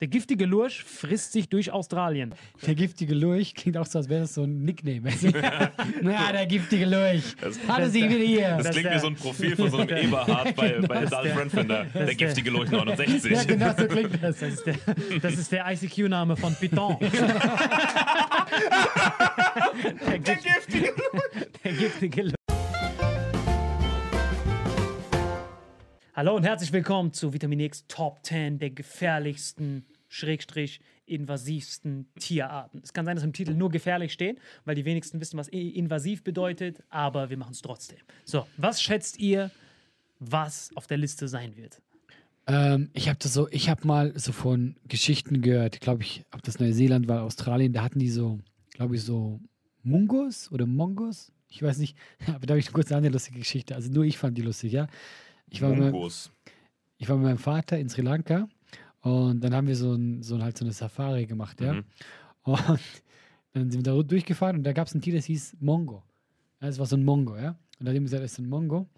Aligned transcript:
Der 0.00 0.08
giftige 0.08 0.46
Lurch 0.46 0.82
frisst 0.82 1.32
sich 1.32 1.50
durch 1.50 1.72
Australien. 1.72 2.34
Der 2.66 2.74
giftige 2.74 3.12
Lurch 3.14 3.54
klingt 3.54 3.76
auch 3.76 3.84
so, 3.84 3.98
als 3.98 4.08
wäre 4.08 4.22
das 4.22 4.32
so 4.32 4.44
ein 4.44 4.62
Nickname. 4.62 5.10
Na, 6.00 6.32
der 6.32 6.46
giftige 6.46 6.86
Lurch. 6.86 7.36
Hat 7.68 7.80
er 7.80 7.90
sich 7.90 8.04
wieder 8.04 8.24
hier. 8.24 8.56
Das, 8.62 8.70
klingt 8.70 8.94
wie 8.94 8.98
so 8.98 9.08
ein 9.08 9.14
Profil 9.14 9.54
von 9.56 9.70
so 9.70 9.76
einem 9.76 9.90
Eberhard 10.04 10.56
bei, 10.56 10.80
bei 10.80 11.02
ist 11.02 11.12
Dalf 11.12 11.24
der- 11.24 11.34
Friendfinder, 11.34 11.84
der 11.84 12.08
ist 12.08 12.16
giftige 12.16 12.48
Lurch 12.50 12.70
69. 12.70 13.30
Ja, 13.30 13.44
genau 13.44 13.74
so 13.76 13.86
klingt 13.86 14.22
das. 14.22 14.38
Das 14.38 14.54
ist 14.54 14.64
der, 14.64 14.76
das 15.20 15.34
ist 15.34 15.52
der 15.52 15.70
ICQ-Name 15.70 16.34
von 16.38 16.54
Python. 16.54 16.96
der, 17.02 17.10
giftige 20.18 20.94
Der 21.62 21.72
giftige 21.74 22.22
Lurch. 22.22 22.34
Hallo 26.16 26.34
und 26.36 26.42
herzlich 26.44 26.72
willkommen 26.72 27.12
zu 27.14 27.32
Vitamin 27.32 27.60
X 27.60 27.86
Top 27.86 28.18
10 28.24 28.58
der 28.58 28.70
gefährlichsten, 28.70 29.86
schrägstrich 30.10 30.80
invasivsten 31.06 32.06
Tierarten. 32.18 32.82
Es 32.84 32.92
kann 32.92 33.06
sein, 33.06 33.16
dass 33.16 33.24
im 33.24 33.32
Titel 33.32 33.54
nur 33.54 33.70
gefährlich 33.70 34.12
steht, 34.12 34.38
weil 34.64 34.74
die 34.74 34.84
wenigsten 34.84 35.20
wissen, 35.20 35.38
was 35.38 35.48
invasiv 35.48 36.22
bedeutet, 36.22 36.82
aber 36.90 37.30
wir 37.30 37.38
machen 37.38 37.52
es 37.52 37.62
trotzdem. 37.62 37.98
So, 38.24 38.46
was 38.58 38.82
schätzt 38.82 39.18
ihr, 39.18 39.50
was 40.18 40.70
auf 40.74 40.86
der 40.86 40.98
Liste 40.98 41.26
sein 41.28 41.56
wird? 41.56 41.80
Ähm, 42.46 42.90
ich 42.92 43.08
habe 43.08 43.18
das 43.20 43.32
so, 43.32 43.48
ich 43.50 43.68
habe 43.68 43.86
mal 43.86 44.12
so 44.18 44.32
von 44.32 44.76
Geschichten 44.88 45.40
gehört, 45.40 45.80
glaube 45.80 46.02
ich, 46.02 46.24
ob 46.32 46.42
das 46.42 46.58
Neuseeland 46.58 47.08
war, 47.08 47.22
Australien, 47.22 47.72
da 47.72 47.82
hatten 47.82 48.00
die 48.00 48.10
so, 48.10 48.40
glaube 48.72 48.96
ich, 48.96 49.02
so 49.02 49.40
Mungos 49.82 50.50
oder 50.52 50.66
Mongos. 50.66 51.32
Ich 51.48 51.62
weiß 51.62 51.78
nicht, 51.78 51.96
aber 52.26 52.46
da 52.46 52.52
habe 52.52 52.58
ich 52.58 52.72
kurz 52.72 52.92
eine 52.92 53.08
lustige 53.08 53.38
Geschichte. 53.38 53.74
Also 53.74 53.90
nur 53.90 54.04
ich 54.04 54.18
fand 54.18 54.36
die 54.36 54.42
lustig, 54.42 54.72
ja. 54.72 54.88
Ich 55.48 55.62
war, 55.62 55.74
mit, 55.74 55.94
ich 56.98 57.08
war 57.08 57.16
mit 57.16 57.24
meinem 57.24 57.38
Vater 57.38 57.76
in 57.78 57.88
Sri 57.88 58.02
Lanka 58.02 58.48
und 59.00 59.40
dann 59.40 59.54
haben 59.54 59.66
wir 59.66 59.76
so, 59.76 59.94
ein, 59.94 60.22
so 60.22 60.40
halt 60.42 60.56
so 60.58 60.64
eine 60.64 60.72
Safari 60.72 61.26
gemacht, 61.26 61.60
ja. 61.60 61.74
Mhm. 61.74 61.84
Und 62.42 62.58
dann 63.52 63.70
sind 63.70 63.84
wir 63.84 63.94
da 63.94 64.02
durchgefahren 64.02 64.56
und 64.56 64.64
da 64.64 64.72
gab 64.72 64.86
es 64.86 64.94
ein 64.94 65.00
Tier, 65.00 65.14
das 65.14 65.24
hieß 65.26 65.56
Mongo. 65.60 66.02
Das 66.60 66.78
war 66.78 66.86
so 66.86 66.96
ein 66.96 67.04
Mongo, 67.04 67.36
ja. 67.36 67.58
Und 67.78 67.86
da 67.86 67.88
haben 67.88 67.94
wir 67.94 68.00
gesagt, 68.02 68.22
das 68.22 68.32
ist 68.32 68.38
ein 68.38 68.48
Mongo. 68.48 68.88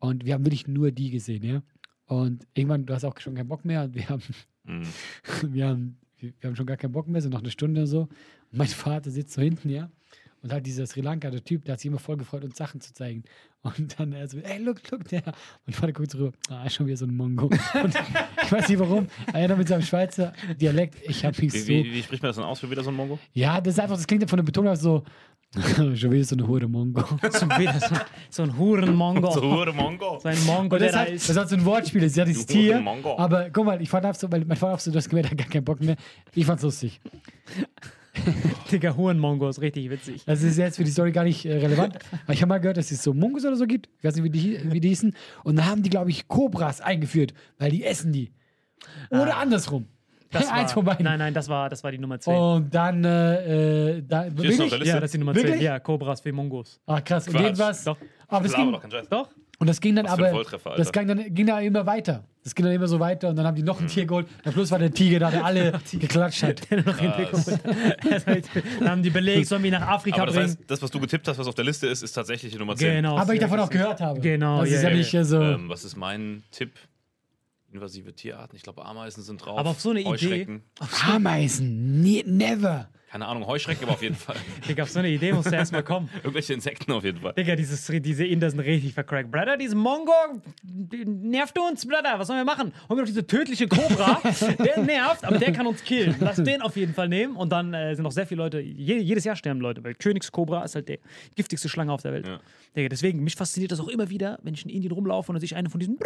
Und 0.00 0.24
wir 0.24 0.34
haben 0.34 0.44
wirklich 0.44 0.66
nur 0.66 0.90
die 0.90 1.10
gesehen, 1.10 1.44
ja. 1.44 1.62
Und 2.06 2.46
irgendwann, 2.54 2.84
du 2.84 2.94
hast 2.94 3.04
auch 3.04 3.18
schon 3.20 3.34
keinen 3.34 3.48
Bock 3.48 3.64
mehr 3.64 3.84
und 3.84 3.94
wir 3.94 4.08
haben, 4.08 4.22
Mhm. 4.64 4.86
wir 5.54 5.68
haben, 5.68 5.96
wir 6.18 6.32
wir 6.40 6.48
haben 6.48 6.56
schon 6.56 6.66
gar 6.66 6.76
keinen 6.76 6.92
Bock 6.92 7.08
mehr, 7.08 7.20
so 7.20 7.28
nach 7.28 7.40
einer 7.40 7.50
Stunde 7.50 7.82
oder 7.82 7.86
so. 7.86 8.00
Und 8.02 8.58
mein 8.58 8.68
Vater 8.68 9.10
sitzt 9.10 9.34
so 9.34 9.42
hinten, 9.42 9.68
ja. 9.70 9.90
Und 10.44 10.52
halt 10.52 10.66
dieser 10.66 10.86
Sri 10.86 11.00
Lanka, 11.00 11.30
der 11.30 11.42
Typ, 11.42 11.64
der 11.64 11.72
hat 11.72 11.80
sich 11.80 11.88
immer 11.88 11.98
voll 11.98 12.18
gefreut, 12.18 12.44
uns 12.44 12.58
Sachen 12.58 12.78
zu 12.78 12.92
zeigen. 12.92 13.24
Und 13.62 13.98
dann 13.98 14.12
er 14.12 14.28
so, 14.28 14.36
ey, 14.36 14.58
look, 14.58 14.90
look, 14.90 15.08
der. 15.08 15.22
Mein 15.64 15.72
Vater 15.72 15.94
guckt 15.94 16.10
so 16.10 16.18
rüber, 16.18 16.32
ah, 16.50 16.68
schon 16.68 16.86
wieder 16.86 16.98
so 16.98 17.06
ein 17.06 17.16
Mongo. 17.16 17.46
Und 17.46 17.94
ich 18.42 18.52
weiß 18.52 18.68
nicht 18.68 18.78
warum, 18.78 19.06
er 19.32 19.48
noch 19.48 19.56
mit 19.56 19.68
seinem 19.68 19.80
Schweizer 19.80 20.34
Dialekt, 20.60 20.98
ich 21.08 21.24
habe 21.24 21.34
mich 21.40 21.50
Wie, 21.54 21.58
so 21.58 21.68
wie, 21.68 21.94
wie 21.94 22.02
spricht 22.02 22.22
man 22.22 22.28
das 22.28 22.36
dann 22.36 22.44
aus 22.44 22.60
für 22.60 22.70
wieder 22.70 22.84
so 22.84 22.90
ein 22.90 22.94
Mongo? 22.94 23.18
ja, 23.32 23.58
das 23.58 23.72
ist 23.72 23.80
einfach, 23.80 23.96
das 23.96 24.06
klingt 24.06 24.28
von 24.28 24.36
der 24.36 24.44
Betonung 24.44 24.76
so, 24.76 25.02
schon 25.54 26.10
wieder 26.10 26.24
so 26.24 26.36
eine 26.36 26.46
Hure 26.46 26.68
Mongo. 26.68 27.00
So, 27.30 27.48
wieder 27.48 27.80
so, 27.80 27.96
so 28.28 28.42
ein 28.42 28.58
Hurenmongo. 28.58 29.30
So 29.30 29.40
hure 29.40 29.72
Mongo. 29.72 30.18
So 30.18 30.28
ein 30.28 30.44
Mongo, 30.44 30.76
Und 30.76 30.82
das, 30.82 30.92
da 30.92 30.98
hat, 31.00 31.08
ist. 31.08 31.26
das 31.26 31.38
hat 31.38 31.48
so 31.48 31.56
ein 31.56 31.64
Wortspiel, 31.64 32.02
das 32.02 32.10
ist 32.10 32.16
ja 32.18 32.26
dieses 32.26 32.44
Tier. 32.44 32.84
Aber 33.16 33.48
guck 33.50 33.64
mal, 33.64 33.80
ich 33.80 33.88
fand 33.88 34.04
auch 34.04 34.14
so, 34.14 34.30
weil 34.30 34.44
mein 34.44 34.58
Vater 34.58 34.74
auch 34.74 34.80
so, 34.80 34.90
du 34.90 34.98
hast 34.98 35.08
gemerkt, 35.08 35.28
er 35.28 35.30
hat 35.30 35.38
gar 35.38 35.48
keinen 35.48 35.64
Bock 35.64 35.80
mehr. 35.80 35.96
Ich 36.34 36.44
fand's 36.44 36.62
lustig. 36.64 37.00
Digga, 38.70 38.96
Hurenmongo 38.96 39.48
ist 39.48 39.60
richtig 39.60 39.90
witzig. 39.90 40.24
Das 40.24 40.42
ist 40.42 40.58
jetzt 40.58 40.76
für 40.76 40.84
die 40.84 40.90
Story 40.90 41.12
gar 41.12 41.24
nicht 41.24 41.44
äh, 41.44 41.56
relevant. 41.58 41.98
Aber 42.24 42.32
ich 42.32 42.40
habe 42.42 42.48
mal 42.48 42.58
gehört, 42.58 42.76
dass 42.76 42.90
es 42.90 43.02
so 43.02 43.14
Mongos 43.14 43.44
oder 43.44 43.56
so 43.56 43.66
gibt. 43.66 43.88
Ich 43.98 44.04
weiß 44.04 44.16
nicht, 44.16 44.24
wie 44.24 44.30
die, 44.30 44.60
wie 44.72 44.80
die 44.80 44.88
hießen. 44.88 45.14
Und 45.42 45.56
da 45.56 45.66
haben 45.66 45.82
die, 45.82 45.90
glaube 45.90 46.10
ich, 46.10 46.28
Kobras 46.28 46.80
eingeführt, 46.80 47.34
weil 47.58 47.70
die 47.70 47.84
essen 47.84 48.12
die. 48.12 48.32
Oder 49.10 49.36
andersrum. 49.36 49.86
Das 50.30 50.48
Eins 50.50 50.72
von 50.72 50.84
war, 50.84 50.94
beiden. 50.94 51.04
nein, 51.04 51.18
nein, 51.18 51.34
das 51.34 51.48
war, 51.48 51.68
das 51.68 51.84
war 51.84 51.92
die 51.92 51.98
Nummer 51.98 52.18
10. 52.18 52.34
Und 52.34 52.74
dann, 52.74 53.04
äh, 53.04 53.96
äh, 53.98 54.02
da, 54.02 54.26
wirklich? 54.36 54.70
Ja, 54.84 54.96
das 54.96 55.04
ist 55.04 55.14
die 55.14 55.18
Nummer 55.18 55.34
10. 55.34 55.42
Wirklich? 55.42 55.62
Ja, 55.62 55.78
Cobras 55.78 56.24
wie 56.24 56.32
Mongos. 56.32 56.80
Ah, 56.86 57.00
krass. 57.00 57.26
Und 57.26 57.34
Quatsch. 57.34 57.44
irgendwas. 57.44 57.84
Doch. 57.84 57.96
Aber 58.28 58.42
das 58.42 58.52
Laber 58.56 58.80
ging, 58.80 58.90
doch. 58.90 59.06
Doch? 59.08 59.28
und 59.58 59.68
das 59.68 59.80
ging 59.80 59.94
dann 59.94 60.06
Was 60.06 60.14
für 60.14 60.18
ein 60.18 60.24
aber, 60.24 60.34
Volltreffer, 60.34 60.74
das 60.76 60.92
ging 60.92 61.06
dann, 61.06 61.34
ging 61.34 61.46
dann 61.46 61.62
immer 61.62 61.86
weiter. 61.86 62.24
Das 62.44 62.54
ging 62.54 62.66
dann 62.66 62.74
immer 62.74 62.86
so 62.86 63.00
weiter 63.00 63.30
und 63.30 63.36
dann 63.36 63.46
haben 63.46 63.54
die 63.56 63.62
noch 63.62 63.80
ein 63.80 63.86
Tier 63.86 64.04
geholt. 64.04 64.26
Am 64.44 64.52
Schluss 64.52 64.70
war 64.70 64.78
der 64.78 64.92
Tiger 64.92 65.18
da, 65.18 65.30
der 65.30 65.44
alle 65.46 65.80
geklatscht 65.92 66.42
hat. 66.42 66.60
noch 66.70 66.98
hintergeholt. 66.98 67.58
Dann 68.80 68.88
haben 68.90 69.02
die 69.02 69.08
belegt, 69.08 69.46
sollen 69.48 69.62
wir 69.62 69.70
ihn 69.70 69.80
nach 69.80 69.88
Afrika 69.88 70.18
Aber 70.18 70.26
das 70.26 70.34
bringen. 70.36 70.48
heißt, 70.50 70.58
das, 70.66 70.82
was 70.82 70.90
du 70.90 71.00
getippt 71.00 71.26
hast, 71.26 71.38
was 71.38 71.46
auf 71.46 71.54
der 71.54 71.64
Liste 71.64 71.86
ist, 71.86 72.02
ist 72.02 72.12
tatsächlich 72.12 72.52
die 72.52 72.58
Nummer 72.58 72.76
10. 72.76 72.96
genau. 72.96 73.16
Aber 73.16 73.32
ich 73.32 73.40
davon 73.40 73.58
auch 73.60 73.70
gehört 73.70 74.00
habe. 74.02 74.20
Genau, 74.20 74.60
Das 74.60 74.68
ja, 74.70 74.76
ist 74.76 74.82
ja, 74.82 74.90
ja, 74.90 74.96
nicht 74.96 75.28
so. 75.28 75.40
Ähm, 75.40 75.68
was 75.70 75.84
ist 75.84 75.96
mein 75.96 76.42
Tipp? 76.50 76.72
Invasive 77.72 78.12
Tierarten. 78.14 78.54
Ich 78.56 78.62
glaube, 78.62 78.84
Ameisen 78.84 79.22
sind 79.22 79.38
drauf. 79.44 79.58
Aber 79.58 79.70
auf 79.70 79.80
so 79.80 79.90
eine 79.90 80.00
Idee-. 80.02 80.60
Ameisen. 81.06 82.02
Nie, 82.02 82.22
never. 82.26 82.88
Keine 83.14 83.28
Ahnung, 83.28 83.46
Heuschrecke 83.46 83.84
aber 83.84 83.92
auf 83.92 84.02
jeden 84.02 84.16
Fall. 84.16 84.34
Digga, 84.68 84.82
auf 84.82 84.90
so 84.90 84.98
eine 84.98 85.08
Idee 85.08 85.32
musst 85.32 85.48
du 85.48 85.54
erstmal 85.54 85.84
kommen. 85.84 86.10
Irgendwelche 86.24 86.52
Insekten 86.52 86.90
auf 86.90 87.04
jeden 87.04 87.20
Fall. 87.20 87.32
Digga, 87.34 87.54
dieses, 87.54 87.86
diese 87.86 88.26
Inder 88.26 88.50
sind 88.50 88.58
richtig 88.58 88.92
vercrackt. 88.92 89.30
Brother, 89.30 89.56
dieses 89.56 89.76
Mongo 89.76 90.10
nervt 90.64 91.56
uns, 91.56 91.86
Brother. 91.86 92.18
Was 92.18 92.26
sollen 92.26 92.40
wir 92.40 92.44
machen? 92.44 92.72
Holen 92.88 92.98
wir 92.98 93.04
doch 93.04 93.06
diese 93.06 93.24
tödliche 93.24 93.68
Cobra. 93.68 94.20
der 94.58 94.82
nervt, 94.82 95.24
aber 95.24 95.38
der 95.38 95.52
kann 95.52 95.64
uns 95.64 95.84
killen. 95.84 96.16
Lass 96.18 96.42
den 96.42 96.60
auf 96.60 96.74
jeden 96.74 96.92
Fall 96.92 97.08
nehmen. 97.08 97.36
Und 97.36 97.52
dann 97.52 97.72
äh, 97.72 97.94
sind 97.94 98.02
noch 98.02 98.10
sehr 98.10 98.26
viele 98.26 98.42
Leute, 98.42 98.58
je, 98.58 98.98
jedes 98.98 99.22
Jahr 99.22 99.36
sterben 99.36 99.60
Leute, 99.60 99.84
weil 99.84 99.94
Königskobra 99.94 100.64
ist 100.64 100.74
halt 100.74 100.88
der 100.88 100.98
giftigste 101.36 101.68
Schlange 101.68 101.92
auf 101.92 102.02
der 102.02 102.14
Welt. 102.14 102.26
Ja. 102.26 102.40
Digga, 102.76 102.88
deswegen, 102.88 103.22
mich 103.22 103.36
fasziniert 103.36 103.70
das 103.70 103.78
auch 103.78 103.86
immer 103.86 104.10
wieder, 104.10 104.40
wenn 104.42 104.54
ich 104.54 104.64
in 104.64 104.72
Indien 104.72 104.90
rumlaufe 104.92 105.30
und 105.30 105.36
dann 105.36 105.40
sehe 105.40 105.46
ich 105.46 105.54
eine 105.54 105.70
von 105.70 105.78
diesen. 105.78 106.00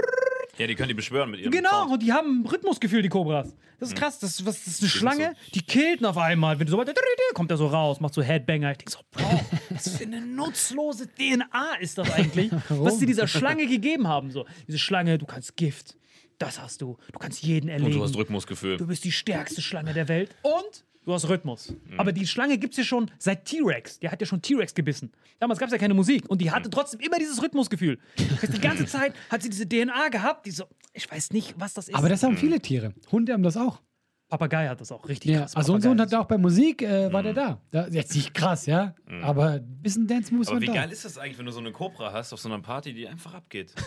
Ja, 0.57 0.67
die 0.67 0.75
können 0.75 0.89
die 0.89 0.95
beschwören 0.95 1.31
mit 1.31 1.41
ihrem 1.41 1.53
Genau, 1.53 1.71
Sound. 1.83 1.93
und 1.93 2.03
die 2.03 2.13
haben 2.13 2.41
ein 2.43 2.47
Rhythmusgefühl, 2.47 3.03
die 3.03 3.09
Kobras. 3.09 3.55
Das 3.79 3.91
ist 3.91 3.95
krass. 3.97 4.19
Das, 4.19 4.31
ist- 4.41 4.47
was, 4.47 4.65
das 4.65 4.75
ist 4.75 4.81
eine 4.83 4.91
Schlange, 4.91 5.35
die 5.55 5.61
killt 5.63 6.05
auf 6.05 6.17
einmal. 6.19 6.59
Wenn 6.59 6.67
du 6.67 6.73
so 6.73 6.79
weiter, 6.79 6.93
kommt 7.35 7.51
er 7.53 7.57
so 7.57 7.69
raus, 7.69 8.01
macht 8.01 8.15
so 8.15 8.23
Headbanger. 8.23 8.73
Ich 8.73 8.79
denke 8.79 8.91
so, 8.93 8.99
Bro, 9.13 9.41
was 9.71 9.89
für 9.97 10.05
eine 10.05 10.21
nutzlose 10.21 11.07
DNA 11.15 11.75
ist 11.81 11.99
das 11.99 12.11
eigentlich, 12.11 12.51
was 12.71 12.99
sie 12.99 13.07
dieser 13.07 13.29
Schlange 13.29 13.67
gegeben 13.67 14.09
haben. 14.09 14.31
So, 14.33 14.47
diese 14.67 14.79
Schlange, 14.79 15.19
du 15.19 15.27
kannst 15.27 15.57
Gift, 15.57 15.97
das 16.39 16.61
hast 16.61 16.83
du. 16.83 16.97
Du 17.13 17.19
kannst 17.21 17.43
jeden 17.45 17.67
Und 17.67 17.73
erlegen. 17.75 17.93
du 17.99 18.03
hast 18.03 18.17
Rhythmusgefühl. 18.17 18.79
Du 18.79 18.87
bist 18.89 19.05
die 19.05 19.13
stärkste 19.13 19.63
Schlange 19.63 19.93
der 19.95 20.09
Welt 20.09 20.35
und 20.43 20.85
du 21.09 21.15
hast 21.15 21.29
Rhythmus. 21.29 21.71
Mhm. 21.87 21.99
Aber 21.99 22.13
die 22.13 22.27
Schlange 22.27 22.59
gibt 22.59 22.75
es 22.75 22.79
ja 22.79 22.85
schon 22.85 23.11
seit 23.19 23.47
T-Rex. 23.47 23.99
Der 24.01 24.13
hat 24.13 24.21
ja 24.21 24.27
schon 24.27 24.43
T-Rex 24.43 24.75
gebissen. 24.75 25.11
Damals 25.41 25.59
gab 25.59 25.69
es 25.69 25.73
ja 25.73 25.79
keine 25.79 25.95
Musik 25.95 26.29
und 26.29 26.41
die 26.41 26.47
Mhm. 26.47 26.51
hatte 26.53 26.71
trotzdem 26.71 27.01
immer 27.01 27.19
dieses 27.19 27.43
Rhythmusgefühl. 27.43 27.99
Das 28.17 28.43
heißt, 28.43 28.55
die 28.55 28.61
ganze 28.61 28.85
Zeit 28.87 29.15
hat 29.31 29.43
sie 29.43 29.49
diese 29.49 29.67
DNA 29.67 30.09
gehabt, 30.11 30.45
die 30.47 30.51
so, 30.51 30.65
ich 30.93 31.11
weiß 31.11 31.33
nicht, 31.33 31.55
was 31.59 31.73
das 31.75 31.89
ist. 31.89 31.95
Aber 31.95 32.09
das 32.11 32.23
haben 32.23 32.37
viele 32.37 32.61
Tiere. 32.61 32.93
Hunde 33.11 33.33
haben 33.33 33.43
das 33.43 33.57
auch. 33.57 33.81
Papagei 34.29 34.69
hat 34.69 34.79
das 34.83 34.93
auch 34.93 35.09
richtig 35.09 35.31
Ja, 35.31 35.41
krass. 35.41 35.57
also 35.57 35.73
unser 35.73 35.89
Hund 35.89 36.01
hat 36.03 36.13
auch 36.15 36.27
bei 36.27 36.37
Musik, 36.37 36.83
äh, 36.83 37.11
war 37.11 37.23
der 37.23 37.33
da. 37.33 37.63
da. 37.71 37.87
Jetzt 37.89 38.15
nicht 38.15 38.35
krass, 38.35 38.67
ja. 38.67 38.95
Aber 39.23 39.53
ein 39.53 39.81
bisschen 39.83 40.07
Dance 40.07 40.35
Moves 40.35 40.49
Aber 40.49 40.57
waren 40.57 40.63
wie 40.63 40.67
da. 40.67 40.75
geil 40.75 40.93
ist 40.93 41.07
das 41.07 41.17
eigentlich, 41.17 41.39
wenn 41.39 41.47
du 41.47 41.53
so 41.53 41.61
eine 41.61 41.73
Cobra 41.73 42.13
hast 42.13 42.35
auf 42.35 42.41
so 42.41 42.51
einer 42.51 42.61
Party, 42.61 42.93
die 42.93 43.09
einfach 43.09 43.33
abgeht? 43.35 43.73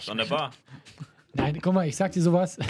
So 0.00 0.10
an 0.10 0.18
der 0.18 0.24
Bar. 0.24 0.50
Nein, 1.36 1.58
guck 1.60 1.74
mal, 1.74 1.86
ich 1.86 1.96
sag 1.96 2.12
dir 2.12 2.22
sowas. 2.22 2.58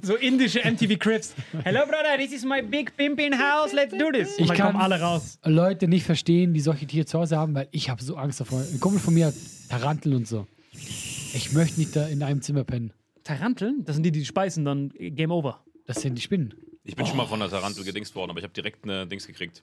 So 0.00 0.14
indische 0.14 0.60
MTV 0.60 0.98
Crips. 0.98 1.34
Hello, 1.64 1.80
brother, 1.84 2.16
this 2.16 2.32
is 2.32 2.44
my 2.44 2.62
big 2.62 2.96
pimpin 2.96 3.34
house, 3.34 3.72
let's 3.72 3.92
do 3.96 4.10
this. 4.12 4.38
Und 4.38 4.44
Ich 4.44 4.54
kann 4.54 4.76
alle 4.76 5.00
raus. 5.00 5.38
Leute 5.44 5.88
nicht 5.88 6.04
verstehen, 6.06 6.54
die 6.54 6.60
solche 6.60 6.86
Tiere 6.86 7.04
zu 7.04 7.18
Hause 7.18 7.36
haben, 7.36 7.54
weil 7.54 7.68
ich 7.72 7.90
habe 7.90 8.02
so 8.02 8.16
Angst 8.16 8.40
davor. 8.40 8.60
Ein 8.60 8.80
Kumpel 8.80 9.00
von 9.00 9.12
mir 9.12 9.26
hat 9.26 9.34
Taranteln 9.68 10.14
und 10.16 10.28
so. 10.28 10.46
Ich 10.72 11.52
möchte 11.52 11.80
nicht 11.80 11.94
da 11.96 12.06
in 12.06 12.22
einem 12.22 12.42
Zimmer 12.42 12.64
pennen. 12.64 12.92
Taranteln, 13.24 13.84
das 13.84 13.96
sind 13.96 14.04
die, 14.04 14.12
die 14.12 14.24
speisen, 14.24 14.64
dann 14.64 14.90
Game 14.96 15.30
Over. 15.30 15.60
Das 15.86 16.00
sind 16.00 16.16
die 16.16 16.22
Spinnen. 16.22 16.54
Ich 16.84 16.96
bin 16.96 17.04
schon 17.04 17.16
mal 17.16 17.26
von 17.26 17.40
der 17.40 17.50
Tarantel 17.50 17.84
gedingst 17.84 18.14
worden, 18.14 18.30
aber 18.30 18.38
ich 18.38 18.44
habe 18.44 18.54
direkt 18.54 18.84
eine 18.84 19.06
Dings 19.06 19.26
gekriegt. 19.26 19.62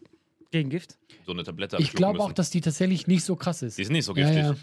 Gegengift. 0.52 0.98
So 1.26 1.32
eine 1.32 1.44
Tablette 1.44 1.78
Ich 1.80 1.94
glaube 1.94 2.20
auch, 2.20 2.34
dass 2.34 2.50
die 2.50 2.62
tatsächlich 2.62 3.08
nicht 3.08 3.24
so 3.24 3.36
krass 3.36 3.62
ist. 3.62 3.78
Die 3.78 3.84
ist 3.84 3.92
nicht 3.92 4.06
so 4.06 4.16
ja, 4.16 4.26
giftig. 4.26 4.44
ja. 4.44 4.56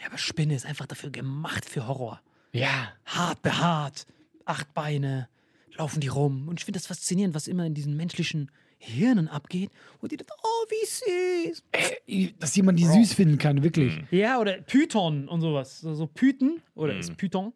Ja, 0.00 0.06
aber 0.08 0.18
Spinne 0.18 0.54
ist 0.54 0.66
einfach 0.66 0.86
dafür 0.86 1.10
gemacht 1.10 1.64
für 1.64 1.86
Horror. 1.86 2.20
Ja. 2.52 2.92
hart 3.04 3.42
behaart, 3.42 4.06
acht 4.44 4.72
Beine, 4.74 5.28
laufen 5.76 6.00
die 6.00 6.08
rum. 6.08 6.48
Und 6.48 6.60
ich 6.60 6.64
finde 6.64 6.78
das 6.78 6.86
faszinierend, 6.86 7.34
was 7.34 7.48
immer 7.48 7.64
in 7.66 7.74
diesen 7.74 7.96
menschlichen 7.96 8.50
Hirnen 8.78 9.28
abgeht. 9.28 9.70
Und 10.00 10.12
die 10.12 10.16
dann, 10.16 10.26
oh, 10.42 10.66
wie 10.68 11.50
süß. 11.50 11.64
Äh, 11.72 12.32
Dass 12.38 12.54
jemand 12.56 12.78
die 12.78 12.84
süß 12.84 13.14
finden 13.14 13.38
kann, 13.38 13.62
wirklich. 13.62 14.02
Ja, 14.10 14.40
oder 14.40 14.54
Python 14.60 15.28
und 15.28 15.40
sowas. 15.40 15.80
So, 15.80 15.94
so 15.94 16.06
Python, 16.06 16.60
oder 16.74 16.98
ist 16.98 17.16
Python? 17.16 17.52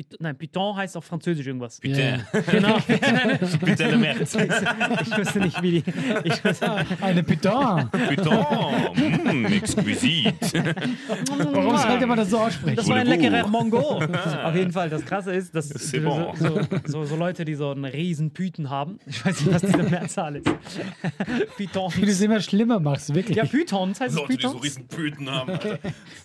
Python? 0.00 0.18
Nein, 0.20 0.36
Python 0.36 0.76
heißt 0.76 0.96
auf 0.96 1.04
Französisch 1.04 1.46
irgendwas. 1.46 1.80
Putain. 1.80 2.24
Genau. 2.50 2.78
Putain 3.60 3.76
de 3.76 3.96
merde. 3.96 4.22
ich 5.02 5.18
wusste 5.18 5.40
nicht, 5.40 5.62
wie 5.62 5.70
die. 5.70 5.84
Ich 6.24 6.44
wusste, 6.44 6.86
Eine 7.00 7.22
Python. 7.22 7.90
Putain. 7.90 9.42
Mm, 9.42 9.46
exquisit. 9.46 10.34
Warum 11.52 11.76
sollte 11.76 12.06
man 12.06 12.18
das 12.18 12.30
so 12.30 12.38
aussprechen? 12.38 12.76
Das 12.76 12.88
war 12.88 12.96
ein 12.96 13.06
leckerer 13.06 13.46
Mongo. 13.46 13.78
Auf 14.44 14.54
jeden 14.54 14.72
Fall, 14.72 14.88
das 14.90 15.04
Krasse 15.04 15.32
ist, 15.32 15.54
dass 15.54 15.68
bon. 15.92 16.34
so, 16.36 16.60
so, 16.86 17.04
so 17.04 17.16
Leute, 17.16 17.44
die 17.44 17.54
so 17.54 17.70
einen 17.70 17.84
riesen 17.84 18.30
Python 18.30 18.70
haben, 18.70 18.98
ich 19.06 19.24
weiß 19.24 19.40
nicht, 19.40 19.54
was 19.54 19.62
diese 19.62 19.82
Mehrzahl 19.82 20.36
ist. 20.36 20.48
Python. 21.56 21.92
Wie 21.96 22.02
du 22.02 22.10
es 22.10 22.20
immer 22.20 22.40
schlimmer 22.40 22.80
machst, 22.80 23.14
wirklich. 23.14 23.36
Ja, 23.36 23.44
Pythons 23.44 24.00
heißt 24.00 24.14
es 24.14 24.20
Leute, 24.20 24.36
die 24.36 24.42
so 24.42 24.48
Pythons? 24.48 24.64
riesen 24.64 24.88
Püten 24.88 25.30
haben. 25.30 25.50
Alter. 25.50 25.78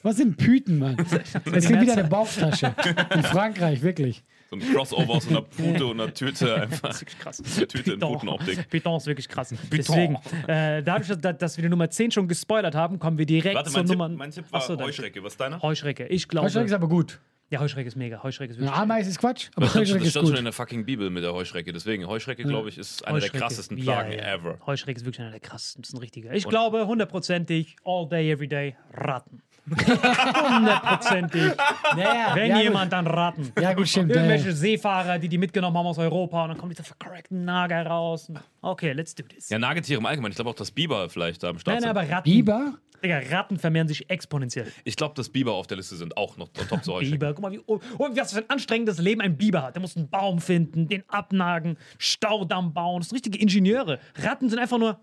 Was 0.03 0.17
sind 0.17 0.37
Pythen, 0.37 0.79
Mann? 0.79 0.97
Das 0.97 1.65
klingt 1.65 1.81
wie 1.81 1.85
deine 1.85 2.05
Bauchtasche. 2.05 2.73
In 3.13 3.23
Frankreich, 3.23 3.64
wirklich. 3.81 4.23
So 4.49 4.55
ein 4.57 4.61
Crossover 4.61 5.13
aus 5.13 5.27
einer 5.27 5.41
Pute 5.41 5.85
und 5.85 5.99
einer 5.99 6.13
Tüte 6.13 6.53
einfach. 6.61 6.89
Das 6.89 6.95
ist 6.97 7.01
wirklich 7.01 7.19
krass. 7.19 7.41
Eine 7.57 7.67
Tüte 7.67 7.93
in 7.93 7.99
Python. 7.99 8.13
Putenoptik. 8.13 8.69
Python 8.69 8.97
ist 8.97 9.07
wirklich 9.07 9.27
krass. 9.27 9.53
Deswegen, 9.71 10.17
äh, 10.47 10.83
dadurch, 10.83 11.07
dass, 11.19 11.37
dass 11.37 11.57
wir 11.57 11.63
die 11.63 11.69
Nummer 11.69 11.89
10 11.89 12.11
schon 12.11 12.27
gespoilert 12.27 12.75
haben, 12.75 12.99
kommen 12.99 13.17
wir 13.17 13.25
direkt 13.25 13.55
Warte, 13.55 13.71
zur 13.71 13.81
Tipp, 13.81 13.91
Nummer. 13.91 14.09
mein 14.09 14.31
Tipp 14.31 14.45
war 14.51 14.61
Achso, 14.61 14.77
Heuschrecke. 14.79 15.23
Was 15.23 15.33
ist 15.33 15.41
deiner? 15.41 15.61
Heuschrecke. 15.61 16.05
Ich 16.07 16.27
glaube. 16.27 16.45
Heuschrecke 16.45 16.67
ist 16.67 16.73
aber 16.73 16.87
gut. 16.87 17.19
ja, 17.49 17.59
Heuschrecke 17.59 17.87
ist 17.87 17.95
mega. 17.95 18.21
Heuschrecke 18.21 18.53
ist 18.53 18.59
wirklich. 18.59 18.77
Ameise 18.77 19.09
ist 19.09 19.19
Quatsch, 19.19 19.49
aber 19.55 19.65
Das 19.65 19.71
stand, 19.71 19.87
schon, 19.87 19.95
Heuschrecke 19.97 19.99
das 19.99 20.07
ist 20.07 20.11
stand 20.11 20.27
schon 20.27 20.37
in 20.37 20.43
der 20.45 20.53
fucking 20.53 20.85
Bibel 20.85 21.09
mit 21.09 21.23
der 21.23 21.33
Heuschrecke. 21.33 21.73
Deswegen, 21.73 22.07
Heuschrecke, 22.07 22.43
glaube 22.43 22.69
ich, 22.69 22.77
ist 22.77 23.05
eine 23.07 23.19
der 23.19 23.29
krassesten 23.29 23.77
ja, 23.77 23.83
Plagen 23.83 24.11
ja. 24.11 24.33
ever. 24.35 24.59
Heuschrecke 24.65 24.99
ist 24.99 25.05
wirklich 25.05 25.21
einer 25.21 25.31
der 25.31 25.39
krassesten. 25.39 25.81
Das 25.81 25.89
ist 25.89 25.95
ein 25.95 25.99
richtiger. 25.99 26.33
Ich 26.33 26.47
glaube 26.47 26.85
hundertprozentig, 26.85 27.77
all 27.83 28.07
day, 28.07 28.31
every 28.31 28.47
day, 28.47 28.75
Ratten. 28.93 29.41
Hundertprozentig. 29.69 31.53
Ja, 31.97 32.35
Wenn 32.35 32.49
ja, 32.51 32.61
jemand, 32.61 32.93
dann 32.93 33.07
Ratten. 33.07 33.51
Ja, 33.59 33.73
gut, 33.73 33.87
stimmt. 33.87 34.11
Irgendwelche 34.11 34.49
ja. 34.49 34.55
Seefahrer, 34.55 35.17
die 35.19 35.29
die 35.29 35.37
mitgenommen 35.37 35.77
haben 35.77 35.87
aus 35.87 35.97
Europa 35.97 36.43
und 36.43 36.49
dann 36.49 36.57
kommt 36.57 36.71
dieser 36.71 36.83
vercrackten 36.83 37.45
Nager 37.45 37.85
raus. 37.85 38.31
Okay, 38.61 38.91
let's 38.93 39.15
do 39.15 39.23
this. 39.23 39.49
Ja, 39.49 39.59
Nagetiere 39.59 39.99
im 39.99 40.05
Allgemeinen. 40.05 40.31
Ich 40.31 40.35
glaube 40.35 40.51
auch, 40.51 40.55
dass 40.55 40.71
Biber 40.71 41.09
vielleicht 41.09 41.43
da 41.43 41.49
am 41.49 41.59
Start 41.59 41.81
Nein, 41.81 41.93
nein, 41.93 41.97
aber 41.97 42.09
Ratten. 42.09 42.29
Biber? 42.29 42.73
Digga, 43.03 43.21
Ratten 43.29 43.59
vermehren 43.59 43.87
sich 43.87 44.09
exponentiell. 44.09 44.71
Ich 44.83 44.95
glaube, 44.95 45.13
dass 45.15 45.29
Biber 45.29 45.53
auf 45.53 45.67
der 45.67 45.77
Liste 45.77 45.95
sind 45.95 46.17
auch 46.17 46.37
noch 46.37 46.49
top 46.49 46.83
zu 46.83 46.93
Heuschrecken. 46.93 47.19
Biber, 47.19 47.33
guck 47.33 47.41
mal, 47.41 47.51
wie, 47.51 47.61
oh, 47.65 47.79
oh, 47.97 48.09
was 48.11 48.33
für 48.33 48.39
ein 48.39 48.49
anstrengendes 48.49 48.97
Leben 48.99 49.21
ein 49.21 49.37
Biber 49.37 49.63
hat. 49.63 49.75
Der 49.75 49.81
muss 49.81 49.95
einen 49.95 50.09
Baum 50.09 50.39
finden, 50.39 50.87
den 50.87 51.03
abnagen, 51.07 51.77
Staudamm 51.97 52.73
bauen. 52.73 53.01
Das 53.01 53.09
sind 53.09 53.17
richtige 53.17 53.37
Ingenieure. 53.39 53.99
Ratten 54.15 54.49
sind 54.49 54.59
einfach 54.59 54.77
nur. 54.77 54.99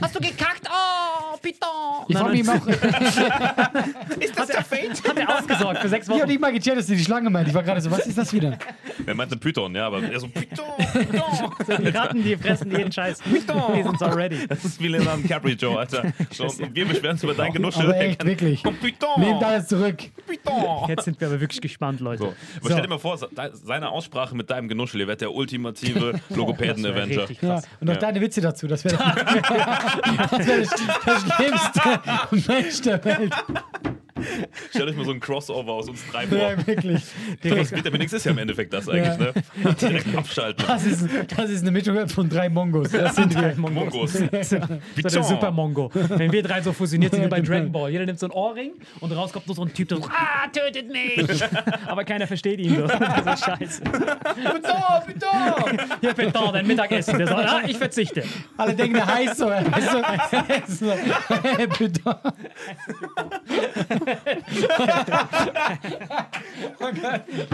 Hast 0.00 0.14
du 0.14 0.20
gekackt? 0.20 0.62
Oh, 0.66 1.36
Python! 1.42 2.04
Ich 2.08 2.16
frage 2.16 2.30
mich 2.30 2.40
immer 2.40 2.54
auch, 2.54 2.66
ist 4.20 4.38
das 4.38 4.46
der 4.46 4.64
Fate? 4.64 5.02
Hat 5.08 5.18
er 5.18 5.38
ausgesorgt 5.38 5.80
für 5.80 5.88
sechs 5.88 6.06
ich 6.06 6.10
habe 6.10 6.20
Wochen. 6.22 6.28
nicht 6.30 6.40
mal 6.40 6.52
gecheckt, 6.52 6.78
dass 6.78 6.86
du 6.86 6.94
die 6.96 7.04
Schlange 7.04 7.28
meint. 7.28 7.48
Ich 7.48 7.54
war 7.54 7.62
gerade 7.62 7.80
so, 7.82 7.90
was 7.90 8.06
ist 8.06 8.16
das 8.16 8.32
wieder? 8.32 8.58
Er 9.06 9.14
meinte 9.14 9.36
Python, 9.36 9.74
ja, 9.74 9.86
aber 9.86 10.02
er 10.02 10.18
so 10.20 10.28
Python, 10.28 10.64
Python. 10.92 11.82
Die 11.84 11.88
Ratten, 11.88 12.22
die 12.22 12.36
fressen 12.36 12.70
jeden 12.70 12.90
Scheiß. 12.92 13.20
Python. 13.22 13.74
Die 13.76 13.82
sind 13.82 13.98
so 13.98 14.06
ready. 14.06 14.46
Das 14.48 14.64
ist 14.64 14.80
wie 14.80 14.88
Leonardo 14.88 15.22
DiCaprio, 15.22 15.76
Alter. 15.78 16.12
So, 16.32 16.44
und 16.44 16.74
wir 16.74 16.86
beschweren 16.86 17.12
uns 17.12 17.22
über 17.22 17.34
dein 17.34 17.52
Genuschel. 17.52 17.90
Echt, 17.92 18.24
wirklich. 18.24 18.62
Nehmt 18.64 19.42
alles 19.42 19.66
zurück. 19.68 19.96
Python. 20.26 20.88
Jetzt 20.88 21.04
sind 21.04 21.20
wir 21.20 21.28
aber 21.28 21.40
wirklich 21.40 21.60
gespannt, 21.60 22.00
Leute. 22.00 22.22
So. 22.22 22.34
Aber 22.60 22.70
stell 22.70 22.82
dir 22.82 22.88
mal 22.88 22.98
vor, 22.98 23.16
se- 23.18 23.28
seine 23.52 23.88
Aussprache 23.90 24.34
mit 24.36 24.50
deinem 24.50 24.68
Genuschel, 24.68 25.00
ihr 25.00 25.06
werdet 25.06 25.22
der 25.22 25.32
ultimative 25.32 26.20
Logopäden-Avenger. 26.30 27.22
Richtig 27.22 27.42
Ja, 27.42 27.54
krass. 27.56 27.64
und 27.80 27.86
noch 27.88 27.94
Ja. 27.94 28.00
deine 28.00 28.20
Witze 28.20 28.40
dazu. 28.40 28.66
Das 28.66 28.84
wäre 28.84 28.96
das, 28.96 30.46
wär 30.46 30.58
das, 30.60 30.70
das 31.04 31.34
schlimmste 31.34 32.52
Mensch 32.52 32.80
der 32.82 33.04
Welt. 33.04 33.32
Stellt 34.70 34.88
euch 34.90 34.96
mal 34.96 35.04
so 35.04 35.12
ein 35.12 35.20
Crossover 35.20 35.72
aus 35.72 35.88
uns 35.88 36.00
drei 36.10 36.26
vor. 36.26 36.38
Ja, 36.38 36.66
wirklich. 36.66 37.02
Das 37.42 37.72
Vitamin 37.72 38.02
X 38.02 38.12
ist 38.12 38.24
ja 38.24 38.32
im 38.32 38.38
Endeffekt 38.38 38.72
das 38.72 38.88
eigentlich, 38.88 39.18
ne? 39.18 39.32
Direkt 39.80 40.16
abschalten. 40.16 40.64
Das 40.66 40.84
ist, 40.84 41.08
das 41.36 41.50
ist 41.50 41.62
eine 41.62 41.70
Mischung 41.70 42.08
von 42.08 42.28
drei 42.28 42.48
Mongos. 42.48 42.90
Das 42.90 43.16
sind 43.16 43.34
wir. 43.34 43.54
Mongos. 43.56 44.18
So 44.48 44.58
der 45.02 45.22
Super 45.22 45.50
Mongo. 45.50 45.90
Wenn 45.92 46.32
wir 46.32 46.42
drei 46.42 46.60
so 46.60 46.72
fusioniert 46.72 47.12
sind 47.12 47.24
wie 47.24 47.28
bei 47.28 47.40
Dragon 47.40 47.70
Ball. 47.70 47.90
Jeder 47.90 48.06
nimmt 48.06 48.18
so 48.18 48.26
einen 48.26 48.32
Ohrring 48.32 48.72
und 49.00 49.12
raus 49.12 49.32
kommt 49.32 49.46
nur 49.46 49.56
so 49.56 49.62
ein 49.62 49.72
Typ, 49.72 49.88
der 49.88 49.98
so, 49.98 50.04
ah, 50.04 50.48
tötet 50.48 50.90
mich! 50.90 51.42
Aber 51.86 52.04
keiner 52.04 52.26
versteht 52.26 52.60
ihn 52.60 52.76
so. 52.76 52.86
Das 52.86 53.40
ist 53.40 53.44
scheiße. 53.44 53.82
Putain, 53.82 55.02
putain. 55.06 55.88
Hier, 56.00 56.14
Peton, 56.14 56.52
dein 56.52 56.66
Mittagessen. 56.66 57.18
Der 57.18 57.26
sagt, 57.26 57.48
ah, 57.48 57.62
ich 57.66 57.76
verzichte. 57.76 58.24
Alle 58.56 58.74
denken, 58.74 58.94
der 58.94 59.06
heißt 59.06 59.36
so. 59.36 59.48
Er 59.48 59.64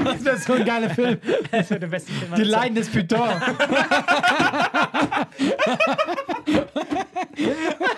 Das 0.04 0.25
wäre 0.25 0.38
so 0.38 0.52
ein 0.54 0.64
geiler 0.64 0.90
Film. 0.90 1.18
Das 1.50 1.70
wird 1.70 1.82
der 1.82 1.88
beste 1.88 2.12
Film. 2.12 2.34
Die. 2.37 2.42
Leiden 2.44 2.75
des 2.75 2.88
Putain. 2.88 3.40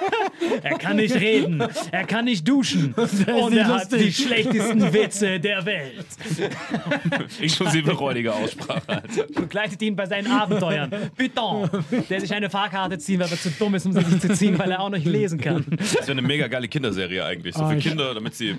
er 0.62 0.78
kann 0.78 0.96
nicht 0.96 1.14
reden, 1.14 1.62
er 1.90 2.04
kann 2.04 2.24
nicht 2.26 2.46
duschen 2.46 2.94
und 2.96 3.56
er 3.56 3.66
hat 3.66 3.92
die 3.92 4.12
schlechtesten 4.12 4.92
Witze 4.92 5.40
der 5.40 5.64
Welt. 5.64 6.06
Inklusive 7.40 7.92
räudiger 7.92 8.34
Aussprache. 8.34 8.82
Alter. 8.88 9.26
Begleitet 9.40 9.82
ihn 9.82 9.96
bei 9.96 10.06
seinen 10.06 10.30
Abenteuern. 10.30 10.90
Python, 11.16 11.68
der 12.08 12.20
sich 12.20 12.32
eine 12.32 12.50
Fahrkarte 12.50 12.98
ziehen, 12.98 13.20
weil 13.20 13.30
er 13.30 13.38
zu 13.38 13.50
dumm 13.50 13.74
ist, 13.74 13.86
um 13.86 13.92
sie 13.92 14.02
sich 14.02 14.20
zu 14.20 14.32
ziehen, 14.34 14.58
weil 14.58 14.70
er 14.70 14.80
auch 14.80 14.90
nicht 14.90 15.06
lesen 15.06 15.40
kann. 15.40 15.64
Das 15.76 15.94
wäre 15.94 16.12
eine 16.12 16.22
mega 16.22 16.46
geile 16.48 16.68
Kinderserie 16.68 17.24
eigentlich. 17.24 17.54
So 17.54 17.66
für 17.66 17.76
ich- 17.76 17.84
Kinder, 17.84 18.14
damit 18.14 18.34
sie. 18.34 18.56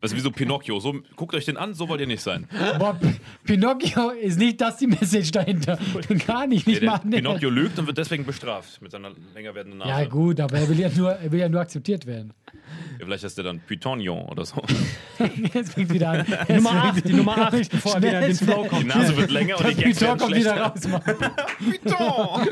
Das 0.00 0.10
ist 0.12 0.16
wie 0.16 0.20
so 0.20 0.30
Pinocchio. 0.30 0.78
So, 0.80 0.94
guckt 1.16 1.34
euch 1.34 1.44
den 1.46 1.56
an, 1.56 1.74
so 1.74 1.88
wollt 1.88 2.00
ihr 2.00 2.06
nicht 2.06 2.22
sein. 2.22 2.46
Boah, 2.78 2.98
Pinocchio 3.44 4.10
ist 4.10 4.38
nicht 4.38 4.60
das 4.60 4.76
die 4.76 4.86
Message 4.86 5.30
dahinter. 5.30 5.78
Gar 6.26 6.46
nicht, 6.46 6.66
nicht 6.66 6.82
mal. 6.82 7.00
der 7.04 7.18
Pinocchio 7.18 7.50
lügt 7.50 7.78
und 7.78 7.86
wird 7.86 7.96
deswegen 7.98 8.24
bestraft 8.24 8.80
mit 8.82 8.90
seiner 8.92 9.10
länger 9.34 9.54
werdenden 9.54 9.78
Nase. 9.78 9.90
Ja, 9.90 10.04
gut, 10.08 10.40
aber 10.40 10.58
er 10.58 10.68
will 10.68 10.78
ja 10.80 10.90
nur, 10.94 11.13
er 11.22 11.32
will 11.32 11.40
ja 11.40 11.48
nur 11.48 11.60
akzeptiert 11.60 12.06
werden. 12.06 12.32
Ja, 12.98 13.04
vielleicht 13.06 13.24
ist 13.24 13.36
der 13.36 13.44
dann 13.44 13.60
Pythonion 13.60 14.24
oder 14.26 14.44
so. 14.44 14.62
Jetzt 15.54 15.74
fängt 15.74 15.92
wieder 15.92 16.10
an. 16.10 16.26
Nummer 16.48 16.70
8, 16.84 17.08
die 17.08 17.12
Nummer 17.12 17.36
8, 17.38 17.70
bevor 17.70 17.94
er 17.96 18.02
wieder 18.02 18.20
in 18.20 18.26
den 18.28 18.36
Flow 18.36 18.62
Die 18.62 18.68
kommt. 18.68 18.86
Nase 18.86 19.16
wird 19.16 19.30
länger 19.30 19.58
und 19.58 19.68
die 19.68 19.74
Gags 19.74 19.98
Python 19.98 20.18
kommt 20.18 20.34
wieder 20.36 20.56
raus. 20.60 20.80
Python! 21.58 22.48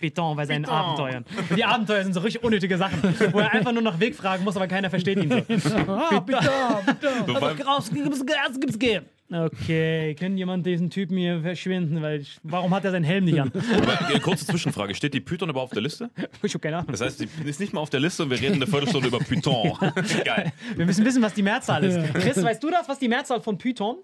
Python 0.00 0.36
bei 0.36 0.46
seinen 0.46 0.62
Python. 0.62 0.76
Abenteuern. 0.78 1.24
Und 1.50 1.56
die 1.56 1.64
Abenteuer 1.64 2.04
sind 2.04 2.14
so 2.14 2.20
richtig 2.20 2.42
unnötige 2.44 2.78
Sachen, 2.78 3.02
wo 3.32 3.40
er 3.40 3.52
einfach 3.52 3.72
nur 3.72 3.82
nach 3.82 3.98
Weg 4.00 4.14
fragen 4.16 4.44
muss, 4.44 4.56
aber 4.56 4.68
keiner 4.68 4.90
versteht 4.90 5.18
ihn 5.18 5.30
so. 5.30 5.36
Ah, 5.92 6.20
Python, 6.20 6.42
Python. 6.86 7.26
So, 7.26 7.34
vor 7.34 7.48
allem- 7.48 7.60
raus, 7.62 7.90
gib's 7.92 8.24
Gas, 8.26 8.60
gib's 8.60 8.78
Gas. 8.78 9.02
Okay, 9.32 10.16
kann 10.16 10.36
jemand 10.36 10.66
diesen 10.66 10.90
Typen 10.90 11.16
hier 11.16 11.40
verschwinden, 11.40 12.02
weil 12.02 12.20
ich, 12.20 12.38
warum 12.42 12.74
hat 12.74 12.84
er 12.84 12.90
seinen 12.90 13.04
Helm 13.04 13.24
nicht 13.24 13.40
an? 13.40 13.52
Aber, 13.54 14.18
kurze 14.20 14.44
Zwischenfrage: 14.44 14.94
Steht 14.94 15.14
die 15.14 15.20
Python 15.20 15.48
überhaupt 15.50 15.70
auf 15.70 15.74
der 15.74 15.82
Liste? 15.82 16.10
Ich 16.42 16.52
hab 16.52 16.62
keine 16.62 16.78
Ahnung. 16.78 16.90
Das 16.90 17.00
heißt, 17.00 17.20
die 17.20 17.28
ist 17.48 17.60
nicht 17.60 17.72
mal 17.72 17.80
auf 17.80 17.90
der 17.90 18.00
Liste 18.00 18.24
und 18.24 18.30
wir 18.30 18.40
reden 18.40 18.56
eine 18.56 18.66
Viertelstunde 18.66 19.06
über 19.06 19.18
Python. 19.18 19.72
Geil. 20.24 20.52
Wir 20.74 20.84
müssen 20.84 21.04
wissen, 21.04 21.22
was 21.22 21.34
die 21.34 21.42
Mehrzahl 21.42 21.84
ist. 21.84 22.12
Chris, 22.14 22.42
weißt 22.42 22.62
du 22.62 22.70
das, 22.70 22.88
was 22.88 22.98
die 22.98 23.08
Mehrzahl 23.08 23.40
von 23.40 23.56
Python? 23.56 23.98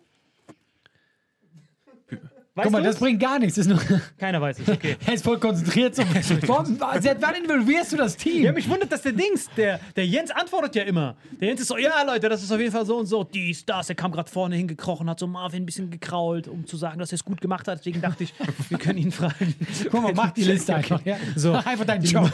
Weißt 2.57 2.65
Guck 2.65 2.73
mal, 2.73 2.79
du 2.83 2.89
das 2.89 2.99
bringt 2.99 3.21
gar 3.21 3.39
nichts. 3.39 3.57
Das 3.57 3.67
ist 3.67 3.71
nur, 3.71 4.01
Keiner 4.17 4.41
weiß 4.41 4.61
es, 4.61 4.69
okay. 4.71 4.97
er 5.07 5.13
ist 5.13 5.23
voll 5.23 5.39
konzentriert. 5.39 5.95
So. 5.95 6.03
Warum, 6.47 6.79
seit 7.03 7.21
wann 7.21 7.35
involvierst 7.35 7.93
du 7.93 7.99
das 7.99 8.17
Team? 8.17 8.45
Ja, 8.45 8.53
mich 8.53 8.67
wundert, 8.67 8.91
dass 8.91 9.03
der 9.03 9.13
Dings, 9.13 9.51
der, 9.59 9.79
der 9.95 10.07
Jens 10.07 10.31
antwortet 10.31 10.75
ja 10.75 10.85
immer. 10.85 11.17
Der 11.39 11.49
Jens 11.49 11.61
ist 11.61 11.69
so, 11.69 11.77
ja 11.77 12.03
Leute, 12.03 12.31
das 12.31 12.43
ist 12.43 12.51
auf 12.51 12.59
jeden 12.59 12.73
Fall 12.73 12.87
so 12.87 12.97
und 12.97 13.05
so, 13.05 13.25
dies, 13.25 13.67
das. 13.67 13.91
Er 13.91 13.95
kam 13.95 14.11
gerade 14.11 14.31
vorne 14.31 14.57
hingekrochen, 14.57 15.11
hat 15.11 15.19
so 15.19 15.27
Marvin 15.27 15.65
ein 15.65 15.67
bisschen 15.67 15.91
gekrault, 15.91 16.49
um 16.49 16.67
zu 16.67 16.79
sagen, 16.79 16.99
dass 16.99 17.13
er 17.13 17.17
es 17.17 17.27
gut 17.27 17.43
gemacht 17.43 17.69
hat. 17.69 17.81
Deswegen 17.81 18.01
dachte 18.01 18.25
ich, 18.25 18.33
wir 18.71 18.79
können 18.79 19.01
ihn 19.01 19.13
fragen. 19.13 19.55
Guck 19.91 20.03
mal, 20.03 20.15
mach 20.15 20.31
die 20.31 20.45
Liste 20.45 20.77
einfach. 20.77 21.05
Ja? 21.05 21.19
So. 21.35 21.53
Mach 21.53 21.67
einfach 21.67 21.85
deinen 21.85 22.05
Job. 22.05 22.33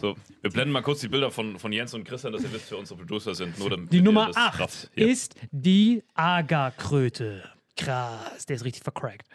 So, 0.00 0.16
wir 0.42 0.50
blenden 0.50 0.72
mal 0.72 0.82
kurz 0.82 1.02
die 1.02 1.08
Bilder 1.08 1.30
von, 1.30 1.56
von 1.60 1.72
Jens 1.72 1.94
und 1.94 2.02
Christian, 2.02 2.32
dass 2.32 2.42
ihr 2.42 2.52
wisst, 2.52 2.72
wer 2.72 2.78
unsere 2.78 2.98
Producer 2.98 3.32
sind. 3.32 3.56
Nur 3.60 3.70
damit 3.70 3.92
Die 3.92 4.02
Nummer 4.02 4.26
das 4.26 4.36
8 4.36 4.60
rafft. 4.60 4.90
Ja. 4.96 5.06
ist 5.06 5.36
die 5.52 6.02
Agarkröte. 6.14 7.44
Krass, 7.76 8.46
der 8.46 8.56
ist 8.56 8.64
richtig 8.64 8.82
vercrackt. 8.82 9.26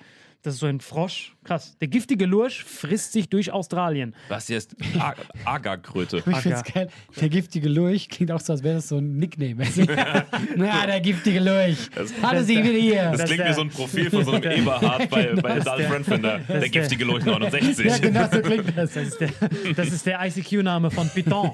Das 0.43 0.55
ist 0.55 0.59
so 0.61 0.65
ein 0.65 0.79
Frosch. 0.81 1.35
Krass. 1.43 1.77
Der 1.81 1.87
giftige 1.87 2.25
Lurch 2.25 2.63
frisst 2.63 3.11
sich 3.11 3.29
durch 3.29 3.51
Australien. 3.51 4.15
Was 4.27 4.47
hier 4.47 4.57
ist 4.57 4.75
A- 4.97 5.13
Agarkröte. 5.45 6.23
Ich 6.25 6.37
find's 6.37 6.63
geil. 6.63 6.89
Der 7.19 7.29
giftige 7.29 7.69
Lurch 7.69 8.09
klingt 8.09 8.31
auch 8.31 8.39
so, 8.39 8.53
als 8.53 8.63
wäre 8.63 8.73
das 8.77 8.87
so 8.87 8.97
ein 8.97 9.17
Nickname. 9.17 9.63
ja, 10.57 10.85
der 10.87 10.99
giftige 10.99 11.41
Lurch. 11.41 11.77
Hat 12.23 12.33
er 12.33 12.43
sich 12.43 12.57
wieder 12.57 12.71
hier. 12.71 13.03
Das 13.11 13.19
Das 13.19 13.29
klingt 13.29 13.47
wie 13.49 13.53
so 13.53 13.61
ein 13.61 13.69
Profil 13.69 14.09
von 14.09 14.25
so 14.25 14.31
einem 14.31 14.43
Eberhard 14.51 15.09
bei, 15.11 15.31
bei 15.35 15.55
das 15.57 15.65
Dalf 15.65 16.05
der-. 16.07 16.17
Der 16.19 16.39
der- 16.39 16.69
giftige 16.69 17.05
Lurch 17.05 17.23
69. 17.23 17.85
Ja, 17.85 17.97
genau 17.99 18.27
so 18.31 18.41
klingt 18.41 18.75
das. 18.75 18.93
Das 18.93 19.07
ist 19.09 19.19
der, 19.21 19.29
das 19.75 19.87
ist 19.89 20.05
der 20.07 20.25
ICQ-Name 20.25 20.89
von 20.89 21.07
Python. 21.09 21.51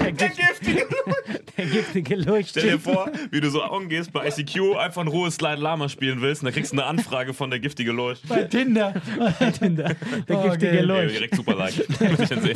Der, 0.00 0.12
giftige 0.28 0.86
Der 1.56 1.66
giftige 1.66 2.16
Lurch. 2.16 2.48
Stell 2.48 2.70
dir 2.70 2.78
vor, 2.80 3.10
wie 3.30 3.40
du 3.40 3.50
so 3.50 3.64
umgehst 3.64 4.12
bei 4.12 4.26
ICQ, 4.28 4.76
einfach 4.78 5.02
ein 5.02 5.08
rohes 5.08 5.36
Slide 5.36 5.60
Lama 5.60 5.88
spielen 5.88 6.20
willst 6.20 6.42
und 6.42 6.46
dann 6.46 6.54
kriegst 6.54 6.72
du 6.72 6.76
eine 6.76 6.86
Anfrage 6.86 7.34
von 7.34 7.50
der 7.50 7.60
giftige 7.60 7.92
Lurch. 7.92 8.22
Bei 8.28 8.44
Tinder. 8.44 8.94
Der, 9.40 9.50
der 10.28 10.38
Oh, 10.38 10.42
giftige. 10.42 10.76
Ja, 10.76 10.82
Lurch. 10.82 11.12
direkt 11.12 11.34
super 11.36 11.54
like. 11.54 11.74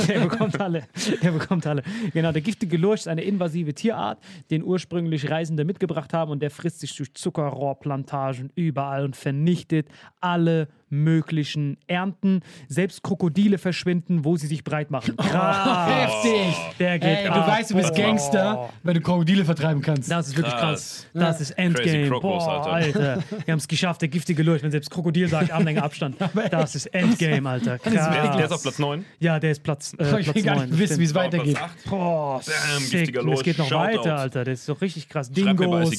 Der 0.09 0.21
bekommt 0.21 0.61
alle. 0.61 0.85
Der 1.23 1.31
bekommt 1.33 1.67
alle. 1.67 1.83
Genau, 2.13 2.33
der 2.33 2.43
giftige 2.43 2.77
Lurch 2.77 3.01
ist 3.01 3.09
eine 3.09 3.23
invasive 3.23 3.75
Tierart, 3.75 4.19
den 4.51 4.63
ursprünglich 4.63 5.31
Reisende 5.31 5.65
mitgebracht 5.65 6.13
haben 6.13 6.31
und 6.31 6.41
der 6.41 6.51
frisst 6.51 6.81
sich 6.81 6.95
durch 6.97 7.13
Zuckerrohrplantagen 7.15 8.51
überall 8.55 9.05
und 9.05 9.17
vernichtet 9.17 9.87
alle 10.21 10.69
möglichen 10.91 11.77
Ernten. 11.87 12.41
Selbst 12.69 13.03
Krokodile 13.03 13.59
verschwinden, 13.59 14.25
wo 14.25 14.37
sie 14.37 14.47
sich 14.47 14.65
breit 14.65 14.91
machen. 14.91 15.17
Krass. 15.19 15.89
Heftig. 16.25 16.55
Der 16.79 16.99
geht 16.99 17.09
Ey, 17.19 17.25
du 17.27 17.33
ab. 17.33 17.49
weißt, 17.49 17.71
du 17.71 17.75
bist 17.77 17.95
Boah. 17.95 18.03
Gangster, 18.03 18.71
wenn 18.83 18.95
du 18.95 19.01
Krokodile 19.01 19.45
vertreiben 19.45 19.83
kannst. 19.83 20.11
Das 20.11 20.29
ist 20.29 20.37
wirklich 20.37 20.55
krass. 20.55 21.07
Krass. 21.13 21.39
Das 21.39 21.41
ist 21.41 21.51
Endgame. 21.53 22.09
Crocos, 22.09 22.45
Boah, 22.45 22.67
Alter. 22.67 23.01
Alter. 23.01 23.25
Wir 23.45 23.53
haben 23.53 23.59
es 23.59 23.69
geschafft, 23.69 24.01
der 24.03 24.09
giftige 24.09 24.43
Lurch, 24.43 24.63
wenn 24.63 24.71
selbst 24.71 24.91
Krokodil 24.91 25.29
sagt, 25.29 25.51
Armlänge 25.53 25.83
Abstand. 25.83 26.17
Das 26.51 26.75
ist 26.75 26.87
Endgame, 26.87 27.49
Alter. 27.49 27.79
Der 27.85 27.93
ist, 27.93 27.95
der 28.11 28.25
ist 28.25 28.31
Krass. 28.41 28.53
auf 28.53 28.63
Platz 28.63 28.79
9. 28.79 29.05
Ja, 29.21 29.39
der 29.41 29.51
ist 29.51 29.63
Platz, 29.63 29.95
äh, 29.99 30.05
ich 30.21 30.25
Platz 30.27 30.35
will 30.35 30.43
gar 30.43 30.57
9. 30.57 30.71
nicht 30.71 30.79
wissen, 30.79 30.99
wie 30.99 31.05
es 31.05 31.15
weitergeht. 31.15 31.57
8. 31.61 31.85
Boah, 31.91 32.41
sick. 32.43 32.55
giftiger 32.91 33.23
Und 33.23 33.33
es 33.33 33.43
geht 33.43 33.59
noch 33.59 33.71
Lurch. 33.71 33.81
weiter, 33.83 33.95
Shoutout. 34.03 34.11
Alter. 34.11 34.45
Das 34.45 34.61
ist 34.61 34.69
doch 34.69 34.81
richtig 34.81 35.09
krass. 35.09 35.31
Dingos. 35.31 35.91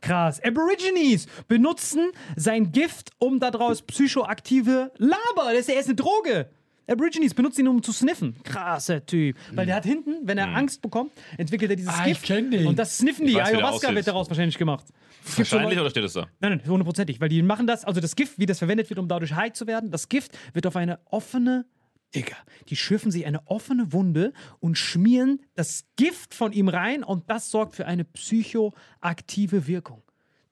Krass. 0.00 0.40
Aborigines 0.42 1.26
benutzen 1.48 2.10
sein 2.36 2.72
Gift, 2.72 3.10
um 3.18 3.38
daraus 3.40 3.82
psychoaktive 4.24 4.92
Laber. 4.98 5.50
Das 5.52 5.60
ist 5.60 5.68
ja 5.68 5.74
erst 5.74 5.88
eine 5.88 5.96
Droge. 5.96 6.50
Aborigines 6.86 7.34
benutzen 7.34 7.60
ihn, 7.60 7.68
um 7.68 7.82
zu 7.82 7.92
sniffen. 7.92 8.34
Krasser 8.42 9.04
Typ. 9.06 9.36
Weil 9.52 9.66
der 9.66 9.76
hat 9.76 9.84
hinten, 9.84 10.16
wenn 10.26 10.38
er 10.38 10.48
Angst 10.56 10.82
bekommt, 10.82 11.12
entwickelt 11.38 11.70
er 11.70 11.76
dieses 11.76 11.92
Ah, 11.94 12.00
ich 12.00 12.14
Gift. 12.14 12.24
kenn 12.24 12.50
den. 12.50 12.66
Und 12.66 12.78
das 12.78 12.98
sniffen 12.98 13.26
die. 13.26 13.32
Ich 13.32 13.38
weiß, 13.38 13.46
wie 13.48 13.50
der 13.52 13.58
Ayahuasca 13.60 13.86
aussieht. 13.86 13.96
wird 13.96 14.08
daraus 14.08 14.28
wahrscheinlich 14.28 14.58
gemacht. 14.58 14.86
Es 15.24 15.36
gibt 15.36 15.46
schon 15.48 15.58
Wahrscheinlich 15.58 15.76
Leute- 15.76 15.80
oder 15.82 15.90
steht 15.90 16.04
es 16.04 16.12
da? 16.14 16.26
Nein, 16.40 16.58
nein, 16.58 16.62
hundertprozentig, 16.66 17.20
weil 17.20 17.28
die 17.28 17.42
machen 17.42 17.66
das, 17.68 17.84
also 17.84 18.00
das 18.00 18.16
Gift, 18.16 18.38
wie 18.38 18.46
das 18.46 18.58
verwendet 18.58 18.90
wird, 18.90 18.98
um 18.98 19.06
dadurch 19.06 19.34
high 19.34 19.52
zu 19.52 19.66
werden, 19.68 19.90
das 19.92 20.08
Gift 20.08 20.36
wird 20.52 20.66
auf 20.66 20.74
eine 20.74 20.98
offene, 21.04 21.66
Digga, 22.14 22.34
die 22.68 22.74
schürfen 22.76 23.12
sich 23.12 23.24
eine 23.26 23.46
offene 23.46 23.92
Wunde 23.92 24.32
und 24.58 24.76
schmieren 24.76 25.42
das 25.54 25.84
Gift 25.96 26.34
von 26.34 26.52
ihm 26.52 26.68
rein 26.68 27.04
und 27.04 27.30
das 27.30 27.50
sorgt 27.50 27.76
für 27.76 27.86
eine 27.86 28.04
psychoaktive 28.04 29.66
Wirkung. 29.68 30.02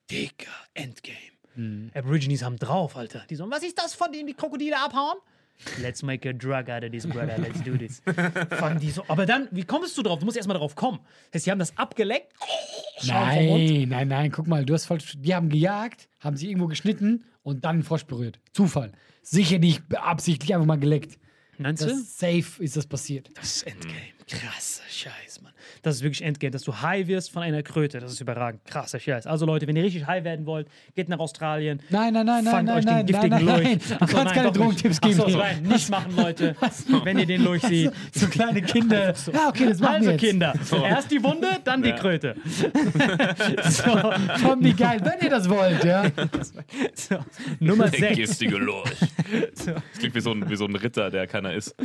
Digga, 0.09 0.47
Endgame. 0.73 1.17
Aborigines 1.93 2.43
haben 2.43 2.57
drauf, 2.57 2.95
Alter. 2.95 3.25
Die 3.29 3.35
so, 3.35 3.49
was 3.49 3.63
ist 3.63 3.77
das, 3.77 3.93
von 3.93 4.11
denen 4.11 4.27
die 4.27 4.33
Krokodile 4.33 4.77
abhauen? 4.77 5.17
Let's 5.81 6.03
make 6.03 6.27
a 6.29 6.31
drug 6.31 6.69
out 6.69 6.83
of 6.85 6.91
this, 6.91 7.05
brother. 7.05 7.37
Let's 7.37 7.61
do 7.63 7.75
this. 7.75 8.01
Fangen 8.57 8.79
die 8.79 8.91
so. 8.91 9.03
Aber 9.09 9.25
dann, 9.25 9.49
wie 9.51 9.63
kommst 9.63 9.97
du 9.97 10.03
drauf? 10.03 10.19
Du 10.19 10.25
musst 10.25 10.37
erstmal 10.37 10.57
drauf 10.57 10.73
kommen. 10.73 10.99
Das 11.31 11.39
heißt, 11.39 11.45
die 11.47 11.51
haben 11.51 11.59
das 11.59 11.77
abgeleckt. 11.77 12.31
Nein, 13.05 13.89
nein, 13.89 14.07
nein, 14.07 14.31
guck 14.31 14.47
mal, 14.47 14.63
du 14.65 14.73
hast 14.73 14.85
falsch. 14.85 15.15
Die 15.17 15.35
haben 15.35 15.49
gejagt, 15.49 16.07
haben 16.19 16.37
sich 16.37 16.49
irgendwo 16.49 16.67
geschnitten 16.67 17.25
und 17.43 17.65
dann 17.65 17.77
einen 17.77 17.83
Frosch 17.83 18.05
berührt. 18.05 18.39
Zufall. 18.53 18.93
Sicher 19.21 19.59
nicht 19.59 19.83
absichtlich 19.95 20.53
einfach 20.53 20.65
mal 20.65 20.79
geleckt. 20.79 21.19
Meinst 21.57 21.83
du? 21.83 21.93
safe 21.93 22.63
ist 22.63 22.77
das 22.77 22.87
passiert. 22.87 23.29
Das 23.35 23.57
ist 23.57 23.67
Endgame. 23.67 23.95
Krasser 24.29 24.83
Scheiß, 24.89 25.41
Mann. 25.41 25.51
Das 25.81 25.95
ist 25.95 26.03
wirklich 26.03 26.21
Endgame, 26.23 26.51
dass 26.51 26.63
du 26.63 26.73
high 26.81 27.07
wirst 27.07 27.31
von 27.31 27.43
einer 27.43 27.63
Kröte. 27.63 27.99
Das 27.99 28.11
ist 28.11 28.21
überragend. 28.21 28.63
Krasser 28.65 28.99
Scheiß. 28.99 29.27
Also 29.27 29.45
Leute, 29.45 29.67
wenn 29.67 29.75
ihr 29.75 29.83
richtig 29.83 30.05
high 30.07 30.23
werden 30.23 30.45
wollt, 30.45 30.67
geht 30.95 31.09
nach 31.09 31.19
Australien. 31.19 31.79
Nein, 31.89 32.13
nein, 32.13 32.25
nein, 32.25 32.43
nein, 32.43 32.53
Fangt 32.53 32.65
nein, 32.67 32.77
euch 32.77 32.85
nein, 32.85 32.97
den 32.97 33.05
giftigen 33.07 33.29
nein, 33.29 33.45
nein, 33.45 33.55
Lurch. 33.55 33.67
nein. 33.69 33.79
Du 33.99 34.07
so, 34.07 34.17
kannst 34.17 34.33
keine. 34.33 34.51
Drogentipps 34.51 35.01
geben. 35.01 35.13
so, 35.15 35.27
hier. 35.27 35.37
nein, 35.37 35.61
nicht 35.63 35.89
machen, 35.89 36.15
Leute. 36.15 36.55
Wenn 37.03 37.19
ihr 37.19 37.25
den 37.25 37.43
Lurch 37.43 37.61
seht. 37.63 37.91
So 38.13 38.27
kleine 38.27 38.61
Kinder. 38.61 39.13
Ja, 39.33 39.49
okay, 39.49 39.67
das 39.69 39.79
machen 39.79 39.95
Also 39.95 40.05
wir 40.07 40.11
jetzt. 40.13 40.21
Kinder, 40.21 40.53
erst 40.83 41.11
die 41.11 41.23
Wunde, 41.23 41.47
dann 41.63 41.81
die 41.83 41.89
Ja. 41.89 41.95
Kröte. 41.97 42.35
so, 43.69 43.83
Komm, 44.43 44.63
wie 44.63 44.73
geil, 44.73 44.99
wenn 45.03 45.19
ihr 45.23 45.29
das 45.29 45.47
wollt, 45.49 45.83
ja. 45.83 46.03
so. 46.93 47.17
Nummer 47.59 47.89
Der 47.89 47.99
6. 47.99 48.15
giftige 48.17 48.57
Lurch. 48.57 48.89
Das 49.55 49.65
klingt 49.99 50.15
wie 50.15 50.19
so, 50.21 50.31
ein, 50.31 50.49
wie 50.49 50.55
so 50.55 50.65
ein 50.65 50.75
Ritter, 50.75 51.09
der 51.09 51.27
keiner 51.27 51.53
ist. 51.53 51.75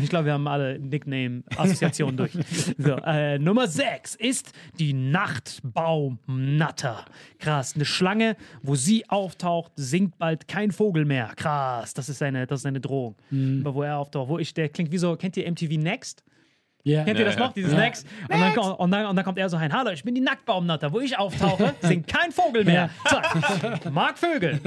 Ich 0.00 0.08
glaube, 0.08 0.26
wir 0.26 0.32
haben 0.34 0.46
alle 0.46 0.78
Nickname-Assoziationen 0.78 2.16
durch. 2.16 2.32
So, 2.78 2.96
äh, 3.06 3.38
Nummer 3.38 3.68
6 3.68 4.16
ist 4.16 4.52
die 4.78 4.92
Nachtbaumnatter. 4.92 7.04
Krass, 7.38 7.74
eine 7.74 7.84
Schlange, 7.84 8.36
wo 8.62 8.74
sie 8.74 9.08
auftaucht, 9.08 9.72
singt 9.76 10.18
bald 10.18 10.48
kein 10.48 10.72
Vogel 10.72 11.04
mehr. 11.04 11.32
Krass, 11.36 11.94
das 11.94 12.08
ist 12.08 12.18
seine, 12.18 12.46
das 12.46 12.60
ist 12.60 12.64
seine 12.64 12.80
Drohung. 12.80 13.14
Aber 13.60 13.74
wo 13.74 13.82
er 13.82 13.98
auftaucht, 13.98 14.28
wo 14.28 14.38
ich, 14.38 14.52
der 14.54 14.68
klingt 14.68 14.90
wie 14.92 14.98
so, 14.98 15.16
kennt 15.16 15.36
ihr 15.36 15.50
MTV 15.50 15.78
Next? 15.78 16.22
Ja. 16.86 17.02
Kennt 17.02 17.18
ihr 17.18 17.24
das 17.24 17.34
Ja, 17.34 17.40
noch, 17.40 17.52
diese 17.52 17.68
ja. 17.70 17.74
Snacks? 17.74 18.04
Und 18.30 18.40
dann, 18.40 18.54
ko- 18.54 18.72
und, 18.74 18.90
dann, 18.92 19.06
und 19.06 19.16
dann 19.16 19.24
kommt 19.24 19.38
er 19.38 19.48
so 19.48 19.56
ein, 19.56 19.72
hallo, 19.72 19.90
ich 19.90 20.04
bin 20.04 20.14
die 20.14 20.20
Nacktbaumnatter. 20.20 20.92
Wo 20.92 21.00
ich 21.00 21.18
auftauche, 21.18 21.74
sind 21.82 22.06
kein 22.06 22.30
Vogel 22.30 22.64
mehr. 22.64 22.90
Zack. 23.06 23.90
Mag 23.92 24.16
Vögel. 24.16 24.60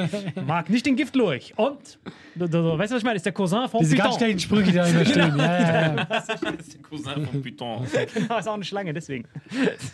Mag 0.46 0.70
nicht 0.70 0.86
den 0.86 0.98
Giftlurch. 0.98 1.54
Und, 1.56 1.98
du, 2.36 2.46
du, 2.48 2.62
du, 2.62 2.78
weißt 2.78 2.92
du, 2.92 2.96
was 2.96 3.02
ich 3.02 3.06
meine? 3.06 3.16
Ist 3.16 3.26
der 3.26 3.32
Cousin 3.32 3.70
vom 3.70 3.80
Diese 3.80 3.96
ganz 3.96 4.16
Python. 4.16 4.20
schlechten 4.20 4.40
Sprüche, 4.42 4.72
die 4.72 4.78
da 4.78 4.86
immer 4.86 5.06
stehen. 5.06 5.38
Ja, 5.38 5.60
ja, 5.60 5.96
ja. 5.96 6.06
Das 6.10 6.28
ist 6.28 6.74
der 6.74 6.82
Cousin 6.82 7.26
von 7.26 7.42
Python. 7.42 7.88
Genau, 8.14 8.38
ist 8.38 8.48
auch 8.50 8.54
eine 8.54 8.64
Schlange, 8.66 8.94
deswegen. 8.94 9.26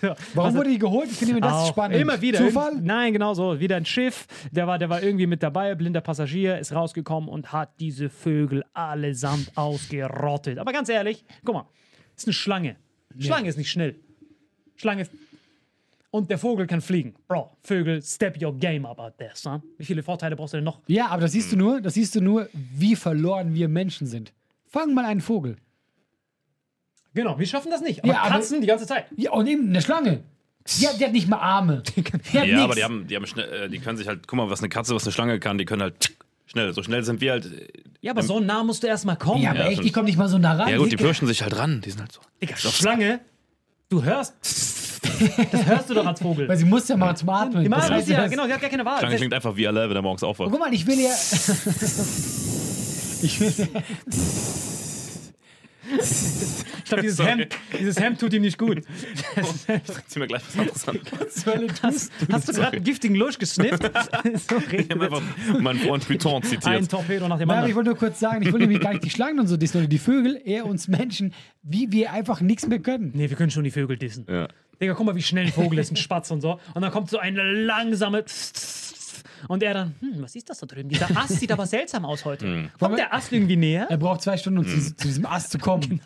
So. 0.02 0.08
Warum 0.34 0.46
Also- 0.48 0.58
wurde 0.58 0.70
die 0.72 0.80
geholt? 0.80 1.12
Ich 1.12 1.18
finde 1.18 1.34
immer 1.38 1.42
das 1.42 1.54
Auch 1.54 1.68
spannend. 1.70 1.98
Immer 1.98 2.20
wieder. 2.20 2.40
Zufall? 2.40 2.72
Irgend- 2.72 2.86
Nein, 2.86 3.14
genau 3.14 3.36
so. 3.36 3.60
Wieder 3.60 3.76
ein 3.76 3.86
Schiff. 3.86 4.26
Der 4.52 4.66
war, 4.66 4.80
der 4.80 4.90
war 4.90 5.04
irgendwie 5.04 5.28
mit 5.28 5.44
dabei, 5.44 5.76
blinder 5.76 6.02
Passagier, 6.02 6.58
ist 6.58 6.74
rausgekommen 6.74 7.30
und 7.30 7.52
hat 7.54 7.70
diese 7.80 8.10
Vögel 8.10 8.64
allesamt 8.74 9.52
ausgerottet. 9.56 10.58
Aber 10.58 10.72
ganz 10.74 10.90
ehrlich, 10.90 11.24
guck 11.46 11.54
mal, 11.56 11.66
ist 12.16 12.28
eine 12.28 12.34
Schlange. 12.34 12.76
Schlange 13.20 13.50
ist 13.50 13.58
nicht 13.58 13.72
schnell. 13.72 13.96
Schlange. 14.76 15.08
Und 16.12 16.30
der 16.30 16.38
Vogel 16.38 16.66
kann 16.68 16.82
fliegen. 16.82 17.14
Bro, 17.28 17.52
Vögel, 17.64 18.02
step 18.02 18.42
your 18.42 18.58
game 18.58 18.86
up 18.86 19.00
out 19.00 19.18
there, 19.18 19.32
son. 19.34 19.62
Wie 19.78 19.86
viele 19.86 20.02
Vorteile 20.02 20.36
brauchst 20.36 20.54
du 20.54 20.58
denn 20.58 20.64
noch? 20.64 20.80
Ja, 20.88 21.08
aber 21.08 21.22
das 21.24 21.34
siehst 21.34 21.52
du 21.52 21.58
nur, 21.58 21.82
das 21.82 21.94
siehst 21.96 22.16
du 22.16 22.22
nur, 22.22 22.48
wie 22.54 22.96
verloren 22.96 23.54
wir 23.54 23.68
Menschen 23.68 24.08
sind. 24.08 24.32
Fang 24.68 24.94
mal 24.94 25.06
einen 25.06 25.22
Vogel. 25.22 25.58
Genau, 27.14 27.40
wir 27.40 27.46
schaffen 27.48 27.72
das 27.72 27.82
nicht. 27.82 28.04
Aber 28.04 28.14
Ja, 28.14 28.22
aber- 28.22 28.30
Katzen 28.36 28.62
die 28.62 28.68
ganze 28.68 28.86
Zeit. 28.88 29.06
Ja, 29.16 29.32
und 29.32 29.48
eben 29.48 29.70
eine 29.70 29.82
Schlange. 29.82 30.24
Die 30.80 30.88
hat, 30.88 31.00
die 31.00 31.06
hat 31.06 31.12
nicht 31.14 31.28
mal 31.30 31.38
Arme. 31.38 31.84
Die 31.96 32.02
hat 32.04 32.34
Ja, 32.34 32.44
nix. 32.46 32.60
aber 32.60 32.76
die 32.76 32.84
haben, 32.84 33.08
die 33.08 33.16
haben 33.16 33.28
schnell, 33.28 33.66
äh, 33.66 33.70
die 33.70 33.80
können 33.80 33.98
sich 33.98 34.08
halt, 34.08 34.28
guck 34.28 34.36
mal, 34.38 34.50
was 34.50 34.60
eine 34.60 34.70
Katze, 34.70 34.96
was 34.96 35.04
eine 35.04 35.12
Schlange 35.12 35.40
kann, 35.40 35.58
die 35.58 35.66
können 35.66 35.82
halt 35.84 36.16
schnell. 36.46 36.74
So 36.74 36.84
schnell 36.84 37.04
sind 37.04 37.22
wir 37.22 37.32
halt. 37.32 37.46
äh, 37.46 37.68
Ja, 38.02 38.12
aber 38.12 38.24
so 38.24 38.40
nah 38.40 38.64
musst 38.64 38.84
du 38.84 38.88
erstmal 38.88 39.18
kommen. 39.18 39.42
Ja, 39.42 39.52
aber 39.52 39.60
Ja, 39.60 39.66
echt, 39.66 39.74
stimmt. 39.74 39.88
die 39.88 39.92
kommen 39.92 40.06
nicht 40.06 40.18
mal 40.18 40.30
so 40.30 40.38
nah 40.38 40.54
ran. 40.54 40.70
Ja 40.70 40.78
gut, 40.78 40.88
die 40.88 40.92
Digga. 40.96 41.04
pirschen 41.06 41.28
sich 41.28 41.42
halt 41.42 41.58
ran. 41.58 41.82
Die 41.82 41.90
sind 41.92 42.02
halt 42.02 42.12
so. 42.12 42.22
Digga, 42.42 42.56
Schlange, 42.58 43.20
du 43.90 44.04
hörst. 44.04 44.34
Das 45.52 45.66
hörst 45.66 45.90
du 45.90 45.94
doch 45.94 46.06
als 46.06 46.22
Vogel. 46.22 46.48
Weil 46.48 46.58
sie 46.58 46.66
muss 46.66 46.88
ja 46.88 46.98
mal 46.98 47.16
zum 47.16 47.30
Atmen. 47.30 47.64
Die 47.64 47.70
Das 47.70 47.80
machen 47.80 47.94
heißt, 47.96 48.10
ja, 48.10 48.22
das- 48.24 48.32
genau, 48.32 48.46
sie 48.48 48.54
hat 48.54 48.62
gar 48.62 48.70
keine 48.70 48.86
Wahl. 48.86 48.98
Schlange 49.00 49.14
Das- 49.14 49.20
klingt 49.22 49.34
einfach 49.34 49.56
wie 49.56 49.68
alle, 49.68 49.88
wenn 49.90 49.96
er 49.96 50.02
morgens 50.02 50.24
aufwacht. 50.24 50.50
Guck 50.52 50.60
mal, 50.60 50.74
ich 50.74 50.86
will 50.88 51.00
ja. 51.00 51.12
ich 53.22 53.40
will. 53.40 53.54
Ich 55.92 56.86
glaube, 56.86 57.02
dieses 57.04 57.18
Sorry. 57.18 57.30
Hemd, 57.30 57.48
dieses 57.80 58.00
Hemd 58.00 58.20
tut 58.20 58.34
ihm 58.34 58.42
nicht 58.42 58.58
gut. 58.58 58.82
Zieh 60.08 60.20
mir 60.20 60.28
gleich 60.28 60.44
was 60.48 60.58
anderes 60.58 60.88
an. 60.88 61.00
Hast, 61.84 62.12
hast 62.32 62.48
du 62.48 62.54
gerade 62.54 62.78
einen 62.78 62.84
giftigen 62.84 63.16
Lusch 63.16 63.38
gesnifft? 63.38 63.84
so 64.50 64.58
Ich 64.72 64.90
habe 64.90 65.06
einfach 65.06 65.22
meinen 65.60 65.80
Freund 65.80 66.08
Python 66.08 66.36
ein 66.36 66.44
zitiert. 66.44 66.90
Torpedo 66.90 67.28
nach 67.28 67.38
dem 67.38 67.48
Nein, 67.48 67.58
aber 67.58 67.68
ich 67.68 67.74
anderen. 67.74 67.76
wollte 67.76 67.90
nur 67.92 67.98
kurz 67.98 68.20
sagen, 68.20 68.42
ich 68.44 68.52
will 68.52 68.60
nämlich 68.60 68.80
gar 68.80 68.92
nicht 68.92 69.04
die 69.04 69.10
Schlangen 69.10 69.40
und 69.40 69.48
so 69.48 69.58
dissen 69.58 69.78
oder 69.78 69.88
die 69.88 69.98
Vögel, 70.00 70.42
eher 70.44 70.66
uns 70.66 70.88
Menschen, 70.88 71.34
wie 71.64 71.92
wir 71.92 72.12
einfach 72.12 72.42
nichts 72.42 72.68
mehr 72.68 72.80
können. 72.80 73.12
Nee, 73.14 73.30
wir 73.30 73.38
können 73.38 73.52
schon 73.52 73.64
die 73.64 73.72
Vögel 73.72 73.98
dissen. 73.98 74.26
Ja. 74.30 74.48
Digga, 74.82 74.94
guck 74.94 75.06
mal, 75.06 75.16
wie 75.16 75.22
schnell 75.22 75.46
ein 75.46 75.54
Vogel 75.54 75.80
ist, 75.80 75.92
ein 75.92 75.96
Spatz 75.96 76.32
und 76.32 76.42
so. 76.42 76.60
Und 76.74 76.82
dann 76.82 76.92
kommt 76.92 77.10
so 77.10 77.18
eine 77.18 77.44
langsame. 77.44 78.26
Und 79.48 79.64
er 79.64 79.74
dann, 79.74 79.96
hm, 80.00 80.22
was 80.22 80.36
ist 80.36 80.50
das 80.50 80.60
da 80.60 80.66
drüben? 80.66 80.90
Dieser 80.90 81.16
Ast 81.18 81.40
sieht 81.40 81.52
aber 81.52 81.66
seltsam 81.66 82.06
aus 82.06 82.26
heute. 82.26 82.70
Kommt 82.80 82.98
der 82.98 83.14
Ast 83.14 83.32
irgendwie 83.32 83.56
näher? 83.56 83.88
Er 83.90 83.98
braucht 83.98 84.22
zwei 84.22 84.38
Stunden, 84.38 84.60
um 84.60 84.68
zu, 84.68 84.96
zu 84.96 85.08
diesem 85.08 85.26
Ast 85.26 85.52
zu 85.52 85.60
kommen. 85.60 86.02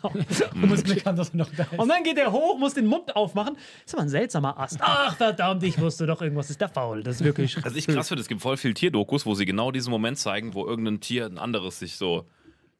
Du 0.60 0.66
musst 0.66 0.84
Glück 0.84 1.04
haben, 1.06 1.16
dass 1.16 1.30
er 1.30 1.36
noch 1.36 1.50
da 1.54 1.62
ist. 1.64 1.78
Und 1.78 1.88
dann 1.88 2.02
geht 2.02 2.18
er 2.18 2.32
hoch, 2.32 2.58
muss 2.58 2.74
den 2.74 2.86
Mund 2.86 3.14
aufmachen. 3.16 3.56
Ist 3.84 3.94
aber 3.94 4.02
ein 4.02 4.08
seltsamer 4.08 4.58
Ast. 4.58 4.78
Ach, 4.80 5.16
verdammt, 5.16 5.62
ich 5.62 5.78
wusste 5.80 6.06
doch, 6.06 6.20
irgendwas 6.20 6.50
ist 6.50 6.60
da 6.60 6.68
faul. 6.68 7.02
Das 7.02 7.16
ist 7.16 7.24
wirklich. 7.24 7.62
Was 7.64 7.74
ich 7.74 7.86
krass 7.88 8.08
finde, 8.08 8.20
es 8.22 8.28
gibt 8.28 8.42
voll 8.42 8.56
viel 8.56 8.74
Tierdokus, 8.74 9.26
wo 9.26 9.34
sie 9.34 9.46
genau 9.46 9.70
diesen 9.70 9.90
Moment 9.90 10.18
zeigen, 10.18 10.54
wo 10.54 10.66
irgendein 10.66 11.00
Tier 11.00 11.26
ein 11.26 11.38
anderes 11.38 11.78
sich 11.78 11.96
so 11.96 12.26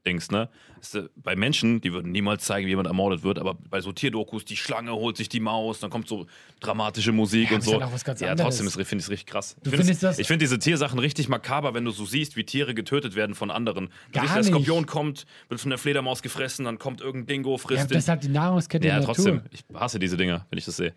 Dings, 0.07 0.31
ne? 0.31 0.49
Ist, 0.81 0.95
äh, 0.95 1.09
bei 1.17 1.37
Menschen, 1.37 1.81
die 1.83 1.93
würden 1.93 2.11
niemals 2.11 2.45
zeigen, 2.45 2.65
wie 2.67 2.71
jemand 2.71 2.89
ermordet 2.89 3.23
wird, 3.23 3.39
aber 3.39 3.55
bei 3.55 3.81
so 3.83 3.93
Tierdokus, 3.93 4.47
die 4.47 4.57
Schlange 4.57 4.93
holt 4.93 5.17
sich 5.19 5.29
die 5.29 5.41
Maus, 5.41 5.79
dann 5.81 5.91
kommt 5.91 6.09
so 6.09 6.27
dramatische 6.61 7.13
Musik 7.13 7.51
Ja, 7.51 7.57
und 7.57 7.63
so. 7.63 7.73
halt 7.75 7.83
auch 7.83 7.93
was 7.93 8.03
ganz 8.05 8.21
ja, 8.21 8.31
anderes. 8.31 8.57
trotzdem 8.59 8.85
finde 8.87 9.01
ich 9.03 9.07
es 9.07 9.11
richtig 9.11 9.27
krass. 9.27 9.57
Du 9.57 9.69
ich 9.69 9.77
finde 9.77 9.85
findest 9.85 10.03
das- 10.03 10.19
ich 10.19 10.27
finde 10.27 10.45
diese 10.45 10.59
Tiersachen 10.59 10.99
richtig 10.99 11.29
makaber, 11.29 11.75
wenn 11.75 11.85
du 11.85 11.91
so 11.91 12.07
siehst, 12.07 12.37
wie 12.37 12.45
Tiere 12.45 12.73
getötet 12.75 13.15
werden 13.15 13.35
von 13.35 13.51
anderen. 13.51 13.91
Gar 14.13 14.23
Siehst, 14.25 14.35
der 14.37 14.43
nicht. 14.43 14.51
Skorpion 14.53 14.87
kommt, 14.87 15.27
wird 15.51 15.61
von 15.61 15.69
der 15.71 15.79
Fledermaus 15.79 16.23
gefressen, 16.23 16.65
dann 16.65 16.79
kommt 16.79 17.01
irgendein 17.03 17.27
Dingo, 17.37 17.53
Ja, 17.53 17.59
frisst 17.59 17.91
das 17.91 17.99
ist 17.99 18.09
halt 18.09 18.23
die 18.25 18.29
Nahrungskette 18.29 18.89
Ja, 18.89 18.97
der 18.97 19.05
trotzdem. 19.05 19.37
Natur. 19.37 19.51
Ich 19.53 19.65
hasse 19.75 19.99
diese 19.99 20.17
Dinger, 20.17 20.47
wenn 20.49 20.59
ich 20.59 20.65
das 20.65 20.77
sehe. 20.77 20.95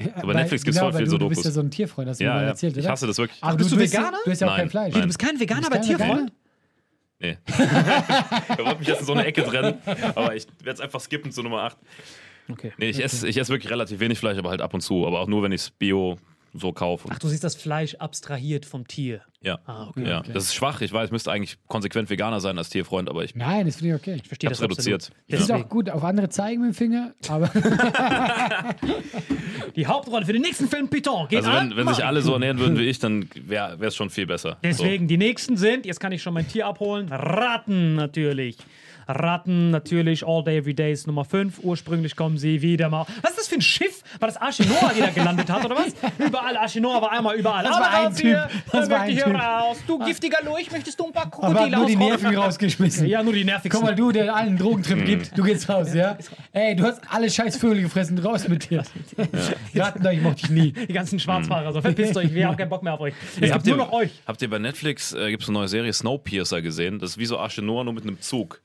Ja, 0.00 0.08
bei 0.26 0.32
Netflix 0.32 0.64
gibt's 0.64 0.78
genau, 0.80 0.90
voll 0.90 0.98
viel 0.98 1.04
du, 1.04 1.10
so 1.12 1.18
Du 1.18 1.28
bist 1.28 1.38
Dokus. 1.40 1.44
ja 1.44 1.50
so 1.52 1.60
ein 1.60 1.70
Tierfreund, 1.70 2.08
hast 2.08 2.18
du 2.20 2.24
mir 2.24 2.30
Ja, 2.30 2.34
mal 2.36 2.42
ja. 2.42 2.48
erzählt, 2.48 2.76
Ich 2.76 2.82
oder? 2.84 2.92
hasse 2.92 3.06
das 3.06 3.18
wirklich. 3.18 3.40
Aber 3.44 3.56
Bist 3.56 3.70
du, 3.70 3.76
du 3.76 3.80
bist 3.82 3.94
ja- 3.94 4.00
Veganer? 4.00 4.18
Du 4.24 4.30
hast 4.30 4.40
ja 4.40 4.46
auch 4.46 4.50
Nein, 4.52 4.60
kein 4.60 4.70
Fleisch. 4.70 4.92
nein. 4.94 5.02
Du 5.02 5.06
bist 5.06 5.18
kein 5.20 5.38
Veganer, 5.40 5.66
aber 5.66 5.76
Bist 5.76 5.88
Tierfreund? 5.88 6.10
Veganer? 6.10 6.32
Nee. 7.20 7.38
er 7.46 8.64
wollte 8.64 8.78
mich 8.80 8.88
jetzt 8.88 9.00
in 9.00 9.06
so 9.06 9.12
eine 9.12 9.24
Ecke 9.24 9.44
trennen, 9.44 9.78
aber 10.14 10.34
ich 10.34 10.46
werde 10.58 10.74
es 10.74 10.80
einfach 10.80 11.00
skippen 11.00 11.32
zu 11.32 11.42
Nummer 11.42 11.62
8. 11.62 11.78
Okay. 12.50 12.72
Nee, 12.76 12.90
ich 12.90 13.02
esse 13.02 13.26
ich 13.26 13.36
ess 13.36 13.48
wirklich 13.48 13.70
relativ 13.70 14.00
wenig 14.00 14.18
Fleisch, 14.18 14.36
aber 14.36 14.50
halt 14.50 14.60
ab 14.60 14.74
und 14.74 14.80
zu. 14.80 15.06
Aber 15.06 15.20
auch 15.20 15.28
nur, 15.28 15.42
wenn 15.42 15.52
ich 15.52 15.62
es 15.62 15.70
bio 15.70 16.18
so 16.54 16.72
kaufe. 16.72 17.08
Ach, 17.10 17.18
du 17.18 17.28
siehst 17.28 17.44
das 17.44 17.54
Fleisch 17.56 17.96
abstrahiert 17.96 18.64
vom 18.64 18.86
Tier. 18.86 19.22
ja. 19.42 19.58
Ah, 19.66 19.88
okay. 19.88 20.08
ja. 20.08 20.20
okay. 20.20 20.32
Das 20.32 20.44
ist 20.44 20.54
schwach. 20.54 20.80
Ich 20.80 20.92
weiß, 20.92 21.06
ich 21.06 21.12
müsste 21.12 21.32
eigentlich 21.32 21.58
konsequent 21.66 22.08
Veganer 22.08 22.40
sein 22.40 22.56
als 22.56 22.70
Tierfreund, 22.70 23.10
aber 23.10 23.24
ich 23.24 23.34
Nein, 23.34 23.66
das 23.66 23.76
finde 23.76 23.94
ich 23.94 24.00
okay. 24.00 24.14
Ich 24.22 24.28
verstehe 24.28 24.48
das 24.48 24.62
reduziert. 24.62 25.10
Ich 25.26 25.36
finde 25.36 25.48
Deswegen. 25.48 25.64
auch 25.64 25.68
gut, 25.68 25.90
auf 25.90 26.04
andere 26.04 26.28
zeigen 26.28 26.62
mit 26.62 26.70
dem 26.70 26.74
Finger, 26.74 27.12
aber 27.28 27.50
Die 29.76 29.86
Hauptrolle 29.86 30.24
für 30.24 30.32
den 30.32 30.42
nächsten 30.42 30.68
Film 30.68 30.88
Python 30.88 31.26
geht 31.28 31.38
Also 31.38 31.50
an 31.50 31.70
wenn, 31.70 31.76
wenn 31.76 31.88
sich 31.94 32.04
alle 32.04 32.22
so 32.22 32.34
ernähren 32.34 32.58
würden 32.58 32.78
wie 32.78 32.84
ich, 32.84 33.00
dann 33.00 33.28
wäre 33.34 33.76
es 33.84 33.96
schon 33.96 34.10
viel 34.10 34.26
besser. 34.26 34.56
Deswegen, 34.62 35.08
die 35.08 35.16
nächsten 35.16 35.56
sind, 35.56 35.84
jetzt 35.86 35.98
kann 35.98 36.12
ich 36.12 36.22
schon 36.22 36.34
mein 36.34 36.46
Tier 36.46 36.66
abholen, 36.66 37.08
Ratten 37.08 37.96
natürlich. 37.96 38.56
Ratten 39.08 39.70
natürlich, 39.70 40.26
All 40.26 40.42
Day 40.44 40.58
Every 40.58 40.74
Day 40.74 40.92
ist 40.92 41.06
Nummer 41.06 41.24
5. 41.24 41.60
Ursprünglich 41.62 42.16
kommen 42.16 42.38
sie 42.38 42.62
wieder 42.62 42.88
mal. 42.88 43.06
Was 43.22 43.32
ist 43.32 43.38
das 43.40 43.48
für 43.48 43.56
ein 43.56 43.60
Schiff? 43.62 44.02
War 44.20 44.28
das 44.28 44.36
Arche 44.36 44.64
Noah, 44.66 44.92
die 44.96 45.00
da 45.00 45.10
gelandet 45.10 45.50
hat, 45.50 45.64
oder 45.64 45.76
was? 45.76 45.94
Überall, 46.18 46.56
Arche 46.56 46.80
Noah 46.80 47.02
war 47.02 47.12
einmal 47.12 47.36
überall. 47.36 47.64
Das 47.64 47.72
war 47.72 47.90
Alle 47.90 47.96
ein 47.98 48.06
raus 48.06 48.18
hier, 48.18 48.48
Typ. 48.50 48.62
dann 48.72 48.80
Das 48.80 48.90
war 48.90 48.98
möchte 48.98 49.12
ich 49.12 49.24
ein 49.24 49.30
hier 49.30 49.38
Typ. 49.40 49.44
raus. 49.48 49.76
Du 49.86 49.98
giftiger 49.98 50.38
Lurch, 50.44 50.70
möchtest 50.70 50.98
du 51.00 51.06
ein 51.06 51.12
paar 51.12 51.24
aber 51.24 51.30
Krokodile 51.54 51.76
nur 51.76 51.86
die? 51.86 51.96
Nerven 51.96 52.36
rausgeschmissen. 52.36 53.06
Ja, 53.06 53.22
nur 53.22 53.32
die 53.32 53.44
nervigsten. 53.44 53.70
Guck 53.70 53.82
mal, 53.90 53.94
du, 53.94 54.12
der 54.12 54.34
allen 54.34 54.48
einen 54.48 54.58
Drogentrip 54.58 55.04
gibt, 55.04 55.36
du 55.36 55.42
gehst 55.42 55.68
raus, 55.68 55.92
ja? 55.94 56.16
Ey, 56.52 56.76
du 56.76 56.84
hast 56.84 57.00
alle 57.10 57.30
scheiß 57.30 57.56
Vögel 57.56 57.82
gefressen, 57.82 58.18
raus 58.18 58.46
mit 58.48 58.70
dir. 58.70 58.82
Raten, 59.74 60.06
ich 60.06 60.20
mochte 60.20 60.42
dich 60.42 60.50
nie. 60.50 60.72
die 60.72 60.92
ganzen 60.92 61.18
Schwarzfahrer, 61.18 61.72
so 61.72 61.80
verpisst 61.80 62.16
euch, 62.16 62.32
wir 62.32 62.46
haben 62.46 62.56
keinen 62.56 62.68
Bock 62.68 62.82
mehr 62.82 62.94
auf 62.94 63.00
euch. 63.00 63.14
Es 63.34 63.40
gibt 63.40 63.54
habt, 63.54 63.66
nur 63.66 63.74
ihr, 63.76 63.78
noch 63.78 63.92
euch. 63.92 64.10
habt 64.26 64.40
ihr 64.42 64.50
bei 64.50 64.58
Netflix, 64.58 65.12
äh, 65.12 65.30
gibt 65.30 65.42
es 65.42 65.48
eine 65.48 65.58
neue 65.58 65.68
Serie 65.68 65.92
Snowpiercer 65.92 66.62
gesehen? 66.62 66.98
Das 66.98 67.10
ist 67.10 67.18
wie 67.18 67.26
so 67.26 67.38
Arche 67.38 67.62
Noah, 67.62 67.84
nur 67.84 67.92
mit 67.94 68.04
einem 68.04 68.20
Zug. 68.20 68.60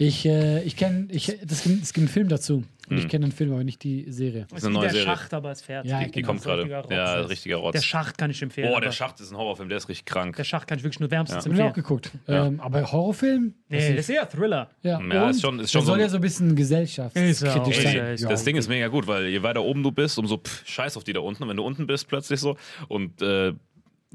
Ich, 0.00 0.24
äh, 0.26 0.62
ich 0.62 0.76
kenne, 0.76 1.08
ich, 1.10 1.26
das 1.44 1.62
gibt, 1.64 1.82
es 1.82 1.92
gibt 1.92 2.02
einen 2.04 2.08
Film 2.08 2.28
dazu. 2.28 2.64
Und 2.90 2.96
ich 2.96 3.08
kenne 3.08 3.26
den 3.26 3.32
Film, 3.32 3.52
aber 3.52 3.64
nicht 3.64 3.82
die 3.84 4.10
Serie. 4.10 4.46
Das 4.48 4.60
ist 4.60 4.64
eine 4.64 4.72
neue 4.72 4.84
der 4.84 4.92
Serie. 4.92 5.04
Schacht, 5.06 5.34
aber 5.34 5.50
es 5.50 5.60
fährt. 5.60 5.84
Ja, 5.84 5.98
Die, 5.98 6.06
die 6.06 6.10
genau. 6.22 6.28
kommt 6.28 6.42
gerade. 6.42 6.66
Ja, 6.88 7.20
ist. 7.20 7.28
richtiger 7.28 7.56
Rotz. 7.56 7.74
Der 7.74 7.82
Schacht 7.82 8.16
kann 8.16 8.30
ich 8.30 8.40
empfehlen. 8.40 8.70
Boah, 8.72 8.80
der 8.80 8.92
Schacht 8.92 9.20
ist 9.20 9.30
ein 9.30 9.36
Horrorfilm, 9.36 9.68
der 9.68 9.76
ist 9.76 9.90
richtig 9.90 10.06
krank. 10.06 10.36
Der 10.36 10.44
Schacht 10.44 10.66
kann 10.66 10.78
ich 10.78 10.84
wirklich 10.84 11.00
nur 11.00 11.10
wärmstens 11.10 11.44
Hab 11.44 11.52
ich 11.52 11.60
auch 11.60 11.66
empfehlen. 11.66 11.74
geguckt. 11.84 12.10
Ja. 12.26 12.46
Ähm, 12.46 12.60
aber 12.60 12.90
Horrorfilm? 12.90 13.52
Nee, 13.68 13.90
das 13.90 14.00
ist 14.00 14.08
eher 14.08 14.26
Thriller. 14.26 14.70
Ja, 14.82 15.02
Ja, 15.02 15.28
ist 15.28 15.42
schon- 15.42 15.60
ist 15.60 15.70
schon 15.70 15.80
das 15.80 15.86
so 15.86 15.92
soll 15.92 15.94
ein- 15.96 16.00
ja 16.00 16.08
so 16.08 16.16
ein 16.16 16.22
bisschen 16.22 16.56
gesellschaftskritisch 16.56 17.36
sein. 17.82 18.14
ist 18.14 18.22
Ja, 18.22 18.28
Das 18.30 18.44
Ding 18.44 18.56
ist 18.56 18.68
mega 18.68 18.88
gut, 18.88 19.06
weil 19.06 19.26
je 19.26 19.42
weiter 19.42 19.62
oben 19.62 19.82
du 19.82 19.92
bist, 19.92 20.18
umso 20.18 20.38
pff, 20.38 20.66
scheiß 20.66 20.96
auf 20.96 21.04
die 21.04 21.12
da 21.12 21.20
unten. 21.20 21.42
Und 21.42 21.50
wenn 21.50 21.58
du 21.58 21.64
unten 21.64 21.86
bist, 21.86 22.08
plötzlich 22.08 22.40
so. 22.40 22.56
Und 22.88 23.20
äh, 23.20 23.52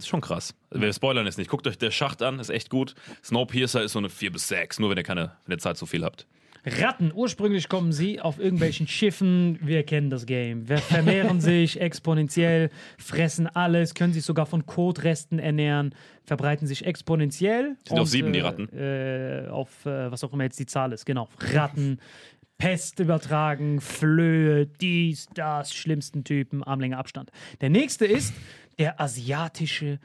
ist 0.04 0.10
schon 0.10 0.22
krass. 0.22 0.56
Wir 0.72 0.92
spoilern 0.94 1.26
jetzt 1.26 1.38
nicht. 1.38 1.50
Guckt 1.50 1.68
euch 1.68 1.78
der 1.78 1.92
Schacht 1.92 2.22
an, 2.22 2.40
ist 2.40 2.50
echt 2.50 2.70
gut. 2.70 2.96
Snowpiercer 3.24 3.84
ist 3.84 3.94
so 3.94 4.00
eine 4.00 4.10
4 4.10 4.32
bis 4.32 4.48
6, 4.48 4.80
nur 4.80 4.90
wenn 4.90 4.98
ihr 4.98 5.04
keine, 5.04 5.32
wenn 5.46 5.56
ihr 5.56 5.60
Zeit 5.60 5.78
zu 5.78 5.86
viel 5.86 6.04
habt. 6.04 6.28
Ratten, 6.66 7.12
ursprünglich 7.14 7.68
kommen 7.68 7.92
sie 7.92 8.22
auf 8.22 8.40
irgendwelchen 8.40 8.88
Schiffen. 8.88 9.60
Wir 9.62 9.84
kennen 9.84 10.10
das 10.10 10.26
Game. 10.26 10.70
Wir 10.70 10.78
vermehren 10.78 11.42
sich 11.42 11.82
exponentiell, 11.82 12.70
fressen 12.98 13.48
alles, 13.48 13.96
können 13.96 14.14
sich 14.14 14.24
sogar 14.24 14.46
von 14.46 14.66
Kotresten 14.66 15.40
ernähren, 15.40 15.94
verbreiten 16.24 16.66
sich 16.66 16.86
exponentiell. 16.86 17.76
Sind 17.86 17.98
auf 17.98 18.06
Und, 18.06 18.06
sieben, 18.08 18.32
die 18.32 18.40
äh, 18.40 18.44
Ratten? 18.44 18.70
Äh, 18.70 19.50
auf 19.50 19.86
äh, 19.86 20.10
was 20.10 20.24
auch 20.24 20.32
immer 20.32 20.46
jetzt 20.46 20.60
die 20.60 20.66
Zahl 20.66 20.94
ist. 20.94 21.06
Genau. 21.06 21.28
Ratten. 21.40 22.00
Pest 22.60 23.00
übertragen, 23.00 23.82
Flöhe, 23.82 24.68
dies, 24.68 25.28
das, 25.34 25.74
schlimmsten 25.74 26.24
Typen, 26.24 26.64
Armlänge 26.64 26.98
Abstand. 26.98 27.30
Der 27.60 27.70
nächste 27.70 28.06
ist 28.06 28.34
der 28.80 29.00
asiatische 29.00 30.00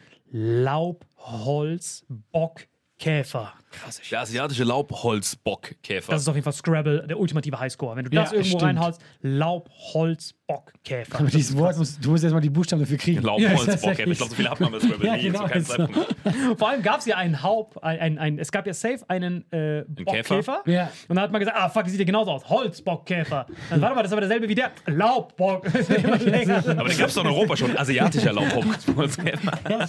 Laubholzbockkäfer. 2.98 3.52
Krass, 3.70 4.00
Der 4.10 4.20
asiatische 4.20 4.64
Laubholzbockkäfer. 4.64 6.10
das 6.12 6.22
ist 6.22 6.28
auf 6.28 6.34
jeden 6.34 6.44
Fall 6.44 6.52
Scrabble, 6.54 7.06
der 7.06 7.18
ultimative 7.18 7.60
Highscore. 7.60 7.96
Wenn 7.96 8.06
du 8.06 8.10
Ja, 8.14 8.22
das 8.22 8.32
irgendwo 8.32 8.58
stimmt. 8.58 8.62
reinhaust, 8.62 9.00
Laubholzbockkäfer. 9.20 11.18
Aber 11.20 11.28
dieses 11.28 11.56
Wort, 11.56 11.76
musst, 11.76 12.02
du 12.04 12.10
musst 12.10 12.24
erstmal 12.24 12.40
die 12.40 12.48
Buchstaben 12.50 12.80
dafür 12.82 12.96
kriegen. 12.96 13.22
Laubholzbockkäfer. 13.22 14.10
Ich 14.10 14.16
glaube, 14.18 14.30
so 14.30 14.34
viele 14.36 14.50
hat 14.50 14.60
man 14.60 14.72
bei 14.72 14.80
Scrabble 14.80 15.06
Ja, 15.06 15.16
nie 15.16 15.22
genau, 15.24 15.42
also. 15.42 15.76
Zeitpunkt. 15.76 16.16
Vor 16.58 16.68
allem 16.68 16.82
gab 16.82 17.00
es 17.00 17.06
ja 17.06 17.16
einen 17.18 17.42
Haupt, 17.42 17.82
ein, 17.84 18.00
ein, 18.00 18.18
ein, 18.18 18.38
es 18.38 18.50
gab 18.50 18.66
ja 18.66 18.72
safe 18.72 19.00
einen 19.08 19.44
äh, 19.52 19.84
Bockkäfer. 19.86 20.62
Ja. 20.66 20.90
Und 21.08 21.16
dann 21.16 21.24
hat 21.24 21.32
man 21.32 21.40
gesagt, 21.40 21.56
ah 21.60 21.68
fuck, 21.68 21.82
das 21.84 21.90
sieht 21.92 22.00
ja 22.00 22.06
genauso 22.06 22.30
aus. 22.32 22.48
Holzbockkäfer. 22.48 23.46
Dann 23.68 23.80
warte 23.82 23.94
mal, 23.94 24.02
das 24.02 24.10
ist 24.10 24.12
aber 24.14 24.22
derselbe 24.22 24.48
wie 24.48 24.54
der 24.54 24.72
Laubbock. 24.86 25.66
Aber 25.68 25.78
den 25.78 26.48
gab 26.98 27.08
es 27.08 27.14
doch 27.14 27.22
in 27.22 27.28
Europa 27.28 27.56
schon. 27.56 27.76
Asiatischer 27.76 28.32
Laubholzkäfer. 28.32 29.52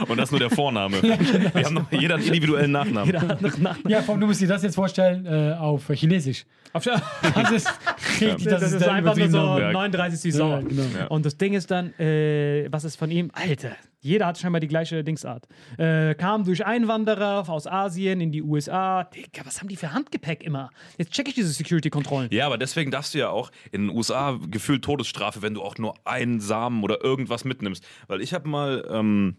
Und 0.08 0.16
das 0.18 0.26
ist 0.28 0.30
nur 0.32 0.40
der 0.40 0.50
Vorname. 0.50 1.02
Wir 1.02 1.64
haben 1.64 1.74
noch 1.74 1.92
jeder 1.92 2.16
einen 2.16 2.24
individuellen 2.24 2.72
Nachnamen. 2.72 3.06
Jeder 3.06 3.22
hat 3.22 3.42
noch 3.42 3.58
nach 3.58 3.78
Ja, 3.88 4.02
vor 4.02 4.14
allem, 4.14 4.20
du 4.20 4.26
musst 4.26 4.40
dir 4.40 4.48
das 4.48 4.62
jetzt 4.62 4.74
vorstellen 4.74 5.26
äh, 5.26 5.54
auf 5.58 5.88
Chinesisch. 5.88 6.44
Auf 6.72 6.84
Das 7.34 7.50
ist 7.52 7.68
richtig, 8.20 8.44
Das, 8.44 8.62
ist 8.72 8.80
der 8.80 8.92
einfach 8.92 9.16
nur 9.16 9.28
so 9.28 9.36
übertriebene 9.38 9.60
Name. 9.60 9.60
Ja. 9.62 9.72
39 9.72 10.20
süß 10.20 10.34
Ja, 10.34 10.38
sauer. 10.38 10.62
genau. 10.62 10.82
Ja. 10.98 11.06
Und 11.06 11.24
das 11.26 11.36
Ding 11.36 11.54
ist 11.54 11.70
dann, 11.70 11.92
äh, 11.98 12.66
was 12.70 12.84
ist 12.84 12.96
von 12.96 13.10
ihm? 13.10 13.30
Alter, 13.32 13.72
jeder 14.00 14.26
hat 14.26 14.38
scheinbar 14.38 14.60
die 14.60 14.68
gleiche 14.68 15.02
Dingsart. 15.02 15.46
Äh, 15.78 16.14
kam 16.14 16.44
durch 16.44 16.64
Einwanderer 16.64 17.48
aus 17.48 17.66
Asien 17.66 18.20
in 18.20 18.30
die 18.30 18.42
USA. 18.42 19.04
Digga, 19.04 19.42
was 19.44 19.60
haben 19.60 19.68
die 19.68 19.76
für 19.76 19.92
Handgepäck 19.92 20.44
immer? 20.44 20.70
Jetzt 20.98 21.12
check 21.12 21.28
ich 21.28 21.34
diese 21.34 21.48
Security-Kontrollen. 21.48 22.28
Ja, 22.30 22.46
aber 22.46 22.58
deswegen 22.58 22.90
darfst 22.90 23.14
du 23.14 23.18
ja 23.18 23.30
auch 23.30 23.50
in 23.72 23.88
den 23.88 23.96
USA 23.96 24.38
gefühlt 24.48 24.84
Todesstrafe, 24.84 25.42
wenn 25.42 25.54
du 25.54 25.62
auch 25.62 25.78
nur 25.78 25.94
einen 26.04 26.40
Samen 26.40 26.84
oder 26.84 27.02
irgendwas 27.02 27.44
mitnimmst. 27.44 27.84
Weil 28.06 28.20
ich 28.20 28.32
habe 28.34 28.48
mal, 28.48 28.86
ähm, 28.90 29.36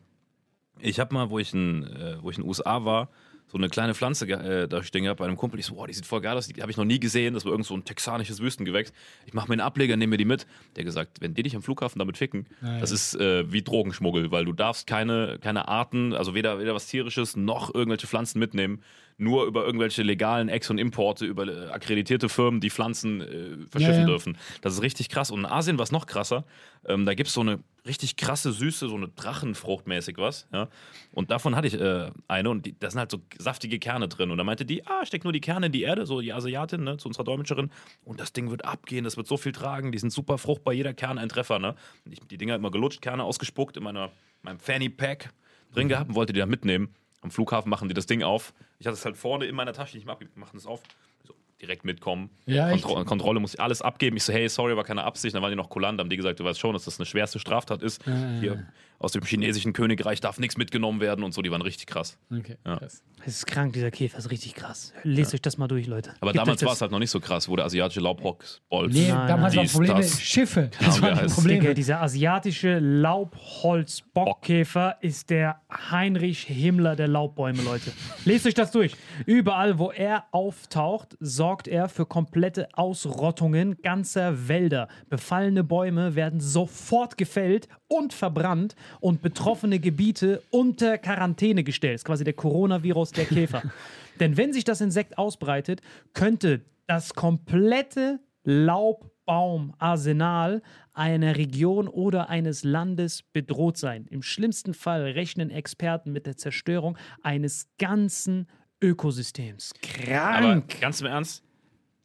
ich 0.80 1.00
habe 1.00 1.14
mal, 1.14 1.30
wo 1.30 1.40
ich 1.40 1.54
in, 1.54 1.84
äh, 1.84 2.18
wo 2.22 2.30
ich 2.30 2.38
in 2.38 2.44
den 2.44 2.50
USA 2.50 2.86
war, 2.86 3.10
so 3.50 3.58
eine 3.58 3.70
kleine 3.70 3.96
Pflanze 3.96 4.28
äh, 4.28 4.68
da 4.68 4.84
stehen 4.84 5.04
gehabt 5.04 5.20
bei 5.20 5.26
einem 5.26 5.38
Kumpel. 5.38 5.60
Ich 5.60 5.66
so, 5.66 5.76
boah, 5.76 5.88
die 5.88 5.94
sieht 5.94 6.06
voll 6.06 6.20
geil 6.20 6.36
aus, 6.36 6.48
die 6.48 6.62
habe 6.62 6.70
ich 6.70 6.78
noch 6.78 6.86
nie 6.86 7.00
gesehen. 7.00 7.34
Das 7.34 7.46
war 7.46 7.52
irgend 7.52 7.66
so 7.66 7.76
ein 7.76 7.86
texanisches 7.86 8.42
Wüstengewächs. 8.42 8.92
Ich 9.26 9.34
mache 9.34 9.48
mir 9.48 9.54
einen 9.54 9.62
Ableger, 9.62 9.96
nehme 9.96 10.12
mir 10.12 10.18
die 10.18 10.26
mit. 10.26 10.46
Der 10.76 10.84
gesagt, 10.84 11.22
wenn 11.22 11.34
die 11.34 11.44
dich 11.44 11.56
am 11.56 11.62
Flughafen 11.62 12.00
damit 12.00 12.18
ficken, 12.18 12.46
ja. 12.62 12.80
das 12.80 12.92
ist 12.92 13.16
äh, 13.16 13.50
wie 13.52 13.62
Drogenschmuggel, 13.62 14.32
weil 14.32 14.44
du 14.44 14.52
darfst 14.52 14.86
keine, 14.86 15.40
keine 15.40 15.70
Arten, 15.70 16.14
also 16.14 16.36
weder, 16.36 16.60
weder 16.60 16.76
was 16.76 16.88
tierisches 16.88 17.38
noch 17.38 17.74
irgendwelche 17.74 18.08
Pflanzen 18.08 18.40
mitnehmen. 18.40 18.82
Nur 19.20 19.46
über 19.46 19.66
irgendwelche 19.66 20.04
legalen 20.04 20.48
Ex- 20.48 20.70
und 20.70 20.78
Importe, 20.78 21.26
über 21.26 21.48
äh, 21.48 21.70
akkreditierte 21.72 22.30
Firmen, 22.30 22.62
die 22.62 22.70
Pflanzen 22.70 23.22
äh, 23.22 23.26
verschiffen 23.68 23.94
Ja, 23.94 24.00
ja. 24.02 24.06
dürfen. 24.06 24.38
Das 24.62 24.74
ist 24.74 24.84
richtig 24.84 25.10
krass. 25.10 25.32
Und 25.32 25.40
in 25.40 25.46
Asien 25.48 25.80
war 25.80 25.84
es 25.84 25.92
noch 25.92 26.06
krasser. 26.06 26.46
Ähm, 26.86 27.06
da 27.06 27.16
gibt 27.16 27.28
es 27.28 27.34
so 27.34 27.42
eine 27.42 27.60
richtig 27.88 28.16
krasse 28.16 28.52
Süße, 28.52 28.88
so 28.88 28.96
eine 28.96 29.08
Drachenfrucht 29.08 29.88
mäßig 29.88 30.18
was. 30.20 30.48
Ja? 30.54 30.68
Und 31.14 31.32
davon 31.32 31.56
hatte 31.56 31.68
ich 31.68 31.80
äh, 31.80 32.12
eine 32.28 32.50
und 32.52 32.68
die, 32.68 32.78
da 32.78 32.92
sind 32.92 33.00
halt 33.00 33.10
so 33.10 33.20
saftige 33.40 33.80
Kerne 33.80 34.08
drin. 34.08 34.30
Und 34.30 34.38
da 34.38 34.44
meinte 34.44 34.66
die, 34.66 34.86
ah, 34.86 35.04
steck 35.04 35.24
nur 35.24 35.34
die 35.34 35.42
Kerne 35.42 35.66
in 35.66 35.72
die 35.72 35.82
Erde, 35.82 36.06
so 36.06 36.22
die 36.22 36.32
Asiatin, 36.32 36.84
ne, 36.84 36.98
zu 36.98 37.08
unserer 37.08 37.24
Dolmetscherin. 37.24 37.72
Und 38.04 38.20
das 38.20 38.34
Ding 38.34 38.52
wird 38.52 38.66
abgehen, 38.66 39.04
das 39.04 39.18
wird 39.18 39.26
so 39.26 39.38
viel 39.38 39.52
tragen, 39.52 39.92
die 39.92 39.98
sind 39.98 40.12
super 40.12 40.38
fruchtbar, 40.38 40.76
jeder 40.76 40.94
Kern 40.94 41.18
ein 41.18 41.30
Treffer. 41.30 41.58
Ne? 41.58 41.74
Und 42.06 42.12
ich 42.12 42.20
die 42.20 42.38
Dinger 42.38 42.54
immer 42.54 42.70
gelutscht, 42.70 43.02
Kerne 43.02 43.24
ausgespuckt 43.24 43.78
in 43.78 43.84
meiner, 43.84 44.12
meinem 44.44 44.60
Fanny 44.60 44.90
Pack 44.90 45.32
drin 45.74 45.88
gehabt 45.90 46.10
und 46.10 46.16
wollte 46.16 46.34
die 46.34 46.40
da 46.40 46.46
mitnehmen. 46.46 46.94
Am 47.22 47.32
Flughafen 47.32 47.70
machen 47.70 47.88
die 47.88 47.96
das 47.96 48.06
Ding 48.06 48.22
auf. 48.22 48.54
Ich 48.80 48.88
hatte 48.88 48.96
es 48.96 49.06
halt 49.06 49.18
vorne 49.18 49.46
in 49.46 49.56
meiner 49.56 49.74
Tasche, 49.74 49.96
nicht 49.96 50.06
mehr 50.06 50.14
abgegeben, 50.14 50.40
machen 50.40 50.58
es 50.58 50.66
auf. 50.66 50.82
So, 51.24 51.34
direkt 51.62 51.84
mitkommen. 51.86 52.30
Ja, 52.46 52.70
echt? 52.70 52.84
Kontro 52.84 53.06
Kontrolle 53.06 53.40
muss 53.40 53.56
ich 53.56 53.60
alles 53.60 53.82
abgeben. 53.82 54.18
Ich 54.18 54.24
so, 54.24 54.34
hey, 54.34 54.48
sorry, 54.50 54.78
war 54.78 54.84
keine 54.84 55.04
Absicht. 55.04 55.36
Dann 55.36 55.42
waren 55.42 55.52
die 55.52 55.56
noch 55.56 55.70
kulant, 55.70 56.00
haben 56.00 56.10
die 56.10 56.18
gesagt, 56.18 56.40
du 56.40 56.44
weißt 56.44 56.60
schon, 56.60 56.74
dass 56.74 56.86
das 56.86 57.00
eine 57.00 57.06
schwerste 57.06 57.40
Straftat 57.40 57.82
ist. 57.82 58.04
Hier 58.40 58.68
aus 59.00 59.12
dem 59.12 59.24
chinesischen 59.24 59.74
Königreich 59.74 60.22
darf 60.22 60.40
nichts 60.40 60.58
mitgenommen 60.58 61.02
werden 61.02 61.24
und 61.24 61.34
so. 61.34 61.42
Die 61.42 61.52
waren 61.52 61.62
richtig 61.62 61.88
krass. 61.88 62.18
Okay, 62.32 62.58
Ja. 62.66 62.78
krass. 62.78 63.04
Das 63.26 63.34
ist 63.36 63.46
krank, 63.48 63.74
dieser 63.74 63.92
Käfer 63.92 64.18
ist 64.20 64.30
richtig 64.32 64.54
krass. 64.56 64.94
Lest 65.04 65.34
euch 65.34 65.42
das 65.42 65.58
mal 65.58 65.68
durch, 65.68 65.88
Leute. 65.88 66.12
Aber 66.22 66.32
Gebt 66.32 66.46
damals 66.46 66.64
war 66.64 66.74
es 66.74 66.82
halt 66.82 66.92
noch 66.92 67.00
nicht 67.00 67.10
so 67.10 67.20
krass, 67.20 67.50
wo 67.50 67.56
der 67.56 67.66
asiatische 67.66 68.00
Laubholz. 68.00 68.62
Nee, 68.90 69.10
Nein, 69.10 69.28
damals 69.28 69.56
nein. 69.56 69.66
waren 69.66 69.72
Probleme 69.74 69.96
das. 70.02 70.22
Schiffe. 70.22 70.70
Das 70.80 71.02
heißt. 71.02 71.36
Probleme. 71.36 71.62
Digga, 71.62 71.74
dieser 71.74 72.02
asiatische 72.02 72.80
Laubholzbockkäfer 72.80 74.98
ist 75.02 75.30
der 75.30 75.62
Heinrich 75.92 76.44
Himmler 76.44 76.96
der 76.96 77.08
Laubbäume, 77.08 77.62
Leute. 77.64 77.92
Lest 78.26 78.46
euch 78.46 78.54
das 78.54 78.72
durch. 78.72 78.94
Überall, 79.26 79.80
wo 79.80 79.92
er 79.92 80.26
auftaucht, 80.32 81.18
sorgt 81.20 81.68
er 81.68 81.90
für 81.90 82.06
komplette 82.06 82.68
Ausrottungen 82.74 83.82
ganzer 83.82 84.48
Wälder. 84.48 84.88
Befallene 85.10 85.64
Bäume 85.64 86.16
werden 86.16 86.40
sofort 86.40 87.18
gefällt 87.18 87.68
und 87.88 88.14
verbrannt 88.14 88.76
und 89.00 89.22
betroffene 89.22 89.80
Gebiete 89.80 90.42
unter 90.50 90.98
Quarantäne 90.98 91.64
gestellt. 91.64 91.96
Das 91.96 92.02
ist 92.02 92.06
quasi 92.06 92.24
der 92.24 92.34
Coronavirus 92.34 93.12
der 93.12 93.26
Käfer. 93.26 93.62
Denn 94.20 94.38
wenn 94.38 94.54
sich 94.54 94.64
das 94.64 94.82
Insekt 94.82 95.18
ausbreitet, 95.18 95.82
könnte 96.14 96.62
das 96.88 97.14
komplette 97.14 98.20
Laubbaumarsenal 98.44 100.62
einer 100.94 101.36
Region 101.36 101.88
oder 101.88 102.30
eines 102.30 102.64
Landes 102.64 103.22
bedroht 103.22 103.78
sein. 103.78 104.08
Im 104.10 104.24
schlimmsten 104.24 104.74
Fall 104.74 105.04
rechnen 105.04 105.52
Experten 105.52 106.12
mit 106.12 106.26
der 106.26 106.38
Zerstörung 106.38 106.98
eines 107.22 107.70
ganzen 107.78 108.48
Ökosystems. 108.82 109.74
Aber 110.08 110.40
Krank! 110.40 110.80
ganz 110.80 111.02
im 111.02 111.08
Ernst, 111.08 111.44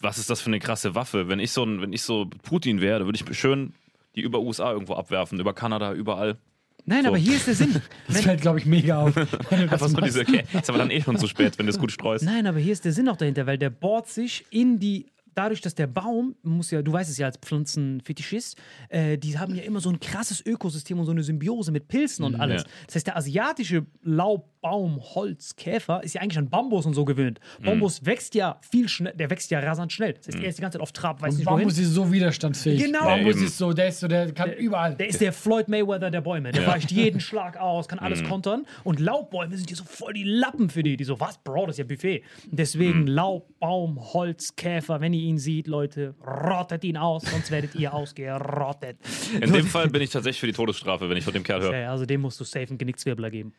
was 0.00 0.18
ist 0.18 0.30
das 0.30 0.40
für 0.40 0.48
eine 0.48 0.58
krasse 0.58 0.94
Waffe? 0.94 1.28
Wenn 1.28 1.38
ich 1.38 1.52
so, 1.52 1.64
ein, 1.64 1.80
wenn 1.80 1.92
ich 1.92 2.02
so 2.02 2.28
Putin 2.42 2.80
wäre, 2.80 3.04
würde 3.04 3.18
ich 3.18 3.38
schön 3.38 3.74
die 4.14 4.20
über 4.20 4.40
USA 4.40 4.72
irgendwo 4.72 4.94
abwerfen, 4.94 5.40
über 5.40 5.54
Kanada, 5.54 5.92
überall. 5.92 6.38
Nein, 6.84 7.02
so. 7.02 7.08
aber 7.08 7.16
hier 7.18 7.36
ist 7.36 7.46
der 7.46 7.54
Sinn. 7.54 7.72
Das 8.06 8.16
Wenn, 8.16 8.22
fällt, 8.24 8.40
glaube 8.40 8.58
ich, 8.58 8.66
mega 8.66 8.98
auf. 9.00 9.14
das 9.14 9.28
Einfach 9.50 9.78
so 9.78 9.88
machst. 9.88 10.06
diese, 10.06 10.20
okay, 10.22 10.44
ist 10.52 10.68
aber 10.68 10.78
dann 10.78 10.90
eh 10.90 11.00
schon 11.00 11.16
zu 11.18 11.26
spät, 11.28 11.58
wenn 11.58 11.66
du 11.66 11.70
es 11.70 11.78
gut 11.78 11.92
streust. 11.92 12.24
Nein, 12.24 12.46
aber 12.46 12.58
hier 12.58 12.72
ist 12.72 12.84
der 12.84 12.92
Sinn 12.92 13.08
auch 13.08 13.16
dahinter, 13.16 13.46
weil 13.46 13.58
der 13.58 13.70
bohrt 13.70 14.08
sich 14.08 14.44
in 14.50 14.78
die. 14.78 15.06
Dadurch, 15.34 15.60
dass 15.60 15.74
der 15.74 15.86
Baum, 15.86 16.34
muss 16.42 16.70
ja, 16.70 16.82
du 16.82 16.92
weißt 16.92 17.10
es 17.10 17.18
ja 17.18 17.26
als 17.26 17.38
Pflanzenfetischist, 17.38 18.56
äh, 18.88 19.18
die 19.18 19.38
haben 19.38 19.54
ja 19.54 19.62
immer 19.62 19.80
so 19.80 19.90
ein 19.90 20.00
krasses 20.00 20.44
Ökosystem 20.44 20.98
und 20.98 21.06
so 21.06 21.12
eine 21.12 21.22
Symbiose 21.22 21.72
mit 21.72 21.88
Pilzen 21.88 22.24
und 22.24 22.36
alles. 22.36 22.62
ja. 22.62 22.68
Das 22.86 22.96
heißt, 22.96 23.06
der 23.06 23.16
asiatische 23.16 23.86
Laubbaum, 24.02 25.00
Holz, 25.14 25.56
Käfer 25.56 26.02
ist 26.02 26.14
ja 26.14 26.20
eigentlich 26.20 26.38
an 26.38 26.48
Bambus 26.50 26.86
und 26.86 26.94
so 26.94 27.04
gewöhnt. 27.04 27.40
Bambus 27.62 28.04
wächst 28.04 28.34
ja 28.34 28.58
viel 28.62 28.88
schnell, 28.88 29.14
der 29.14 29.30
wächst 29.30 29.50
ja 29.50 29.60
rasant 29.60 29.92
schnell. 29.92 30.12
Das 30.14 30.28
heißt, 30.28 30.38
er 30.42 30.48
ist 30.50 30.58
die 30.58 30.62
ganze 30.62 30.78
Zeit 30.78 30.82
auf 30.82 30.92
Trab, 30.92 31.20
weiß 31.20 31.32
Und 31.32 31.38
nicht 31.38 31.46
wohin. 31.46 31.58
Bambus 31.66 31.78
ist 31.78 31.90
so 31.94 32.12
widerstandsfähig. 32.12 32.82
Genau. 32.84 33.04
Bambus 33.04 33.34
Ja, 33.34 33.38
eben. 33.40 33.46
ist 33.46 33.58
so, 33.58 33.72
der 33.72 33.88
ist 33.88 34.00
so, 34.00 34.08
der 34.08 34.32
kann 34.32 34.52
überall. 34.52 34.94
Der 34.96 35.08
ist 35.08 35.20
der 35.20 35.32
Floyd 35.32 35.68
Mayweather 35.68 36.10
der 36.10 36.20
Bäume. 36.20 36.52
Der 36.52 36.66
weicht 36.66 36.90
jeden 36.92 37.20
Schlag 37.20 37.56
aus, 37.56 37.88
kann 37.88 37.98
alles 37.98 38.22
kontern. 38.24 38.66
Und 38.84 39.00
Laubbäume 39.00 39.56
sind 39.56 39.68
hier 39.68 39.76
so 39.76 39.84
voll 39.84 40.12
die 40.12 40.24
Lappen 40.24 40.70
für 40.70 40.82
die. 40.82 40.96
Die 40.96 41.04
so, 41.04 41.18
was, 41.20 41.38
Bro, 41.38 41.66
das 41.66 41.74
ist 41.74 41.78
ja 41.78 41.84
Buffet. 41.84 42.22
Deswegen 42.50 43.06
Laub, 43.06 43.48
Baum, 43.58 43.98
Holz, 44.12 44.54
Käfer. 44.56 45.00
Wenn 45.00 45.12
ihr 45.12 45.21
ihn 45.22 45.38
seht, 45.38 45.66
Leute, 45.66 46.14
rottet 46.26 46.84
ihn 46.84 46.96
aus, 46.96 47.22
sonst 47.22 47.50
werdet 47.50 47.74
ihr 47.74 47.92
ausgerottet. 48.02 48.96
In 49.40 49.52
dem 49.52 49.66
Fall 49.66 49.88
bin 49.88 50.02
ich 50.02 50.10
tatsächlich 50.10 50.40
für 50.40 50.46
die 50.46 50.52
Todesstrafe, 50.52 51.08
wenn 51.08 51.16
ich 51.16 51.24
von 51.24 51.32
dem 51.32 51.42
Kerl 51.42 51.62
höre. 51.62 51.90
Also 51.90 52.06
dem 52.06 52.20
musst 52.20 52.38
du 52.40 52.44
safe 52.44 52.68
einen 52.68 52.78
Genickzwirbler 52.78 53.30
geben. 53.30 53.52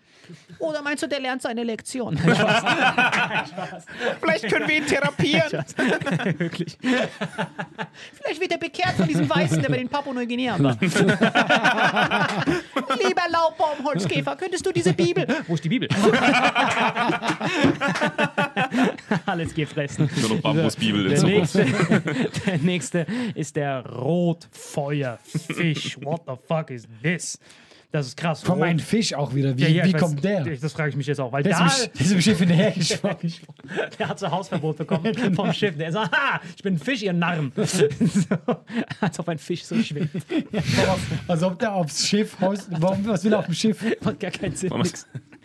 Oder 0.59 0.81
meinst 0.81 1.03
du, 1.03 1.07
der 1.07 1.19
lernt 1.19 1.41
seine 1.41 1.63
Lektion? 1.63 2.17
Vielleicht 2.17 2.43
können 4.49 4.67
wir 4.67 4.77
ihn 4.77 4.85
therapieren. 4.85 5.51
Wirklich. 6.37 6.77
Vielleicht 6.79 8.41
wird 8.41 8.51
er 8.51 8.57
bekehrt 8.57 8.93
von 8.93 9.07
diesem 9.07 9.29
Weißen, 9.29 9.61
der 9.61 9.69
bei 9.69 9.77
den 9.77 9.89
Papua-Neuguinea 9.89 10.61
war. 10.61 10.77
Lieber 13.03 13.23
Laubbaum, 13.31 13.83
Holzkäfer, 13.85 14.35
könntest 14.35 14.65
du 14.65 14.71
diese 14.71 14.93
Bibel... 14.93 15.25
Wo 15.47 15.55
ist 15.55 15.63
die 15.63 15.69
Bibel? 15.69 15.89
Alles 19.25 19.53
gefressen. 19.53 20.09
Nur 20.21 20.29
noch 20.29 20.41
Bambusbibel 20.41 21.03
in 21.03 21.09
Der 21.09 21.19
Zukunft. 21.19 21.52
Nächste, 21.55 22.01
der 22.45 22.57
nächste 22.59 23.05
ist 23.35 23.55
der 23.55 23.85
Rotfeuerfisch. 23.85 25.97
What 26.03 26.21
the 26.27 26.33
fuck 26.47 26.69
is 26.71 26.87
this? 27.01 27.39
Das 27.91 28.07
ist 28.07 28.17
krass. 28.17 28.41
Komm, 28.43 28.57
Rot- 28.57 28.67
ein 28.69 28.79
Fisch 28.79 29.13
auch 29.13 29.35
wieder. 29.35 29.55
Wie, 29.55 29.61
Ja, 29.61 29.67
ja, 29.67 29.85
wie 29.85 29.93
weiß- 29.93 29.99
kommt 29.99 30.23
der? 30.23 30.43
Das 30.57 30.73
frage 30.73 30.89
ich 30.89 30.95
mich 30.95 31.05
jetzt 31.05 31.19
auch, 31.21 31.31
weil 31.31 31.43
Der 31.43 31.55
da, 31.59 31.67
ist, 31.67 31.91
ist 31.99 32.11
im 32.11 32.21
Schiff 32.21 32.39
hinterhergeschwommen. 32.39 33.31
der 33.99 34.09
hat 34.09 34.17
so 34.17 34.31
Hausverbot 34.31 34.77
bekommen 34.77 35.13
vom 35.35 35.53
Schiff. 35.53 35.77
Der 35.77 35.91
sagt, 35.91 36.11
ha, 36.11 36.41
ich 36.57 36.63
bin 36.63 36.73
ein 36.73 36.79
Fisch, 36.79 37.03
ihr 37.03 37.13
Narren. 37.13 37.51
so, 37.55 37.85
als 38.99 39.19
ob 39.19 39.29
ein 39.29 39.37
Fisch 39.37 39.63
so 39.65 39.75
schwimmt. 39.83 40.09
Als 41.27 41.43
ob 41.43 41.59
der 41.59 41.71
aufs 41.75 42.07
Schiff 42.07 42.35
haust. 42.41 42.67
Warum, 42.79 43.05
was 43.05 43.23
will 43.25 43.33
er 43.33 43.39
auf 43.39 43.45
dem 43.45 43.53
Schiff? 43.53 43.85
Macht 44.01 44.19
gar 44.19 44.31
keinen 44.31 44.55
Sinn. 44.55 44.71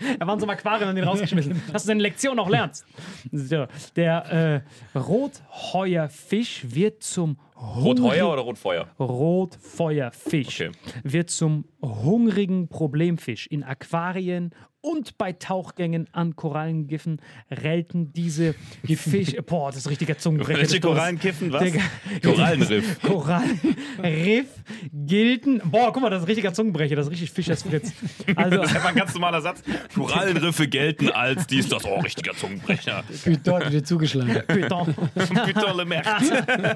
Warum- 0.01 0.09
Nix. 0.11 0.21
Er 0.21 0.27
war 0.27 0.35
in 0.35 0.41
so 0.41 0.47
Aquarium 0.49 0.89
und 0.91 0.97
den 0.97 1.05
rausgeschmissen. 1.05 1.63
Dass 1.73 1.83
du 1.83 1.89
deine 1.89 2.03
Lektion 2.03 2.37
noch 2.37 2.49
lernst. 2.49 2.85
So, 3.33 3.67
der 3.97 4.63
äh, 4.95 4.99
Rotheuerfisch 4.99 6.63
wird 6.69 7.03
zum 7.03 7.39
Rotheuer 7.61 8.31
oder 8.33 8.42
Rotfeuer? 8.42 8.87
Rotfeuerfisch 8.99 10.61
Okay. 10.61 10.71
wird 11.03 11.31
zum 11.31 11.64
hungrigen 11.83 12.68
Problemfisch. 12.68 13.47
In 13.49 13.64
Aquarien 13.64 14.51
und 14.81 15.18
bei 15.18 15.33
Tauchgängen 15.33 16.07
an 16.12 16.37
Korallengiffen 16.37 17.21
relten 17.51 18.12
diese 18.12 18.55
Fische. 18.87 19.42
Boah, 19.42 19.71
das 19.71 19.79
ist 19.81 19.90
richtiger 19.90 20.16
Zungenbrecher. 20.16 20.61
Welche 20.61 20.79
Das- 20.81 20.88
Korallen 20.90 21.18
kiffen 21.18 21.53
was? 21.53 21.64
Digga. 21.64 21.81
Korallenriff. 22.23 23.03
Korallenriff 23.03 24.47
gelten. 24.92 25.61
Boah, 25.64 25.92
guck 25.92 26.01
mal, 26.03 26.11
das 26.11 26.23
ist 26.23 26.29
richtiger 26.29 26.53
Zungenbrecher. 26.55 26.94
Das 26.94 27.07
ist 27.07 27.12
richtig 27.12 27.31
Fischers 27.33 27.62
Fritz. 27.64 27.92
Also, 28.37 28.59
Das 28.59 28.71
ist 28.71 28.77
einfach 28.77 28.90
ein 28.90 28.94
ganz 28.94 29.14
normaler 29.14 29.40
Satz. 29.40 29.62
Korallenriffe 29.94 30.68
gelten 30.68 31.11
als 31.11 31.47
dies, 31.49 31.68
das. 31.68 31.85
Oh, 31.85 31.99
richtiger 32.01 32.33
Zungenbrecher. 32.35 33.03
Dort 33.42 33.73
wird 33.73 33.87
zugeschlagen. 33.87 34.42
Putain, 34.47 34.94
Putain, 34.94 35.77
le 35.77 35.85
Merde. 35.85 36.09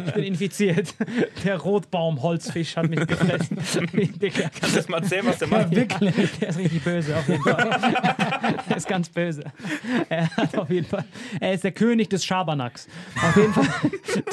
ich 0.07 0.12
bin 0.14 0.25
infiziert. 0.25 0.72
Der 1.45 1.59
Rotbaumholzfisch 1.59 2.77
hat 2.77 2.89
mich 2.89 3.07
gefressen. 3.07 3.57
Kannst 3.61 3.77
du 3.77 4.77
das 4.77 4.89
mal 4.89 5.03
erzählen, 5.03 5.27
was 5.27 5.39
der 5.39 5.49
Ja, 5.49 5.59
macht? 5.59 5.75
wirklich. 5.75 6.15
Der 6.41 6.49
ist 6.49 6.59
richtig 6.59 6.83
böse, 6.83 7.17
auf 7.17 7.29
jeden 7.29 7.43
Fall. 7.43 7.71
er 8.69 8.77
ist 8.77 8.89
ganz 8.89 9.09
böse. 9.09 9.45
Er 10.09 10.29
hat 10.37 10.57
auf 10.57 10.71
jeden 10.71 10.87
Fall. 10.87 11.05
Er 11.41 11.53
ist 11.55 11.65
der 11.65 11.73
König 11.73 12.11
des 12.11 12.25
Schabernacks. 12.25 12.89
Auf 13.17 13.37
jeden 13.37 13.53
Fall. 13.53 13.69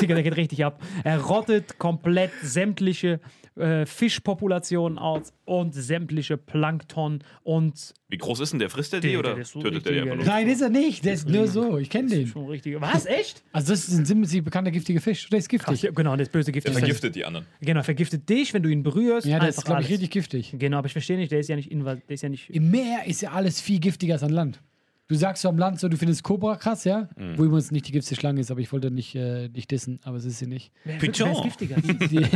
Digga, 0.01 0.15
der 0.15 0.23
geht 0.23 0.37
richtig 0.37 0.63
ab. 0.65 0.81
Er 1.03 1.19
rottet 1.19 1.77
komplett 1.79 2.31
sämtliche 2.41 3.19
äh, 3.59 3.85
Fischpopulationen 3.85 4.97
aus 4.97 5.33
und 5.45 5.73
sämtliche 5.73 6.37
Plankton 6.37 7.19
und 7.43 7.93
Wie 8.07 8.17
groß 8.17 8.39
ist 8.39 8.51
denn 8.53 8.59
der? 8.59 8.69
Frisst 8.69 8.93
der 8.93 8.99
die 8.99 9.09
Der- 9.09 9.19
oder 9.19 9.35
der 9.35 9.45
so 9.45 9.61
tötet 9.61 9.85
der 9.85 9.91
die 9.91 9.99
richtig, 9.99 10.13
einfach 10.13 10.25
nur? 10.25 10.33
Nein, 10.33 10.47
ist 10.47 10.61
er 10.61 10.69
nicht. 10.69 11.05
Der 11.05 11.13
ist 11.13 11.27
nur 11.29 11.47
so. 11.47 11.77
Ich 11.77 11.89
kenne 11.89 12.09
den. 12.09 12.27
schon 12.27 12.47
richtige. 12.47 12.81
Was? 12.81 13.05
Echt? 13.05 13.43
Also, 13.51 13.71
das 13.73 13.87
ist 13.87 13.97
ein 13.97 14.05
ziemlich 14.05 14.43
bekannter 14.43 14.71
giftiger 14.71 15.01
Fisch. 15.01 15.29
Der 15.29 15.39
ist 15.39 15.45
Ach, 15.47 15.49
giftig. 15.49 15.81
ja, 15.83 15.91
genau, 15.91 16.15
der 16.15 16.23
ist 16.23 16.31
böse 16.31 16.51
Gift. 16.51 16.67
Der 16.67 16.73
vergiftet 16.73 17.15
die 17.15 17.25
anderen. 17.25 17.45
Genau, 17.61 17.83
vergiftet 17.83 18.27
dich, 18.29 18.53
wenn 18.53 18.63
du 18.63 18.69
ihn 18.69 18.83
berührst. 18.83 19.27
Ja, 19.27 19.39
der 19.39 19.49
ist, 19.49 19.63
glaube 19.65 19.81
ich, 19.81 19.89
richtig 19.89 20.11
giftig. 20.11 20.55
Genau, 20.57 20.77
aber 20.77 20.87
ich 20.87 20.93
verstehe 20.93 21.17
nicht, 21.17 21.31
der 21.31 21.39
ist 21.39 21.49
ja 21.49 21.55
nicht 21.55 21.71
der 21.71 21.99
ist 22.07 22.21
ja 22.21 22.29
nicht. 22.29 22.49
Im 22.49 22.71
Meer 22.71 23.05
ist 23.05 23.21
ja 23.21 23.31
alles 23.31 23.61
viel 23.61 23.79
giftiger 23.79 24.13
als 24.13 24.23
an 24.23 24.29
Land. 24.31 24.61
Du 25.09 25.15
sagst 25.15 25.41
so 25.41 25.49
am 25.49 25.57
Land 25.57 25.79
so, 25.79 25.89
du 25.89 25.97
findest 25.97 26.23
Cobra 26.23 26.55
krass, 26.55 26.83
ja? 26.83 27.09
Mhm. 27.17 27.35
Wo 27.35 27.43
übrigens 27.43 27.71
nicht 27.71 27.87
die 27.87 27.91
giftigste 27.91 28.15
Schlange 28.15 28.41
ist, 28.41 28.51
aber 28.51 28.59
ich 28.59 28.71
wollte 28.71 28.91
nicht, 28.91 29.15
äh, 29.15 29.49
nicht 29.49 29.71
dissen, 29.71 29.99
aber 30.03 30.17
es 30.17 30.25
ist 30.25 30.37
sie 30.37 30.45
nicht. 30.45 30.71
Pigeon. 30.99 31.29
wer 31.29 31.37
ist 31.37 31.43
giftiger? 31.43 31.75
Die, 31.81 32.27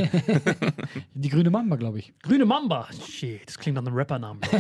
die 1.13 1.29
grüne 1.29 1.51
Mamba, 1.51 1.75
glaube 1.75 1.99
ich. 1.99 2.12
Grüne 2.23 2.45
Mamba. 2.45 2.88
Shit, 3.07 3.41
das 3.45 3.59
klingt 3.59 3.75
nach 3.75 3.86
einem 3.86 3.95
Rappernamen. 3.95 4.41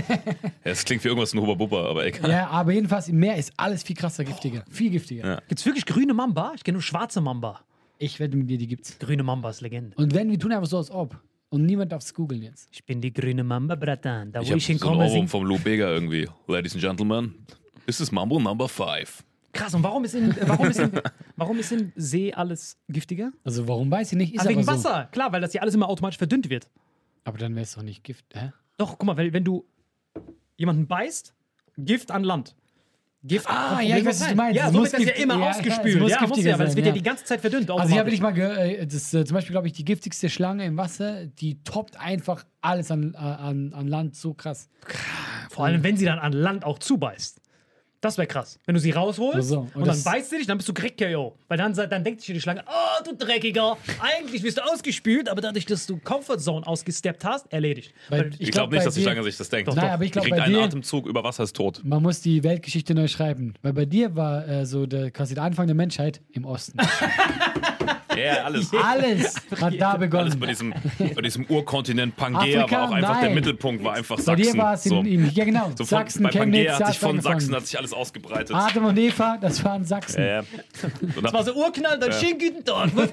Ja, 0.65 0.71
das 0.71 0.85
klingt 0.85 1.03
wie 1.03 1.07
irgendwas 1.09 1.33
in 1.33 1.41
Huba 1.41 1.55
Bubba, 1.55 1.89
aber 1.89 2.05
egal. 2.05 2.29
Ja, 2.29 2.47
aber 2.49 2.71
jedenfalls 2.71 3.09
im 3.09 3.17
Meer 3.17 3.35
ist 3.35 3.51
alles 3.57 3.81
viel 3.83 3.95
krasser 3.95 4.23
giftiger. 4.23 4.63
Viel 4.69 4.91
giftiger. 4.91 5.25
Ja. 5.27 5.41
Gibt's 5.47 5.65
wirklich 5.65 5.85
grüne 5.85 6.13
Mamba? 6.13 6.53
Ich 6.55 6.63
kenne 6.63 6.75
nur 6.75 6.81
schwarze 6.83 7.19
Mamba. 7.19 7.61
Ich 7.97 8.19
wette 8.19 8.37
mit 8.37 8.49
dir, 8.49 8.57
die 8.59 8.67
gibt's. 8.67 8.97
Grüne 8.99 9.23
Mamba 9.23 9.49
ist 9.49 9.61
Legende. 9.61 9.95
Und 9.97 10.13
wenn, 10.13 10.29
wir 10.29 10.37
tun 10.39 10.51
einfach 10.51 10.67
so, 10.67 10.77
als 10.77 10.91
ob. 10.91 11.19
Und 11.49 11.65
niemand 11.65 11.91
darf 11.91 12.03
es 12.03 12.13
googeln 12.13 12.43
jetzt. 12.43 12.69
Ich 12.71 12.85
bin 12.85 13.01
die 13.01 13.11
grüne 13.11 13.43
Mamba, 13.43 13.75
Bratan. 13.75 14.31
Da 14.31 14.41
Ich 14.41 14.47
wo 14.47 14.51
habe 14.51 14.57
ich 14.59 14.65
so 14.65 14.71
einen 14.71 14.79
hinkomme, 14.79 14.97
Ohrwurm 15.03 15.11
singt. 15.11 15.29
vom 15.31 15.45
Lou 15.45 15.57
Bega 15.57 15.89
irgendwie. 15.89 16.27
Ladies 16.47 16.73
and 16.75 16.83
Gentlemen, 16.83 17.33
this 17.85 17.99
is 17.99 18.11
Mambo 18.11 18.39
Number 18.39 18.67
5. 18.67 19.23
Krass, 19.53 19.73
und 19.75 19.83
warum 19.83 20.03
ist, 20.03 20.15
in, 20.15 20.35
warum, 20.47 20.67
ist 20.67 20.79
in, 20.79 20.91
warum 21.35 21.59
ist 21.59 21.71
in 21.71 21.91
See 21.95 22.33
alles 22.33 22.77
giftiger? 22.89 23.31
Also 23.43 23.67
warum 23.67 23.91
weiß 23.91 24.11
ich 24.11 24.17
nicht, 24.17 24.33
ist 24.33 24.41
Ah, 24.45 24.49
wegen 24.49 24.61
aber 24.67 24.77
so. 24.77 24.89
Wasser. 24.89 25.09
Klar, 25.11 25.31
weil 25.31 25.41
das 25.41 25.51
hier 25.51 25.61
alles 25.61 25.75
immer 25.75 25.87
automatisch 25.89 26.17
verdünnt 26.17 26.49
wird. 26.49 26.69
Aber 27.23 27.37
dann 27.37 27.53
wäre 27.55 27.63
es 27.63 27.73
doch 27.75 27.83
nicht 27.83 28.03
Gift, 28.03 28.25
hä? 28.33 28.51
Doch, 28.77 28.97
guck 28.97 29.03
mal, 29.03 29.15
weil, 29.15 29.31
wenn 29.31 29.43
du 29.43 29.63
jemanden 30.57 30.87
beißt, 30.87 31.35
Gift 31.77 32.09
an 32.11 32.23
Land. 32.23 32.55
Gift 33.25 33.47
Ah, 33.47 33.69
Problem 33.69 33.87
ja, 33.89 33.97
ich 33.97 34.05
weiß, 34.05 34.21
was 34.21 34.27
du 34.29 34.35
meinst. 34.35 34.57
Ja, 34.57 34.65
Es 34.67 34.73
so 34.73 34.79
muss 34.79 34.91
wird 34.91 35.01
das 35.07 35.17
ja 35.17 35.23
immer 35.23 35.39
ja, 35.39 35.49
es 35.51 35.57
ausgespült. 35.57 35.99
muss 36.01 36.11
Ja, 36.11 36.27
muss 36.27 36.43
ja, 36.43 36.59
weil 36.59 36.67
es 36.67 36.75
wird 36.75 36.85
ja 36.87 36.91
ja. 36.91 36.97
die 36.97 37.03
ganze 37.03 37.23
Zeit 37.23 37.39
verdünnt. 37.39 37.71
Also 37.71 37.89
hier 37.89 37.99
habe 37.99 38.09
ich 38.09 38.19
mal 38.19 38.31
gehört, 38.31 38.57
äh, 38.57 38.85
das 38.85 39.13
äh, 39.13 39.23
zum 39.23 39.35
Beispiel, 39.35 39.53
glaube 39.53 39.67
ich, 39.67 39.73
die 39.73 39.85
giftigste 39.85 40.29
Schlange 40.29 40.65
im 40.65 40.75
Wasser, 40.75 41.25
die 41.27 41.63
toppt 41.63 41.97
einfach 41.97 42.43
alles 42.59 42.91
an, 42.91 43.13
äh, 43.13 43.17
an, 43.17 43.71
an 43.73 43.87
Land 43.87 44.15
so 44.15 44.33
krass. 44.33 44.67
Vor 45.51 45.63
allem, 45.65 45.83
wenn 45.83 45.95
sie 45.95 46.03
dann 46.05 46.19
an 46.19 46.33
Land 46.33 46.65
auch 46.65 46.79
zubeißt. 46.79 47.39
Das 48.03 48.17
wäre 48.17 48.27
krass. 48.27 48.59
Wenn 48.65 48.75
du 48.75 48.81
sie 48.81 48.91
rausholst 48.91 49.47
so, 49.47 49.59
und, 49.61 49.75
und 49.77 49.87
dann 49.87 50.03
beißt 50.03 50.29
sie 50.29 50.37
dich, 50.39 50.45
dann 50.45 50.57
bist 50.57 50.67
du 50.67 50.73
Krieg, 50.73 50.97
KO. 50.97 51.37
Weil 51.47 51.57
dann, 51.57 51.73
dann 51.73 52.03
denkt 52.03 52.19
sich 52.19 52.33
die 52.35 52.41
Schlange, 52.41 52.61
oh, 52.67 53.03
du 53.05 53.15
Dreckiger, 53.15 53.77
eigentlich 54.01 54.41
bist 54.41 54.57
du 54.57 54.61
ausgespült, 54.61 55.29
aber 55.29 55.39
dadurch, 55.39 55.65
dass 55.65 55.85
du 55.87 55.97
Comfort 55.99 56.39
Zone 56.39 56.67
ausgesteppt 56.67 57.23
hast, 57.23 57.51
erledigt. 57.53 57.93
Weil 58.09 58.23
Weil, 58.25 58.31
Ich, 58.39 58.51
glaub, 58.51 58.69
glaube 58.69 58.75
nicht, 58.75 58.81
bei 58.81 58.85
dass 58.85 58.95
die 58.95 59.03
Schlange 59.03 59.23
sich 59.23 59.37
das 59.37 59.47
denkt. 59.47 59.69
Doch, 59.69 59.75
Nein, 59.75 59.89
aber 59.91 60.03
ich 60.03 60.09
Die 60.09 60.19
glaube, 60.19 60.27
kriegt 60.27 60.37
bei 60.37 60.43
einen 60.43 60.53
dir, 60.53 60.63
Atemzug 60.63 61.07
über 61.07 61.23
Wasser 61.23 61.43
ist 61.43 61.55
tot. 61.55 61.79
man 61.85 62.03
muss 62.03 62.19
die 62.19 62.43
Weltgeschichte 62.43 62.93
neu 62.93 63.07
schreiben. 63.07 63.53
Weil 63.61 63.71
bei 63.71 63.85
dir 63.85 64.13
war 64.17 64.45
äh, 64.49 64.65
so 64.65 64.85
der, 64.85 65.09
quasi 65.09 65.33
der 65.33 65.43
Anfang 65.43 65.67
der 65.67 65.75
Menschheit 65.77 66.19
im 66.33 66.43
Osten. 66.43 66.79
Ja, 68.17 68.43
alles. 68.43 68.71
Alles 68.83 69.35
hat 69.59 69.73
da 69.79 69.91
Alles 69.91 69.99
begonnen. 69.99 70.39
bei 70.39 70.47
diesem, 70.47 70.73
bei 71.15 71.21
diesem 71.21 71.45
Urkontinent 71.45 72.15
Pangea 72.15 72.63
Afrika? 72.63 72.71
war 72.81 72.89
auch 72.89 72.91
einfach 72.93 73.13
der 73.19 73.25
Nein. 73.29 73.35
Mittelpunkt, 73.35 73.83
war 73.83 73.93
einfach 73.93 74.15
Bei 74.17 74.21
Sachsen. 74.21 74.53
dir 74.53 74.57
war 74.57 74.73
es 74.73 74.85
in, 74.85 74.89
so. 74.91 74.99
in, 75.01 75.29
ja 75.31 75.45
genau, 75.45 75.69
So 75.69 75.75
von, 75.77 75.85
Sachsen, 75.85 76.23
bei 76.23 76.29
Chemnitz, 76.29 76.65
Pangea 76.67 76.79
hat 76.79 76.87
sich 76.87 76.99
von 76.99 77.09
angefangen. 77.11 77.39
Sachsen 77.39 77.55
hat 77.55 77.65
sich 77.67 77.77
alles 77.77 77.93
ausgebreitet. 77.93 78.55
Adam 78.55 78.85
und 78.85 78.97
Eva, 78.97 79.37
das 79.39 79.63
waren 79.63 79.85
Sachsen. 79.85 80.21
Ja, 80.21 80.27
ja. 80.27 80.43
Und 81.15 81.23
das 81.23 81.33
war 81.33 81.43
so 81.43 81.53
Urknall, 81.53 81.99
dann 81.99 82.11
schönen 82.13 82.39
guten 82.39 82.63
Tag. 82.65 82.89
Was- 82.95 83.09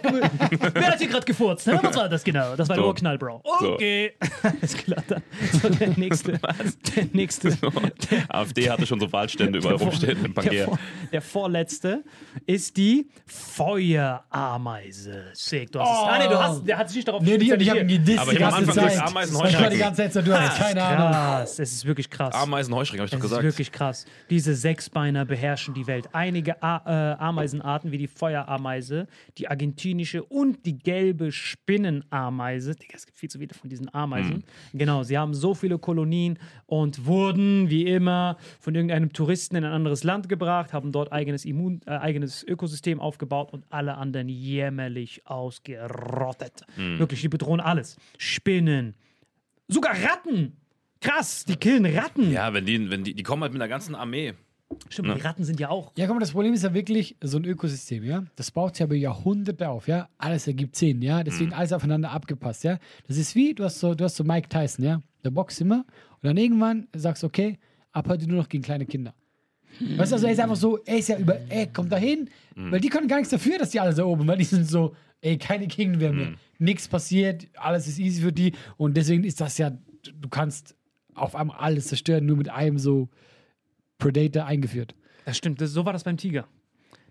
Wer 0.74 0.86
hat 0.86 0.98
hier 0.98 1.08
gerade 1.08 1.26
gefurzt? 1.26 1.66
Was 1.66 1.96
war 1.96 2.08
das 2.08 2.24
genau? 2.24 2.56
Das 2.56 2.68
war 2.68 2.76
der 2.76 2.82
So. 2.84 2.88
Urknall, 2.88 3.18
Bro. 3.18 3.42
So. 3.60 3.74
Okay. 3.74 4.12
Alles 4.42 4.76
klar, 4.76 5.02
dann. 5.08 5.22
So, 5.62 5.68
der 5.68 5.88
nächste. 5.96 6.32
Der 6.96 7.06
nächste. 7.12 7.56
AfD 8.28 8.70
hatte 8.70 8.86
schon 8.86 9.00
so 9.00 9.10
Wahlstände 9.12 9.58
überall 9.58 9.76
rumstehen 9.76 10.16
in 10.18 10.22
Der, 10.34 10.42
Pangea. 10.42 10.64
vor, 10.66 10.78
der 11.12 11.22
vorletzte 11.22 12.02
ist 12.46 12.76
die 12.76 13.08
Feuerameise. 13.26 14.89
Sick, 15.32 15.72
du 15.72 15.80
hast 15.80 15.88
es. 15.90 16.08
Ah, 16.08 16.18
nee, 16.18 16.28
du 16.28 16.38
hast, 16.38 16.66
der 16.66 16.78
hat 16.78 16.88
sich 16.88 16.96
nicht 16.96 17.08
darauf 17.08 17.22
Nee, 17.22 17.38
die, 17.38 17.52
ich 17.52 17.70
habe 17.70 17.80
ihn 17.80 17.88
gedisst 17.88 18.18
Aber 18.20 18.30
die 18.30 18.36
ich 18.38 18.42
hab 18.42 18.52
am 18.52 18.58
Anfang 18.58 18.74
gesagt, 18.74 19.08
Ameisen, 19.08 19.34
ich 19.34 19.40
war 19.40 19.48
die 19.48 19.54
Heuschrecken. 19.56 19.78
ganze 19.78 20.02
Zeit 20.02 20.12
so, 20.12 20.22
du 20.22 20.34
hast 20.38 20.58
keine 20.58 20.82
Ahnung. 20.82 21.10
Krass, 21.10 21.58
es 21.58 21.72
ist 21.72 21.84
wirklich 21.84 22.10
krass. 22.10 22.34
Ameisen, 22.34 22.74
Heuschrecken, 22.74 23.00
habe 23.00 23.06
ich 23.06 23.10
doch 23.10 23.18
Es 23.18 23.24
ist 23.24 23.30
gesagt. 23.30 23.44
wirklich 23.44 23.72
krass. 23.72 24.04
Diese 24.30 24.54
Sechsbeiner 24.54 25.24
beherrschen 25.24 25.74
die 25.74 25.86
Welt. 25.86 26.08
Einige 26.12 26.62
A 26.62 27.12
äh, 27.12 27.16
Ameisenarten 27.18 27.92
wie 27.92 27.98
die 27.98 28.06
Feuerameise, 28.06 29.06
die 29.38 29.48
argentinische 29.48 30.22
und 30.24 30.66
die 30.66 30.78
gelbe 30.78 31.32
Spinnenameise. 31.32 32.74
Digga, 32.74 32.94
es 32.96 33.06
gibt 33.06 33.18
viel 33.18 33.30
zu 33.30 33.38
viele 33.38 33.54
von 33.54 33.70
diesen 33.70 33.92
Ameisen. 33.94 34.44
Genau, 34.72 35.02
sie 35.02 35.16
haben 35.18 35.34
so 35.34 35.54
viele 35.54 35.78
Kolonien 35.78 36.38
und 36.66 37.06
wurden 37.06 37.70
wie 37.70 37.86
immer 37.86 38.36
von 38.60 38.74
irgendeinem 38.74 39.12
Touristen 39.12 39.56
in 39.56 39.64
ein 39.64 39.72
anderes 39.72 40.04
Land 40.04 40.28
gebracht, 40.28 40.72
haben 40.72 40.92
dort 40.92 41.12
eigenes 41.12 41.44
Immun, 41.44 41.80
äh, 41.86 41.90
eigenes 41.90 42.42
Ökosystem 42.44 43.00
aufgebaut 43.00 43.52
und 43.52 43.64
alle 43.70 43.96
anderen 43.96 44.28
jämmerlich 44.80 45.26
ausgerottet. 45.26 46.62
Wirklich, 46.76 47.20
die 47.20 47.28
bedrohen 47.28 47.60
alles. 47.60 47.96
Spinnen, 48.18 48.94
sogar 49.68 49.94
Ratten. 50.02 50.56
Krass, 51.00 51.44
die 51.44 51.56
killen 51.56 51.86
Ratten. 51.86 52.30
Ja, 52.30 52.52
wenn 52.52 52.66
die, 52.66 52.90
wenn 52.90 53.04
die, 53.04 53.14
die 53.14 53.22
kommen 53.22 53.42
halt 53.42 53.52
mit 53.52 53.60
einer 53.60 53.68
ganzen 53.68 53.94
Armee. 53.94 54.34
Stimmt, 54.88 55.16
die 55.16 55.20
Ratten 55.20 55.44
sind 55.44 55.58
ja 55.58 55.68
auch. 55.68 55.92
Ja, 55.96 56.06
guck 56.06 56.16
mal, 56.16 56.20
das 56.20 56.32
Problem 56.32 56.52
ist 56.52 56.62
ja 56.62 56.72
wirklich 56.74 57.16
so 57.22 57.38
ein 57.38 57.44
Ökosystem, 57.44 58.04
ja. 58.04 58.24
Das 58.36 58.50
baut 58.50 58.76
sich 58.76 58.84
aber 58.84 58.94
Jahrhunderte 58.94 59.68
auf, 59.68 59.88
ja. 59.88 60.08
Alles 60.18 60.46
ergibt 60.46 60.76
Sinn, 60.76 61.02
ja. 61.02 61.24
Deswegen 61.24 61.52
alles 61.52 61.72
aufeinander 61.72 62.10
abgepasst, 62.10 62.64
ja. 62.64 62.78
Das 63.08 63.16
ist 63.16 63.34
wie, 63.34 63.54
du 63.54 63.64
hast 63.64 63.80
so, 63.80 63.94
du 63.94 64.04
hast 64.04 64.16
so 64.16 64.24
Mike 64.24 64.48
Tyson, 64.48 64.84
ja. 64.84 65.02
Der 65.24 65.30
boxt 65.30 65.60
immer 65.60 65.84
und 66.22 66.24
dann 66.24 66.36
irgendwann 66.36 66.86
sagst 66.94 67.22
du, 67.22 67.26
okay, 67.26 67.58
ab 67.92 68.08
heute 68.08 68.28
nur 68.28 68.38
noch 68.38 68.48
gegen 68.48 68.62
kleine 68.62 68.86
Kinder. 68.86 69.14
Weißt 69.80 70.12
du, 70.12 70.16
also 70.16 70.26
er 70.26 70.32
ist 70.32 70.40
einfach 70.40 70.56
so, 70.56 70.78
er 70.84 70.98
ist 70.98 71.08
ja 71.08 71.18
über, 71.18 71.38
ey, 71.48 71.66
kommt 71.72 71.90
da 71.90 71.96
hin, 71.96 72.28
weil 72.54 72.80
die 72.80 72.88
können 72.88 73.08
gar 73.08 73.16
nichts 73.16 73.30
dafür, 73.30 73.58
dass 73.58 73.70
die 73.70 73.80
alle 73.80 73.92
so 73.94 74.04
oben, 74.04 74.26
weil 74.26 74.36
die 74.38 74.44
sind 74.44 74.68
so, 74.68 74.94
ey, 75.22 75.38
keine 75.38 75.66
Gegenwehr 75.66 76.12
mehr. 76.12 76.26
Nichts 76.58 76.88
passiert, 76.88 77.46
alles 77.54 77.86
ist 77.88 77.98
easy 77.98 78.20
für 78.22 78.32
die 78.32 78.52
und 78.76 78.96
deswegen 78.96 79.24
ist 79.24 79.40
das 79.40 79.56
ja, 79.58 79.70
du 79.70 80.28
kannst 80.28 80.76
auf 81.14 81.34
einmal 81.34 81.56
alles 81.58 81.86
zerstören, 81.88 82.26
nur 82.26 82.36
mit 82.36 82.48
einem 82.50 82.78
so 82.78 83.08
Predator 83.98 84.44
eingeführt. 84.44 84.94
Das 85.24 85.36
stimmt, 85.36 85.60
das, 85.60 85.70
so 85.70 85.84
war 85.84 85.92
das 85.92 86.04
beim 86.04 86.16
Tiger. 86.16 86.46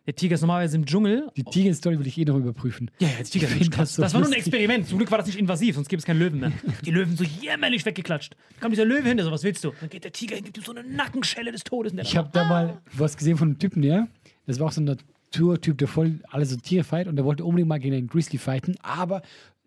Der 0.10 0.16
Tiger 0.16 0.34
ist 0.34 0.42
normalerweise 0.42 0.76
im 0.76 0.88
Dschungel. 0.88 1.30
Die 1.38 1.44
Tiger-Story 1.44 2.00
will 2.00 2.08
ich 2.08 2.18
eh 2.18 2.26
noch 2.26 2.36
überprüfen. 2.36 2.90
Ja, 2.98 3.10
ja, 3.10 3.18
der 3.18 3.26
Tiger 3.26 3.48
find 3.48 3.70
krass. 3.70 3.90
das 3.90 3.96
so 3.96 4.02
Das 4.02 4.14
war 4.16 4.22
nur 4.22 4.30
ein. 4.32 4.34
Experiment. 4.34 4.88
Zum 4.88 4.98
Glück 4.98 5.12
war 5.12 5.20
das 5.20 5.28
nicht 5.28 5.38
invasiv, 5.38 5.76
sonst 5.76 5.88
gibt 5.88 6.00
es 6.00 6.06
keinen 6.08 6.18
Löwen 6.18 6.40
mehr. 6.40 6.52
Die 6.84 6.90
Löwen 6.90 7.16
so 7.16 7.24
jämmerlich 7.24 7.86
weggeklatscht. 7.86 8.36
Da 8.56 8.62
kommt 8.62 8.74
dieser 8.74 8.86
Löwe 8.86 9.08
hin, 9.08 9.18
der 9.18 9.26
so, 9.28 9.32
was 9.32 9.44
willst 9.44 9.64
du? 9.64 9.72
Dann 9.80 9.88
geht 9.88 10.04
der 10.06 10.12
Tiger 10.12 10.36
hin, 10.36 10.46
gibt 10.46 10.58
ihm 10.58 10.64
so 10.64 10.72
eine 10.72 10.84
Nackenschelle 10.84 11.52
des 11.52 11.64
Todes. 11.64 11.94
Ich 11.94 12.18
habe 12.18 12.28
da 12.34 12.44
mal 12.46 12.82
was 12.92 13.18
gesehen 13.18 13.38
von 13.38 13.50
einem 13.50 13.60
Typen, 13.60 13.84
ja. 13.84 14.08
Das 14.48 14.60
war 14.60 14.66
auch 14.66 14.72
so 14.72 14.82
ein 14.82 14.86
Naturtyp, 14.86 15.78
der 15.78 15.88
voll 15.88 16.22
alle 16.28 16.48
so 16.48 16.56
Tiere 16.58 16.84
fight 16.84 17.08
und 17.08 17.16
der 17.16 17.24
wollte 17.24 17.46
unbedingt 17.46 17.70
mal 17.70 17.80
gegen 17.80 17.94
einen 17.94 18.08
Grizzly 18.08 18.40
fighten, 18.40 18.78
aber 18.82 19.22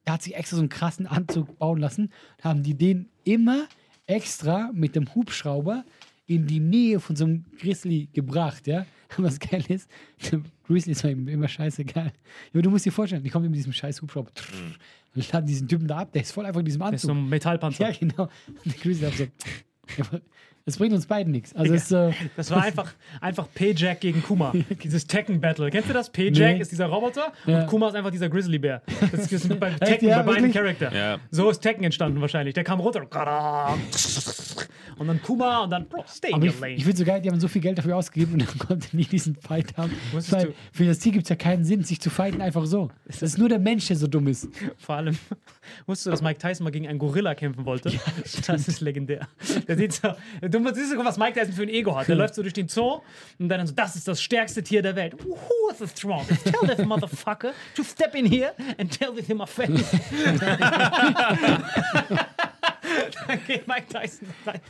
er 0.04 0.14
hat 0.14 0.22
sich 0.22 0.34
extra 0.34 0.56
so 0.56 0.62
einen 0.62 0.70
krassen 0.70 1.06
Anzug 1.06 1.56
bauen 1.60 1.78
lassen. 1.78 2.10
Da 2.42 2.48
haben 2.48 2.64
die 2.64 2.74
den 2.74 3.10
immer 3.22 3.68
extra 4.08 4.70
mit 4.74 4.96
dem 4.96 5.14
Hubschrauber 5.14 5.84
in 6.26 6.46
die 6.46 6.60
Nähe 6.60 7.00
von 7.00 7.16
so 7.16 7.24
einem 7.24 7.44
Grizzly 7.58 8.08
gebracht, 8.12 8.66
ja. 8.66 8.86
Und 9.16 9.24
was 9.24 9.38
geil 9.38 9.64
ist, 9.68 9.90
der 10.30 10.40
Grizzly 10.66 10.92
ist 10.92 11.04
immer 11.04 11.48
scheißegal. 11.48 12.12
Aber 12.52 12.62
du 12.62 12.70
musst 12.70 12.86
dir 12.86 12.92
vorstellen, 12.92 13.22
die 13.22 13.30
kommen 13.30 13.46
mit 13.50 13.56
diesem 13.56 13.72
scheiß 13.72 14.00
Hubschrauber 14.02 14.30
und 15.14 15.32
laden 15.32 15.46
diesen 15.46 15.68
Typen 15.68 15.86
da 15.86 15.98
ab, 15.98 16.12
der 16.12 16.22
ist 16.22 16.32
voll 16.32 16.46
einfach 16.46 16.60
in 16.60 16.66
diesem 16.66 16.80
Der 16.80 16.92
ist 16.94 17.02
so 17.02 17.10
Anzug. 17.10 17.24
ein 17.24 17.28
Metallpanzer. 17.28 17.90
Ja, 17.90 17.96
genau. 17.98 18.28
Und 18.48 18.64
der 18.66 18.80
Grizzly 18.80 19.06
hat 19.06 19.14
so, 19.14 20.18
das 20.64 20.76
bringt 20.76 20.92
uns 20.94 21.06
beiden 21.06 21.32
nichts. 21.32 21.54
Also 21.54 21.74
es 21.74 21.88
so, 21.88 22.12
Das 22.36 22.50
war 22.50 22.62
einfach, 22.62 22.92
einfach 23.20 23.48
P-Jack 23.54 24.00
gegen 24.00 24.22
Kuma. 24.22 24.52
Dieses 24.82 25.06
Tekken-Battle. 25.06 25.70
Kennst 25.70 25.88
du 25.88 25.92
das? 25.92 26.10
P-Jack 26.10 26.54
Nee. 26.56 26.60
ist 26.62 26.72
dieser 26.72 26.86
Roboter 26.86 27.32
Ja. 27.46 27.60
und 27.62 27.66
Kuma 27.66 27.88
ist 27.88 27.94
einfach 27.94 28.10
dieser 28.10 28.28
Grizzlybär. 28.28 28.82
Das 29.12 29.30
ist 29.32 29.48
bei 29.60 29.70
Tekken, 29.72 30.08
Ja, 30.08 30.22
bei 30.22 30.34
beiden? 30.34 30.52
Charakter. 30.52 30.92
Ja. 30.94 31.18
So 31.30 31.50
ist 31.50 31.60
Tekken 31.60 31.84
entstanden 31.84 32.20
wahrscheinlich. 32.20 32.54
Der 32.54 32.64
kam 32.64 32.80
runter. 32.80 33.02
Und 34.98 35.08
dann 35.08 35.22
Kuma 35.22 35.60
und 35.64 35.70
dann, 35.70 35.88
Bro, 35.88 36.04
stay 36.06 36.28
in 36.28 36.34
Aber 36.34 36.44
your 36.44 36.52
ich, 36.52 36.60
lane. 36.60 36.74
ich 36.74 36.84
finde 36.84 36.98
so 36.98 37.04
geil, 37.04 37.20
die 37.20 37.30
haben 37.30 37.40
so 37.40 37.48
viel 37.48 37.62
Geld 37.62 37.78
dafür 37.78 37.96
ausgegeben 37.96 38.34
und 38.34 38.42
dann 38.48 38.58
konnte 38.58 38.94
nie 38.96 39.04
diesen 39.04 39.34
Fight 39.36 39.76
haben. 39.76 39.90
Weil 40.12 40.52
für 40.70 40.84
das 40.84 40.98
Tier 40.98 41.12
gibt 41.12 41.24
es 41.24 41.30
ja 41.30 41.36
keinen 41.36 41.64
Sinn, 41.64 41.82
sich 41.82 42.00
zu 42.00 42.10
fighten 42.10 42.40
einfach 42.40 42.66
so. 42.66 42.90
Das 43.06 43.22
ist 43.22 43.38
nur 43.38 43.48
der 43.48 43.58
Mensch, 43.58 43.86
der 43.88 43.96
so 43.96 44.06
dumm 44.06 44.28
ist. 44.28 44.48
Vor 44.78 44.96
allem, 44.96 45.18
wusstest 45.86 46.06
du, 46.06 46.10
dass 46.10 46.22
Mike 46.22 46.38
Tyson 46.38 46.64
mal 46.64 46.70
gegen 46.70 46.86
einen 46.86 46.98
Gorilla 46.98 47.34
kämpfen 47.34 47.64
wollte? 47.64 47.90
das 48.46 48.68
ist 48.68 48.80
legendär. 48.80 49.26
Der 49.66 49.76
sieht 49.76 49.94
so, 49.94 50.12
du 50.52 50.74
siehst 50.74 50.96
was 50.96 51.18
Mike 51.18 51.38
Tyson 51.38 51.54
für 51.54 51.62
ein 51.62 51.68
Ego 51.68 51.96
hat. 51.96 52.08
Der 52.08 52.16
läuft 52.16 52.34
so 52.34 52.42
durch 52.42 52.54
den 52.54 52.68
Zoo 52.68 53.00
und 53.38 53.48
dann 53.48 53.66
so, 53.66 53.74
das 53.74 53.96
ist 53.96 54.06
das 54.06 54.22
stärkste 54.22 54.62
Tier 54.62 54.82
der 54.82 54.94
Welt. 54.96 55.14
Who 55.24 55.70
is 55.70 55.78
the 55.78 55.88
strongest? 55.88 56.44
Tell 56.44 56.68
that 56.68 56.86
motherfucker 56.86 57.52
to 57.74 57.82
step 57.82 58.14
in 58.14 58.26
here 58.26 58.52
and 58.78 58.90
tell 58.90 59.16
it 59.18 59.28
in 59.28 59.38
my 59.38 59.46
face. 59.46 59.70
dann 63.26 63.38
geht 63.46 63.66
Mike 63.68 63.86
Tyson 63.88 64.28
rein. 64.46 64.60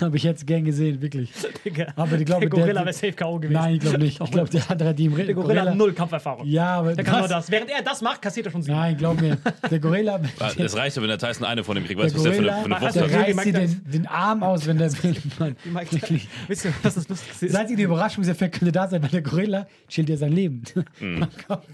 Habe 0.00 0.16
ich 0.16 0.22
jetzt 0.22 0.46
gern 0.46 0.64
gesehen, 0.64 1.02
wirklich. 1.02 1.30
Digga. 1.64 1.92
Aber 1.96 2.16
ich 2.18 2.24
glaube, 2.24 2.42
der 2.42 2.50
Gorilla 2.50 2.80
wäre 2.82 2.92
safe 2.92 3.12
K.O. 3.12 3.38
gewesen. 3.38 3.54
Nein, 3.54 3.74
ich 3.74 3.80
glaube 3.80 3.98
nicht. 3.98 4.20
Ich 4.20 4.30
glaube, 4.30 4.48
der 4.48 4.70
andere 4.70 4.88
hat 4.90 4.98
die 4.98 5.06
im 5.06 5.16
Der 5.16 5.34
Gorilla 5.34 5.64
hat 5.66 5.74
null 5.76 5.92
Kampferfahrung. 5.92 6.46
Ja, 6.46 6.78
aber 6.78 6.94
Der 6.94 7.04
kann 7.04 7.18
nur 7.20 7.28
das. 7.28 7.50
Während 7.50 7.70
er 7.70 7.82
das 7.82 8.00
macht, 8.02 8.22
kassiert 8.22 8.46
er 8.46 8.52
schon 8.52 8.62
sieben. 8.62 8.76
Nein, 8.76 8.96
glaub 8.96 9.20
mir. 9.20 9.38
Der 9.70 9.80
Gorilla, 9.80 10.20
Es 10.56 10.76
reicht 10.76 10.96
ja, 10.96 11.02
wenn 11.02 11.08
der 11.08 11.18
Tyson 11.18 11.44
eine 11.46 11.64
von 11.64 11.74
dem 11.74 11.84
kriegt. 11.84 11.98
der 11.98 12.04
Weißt 12.06 12.14
du, 12.14 12.18
was 12.18 12.24
der 12.24 12.32
für 12.34 12.38
eine, 12.38 12.46
Gorilla 12.50 12.62
für 12.62 12.76
eine 12.76 12.80
Wurst 12.84 12.96
der 12.96 13.02
gesehen, 13.04 13.26
wie 13.26 13.32
reißt 13.32 13.46
dir 13.46 13.52
den, 13.52 13.90
den 13.90 14.06
Arm 14.06 14.42
aus, 14.42 14.66
wenn 14.66 14.78
der 14.78 14.92
will. 15.02 15.16
Mann. 15.38 15.56
Wirklich. 15.64 16.28
Wisst 16.48 16.64
ihr, 16.66 16.72
was 16.82 16.94
das 16.94 17.08
Lustigste 17.08 17.46
ist? 17.46 17.54
Das 17.54 17.60
einzige 17.60 17.82
Überraschungseffekt 17.82 18.58
könnte 18.58 18.72
da 18.72 18.86
sein, 18.88 19.02
weil 19.02 19.10
der 19.10 19.22
Gorilla 19.22 19.66
chillt 19.88 20.08
ja 20.08 20.16
sein 20.16 20.32
Leben. 20.32 20.62
Mhm. 21.00 21.20
Dann 21.20 21.30
kommt 21.48 21.64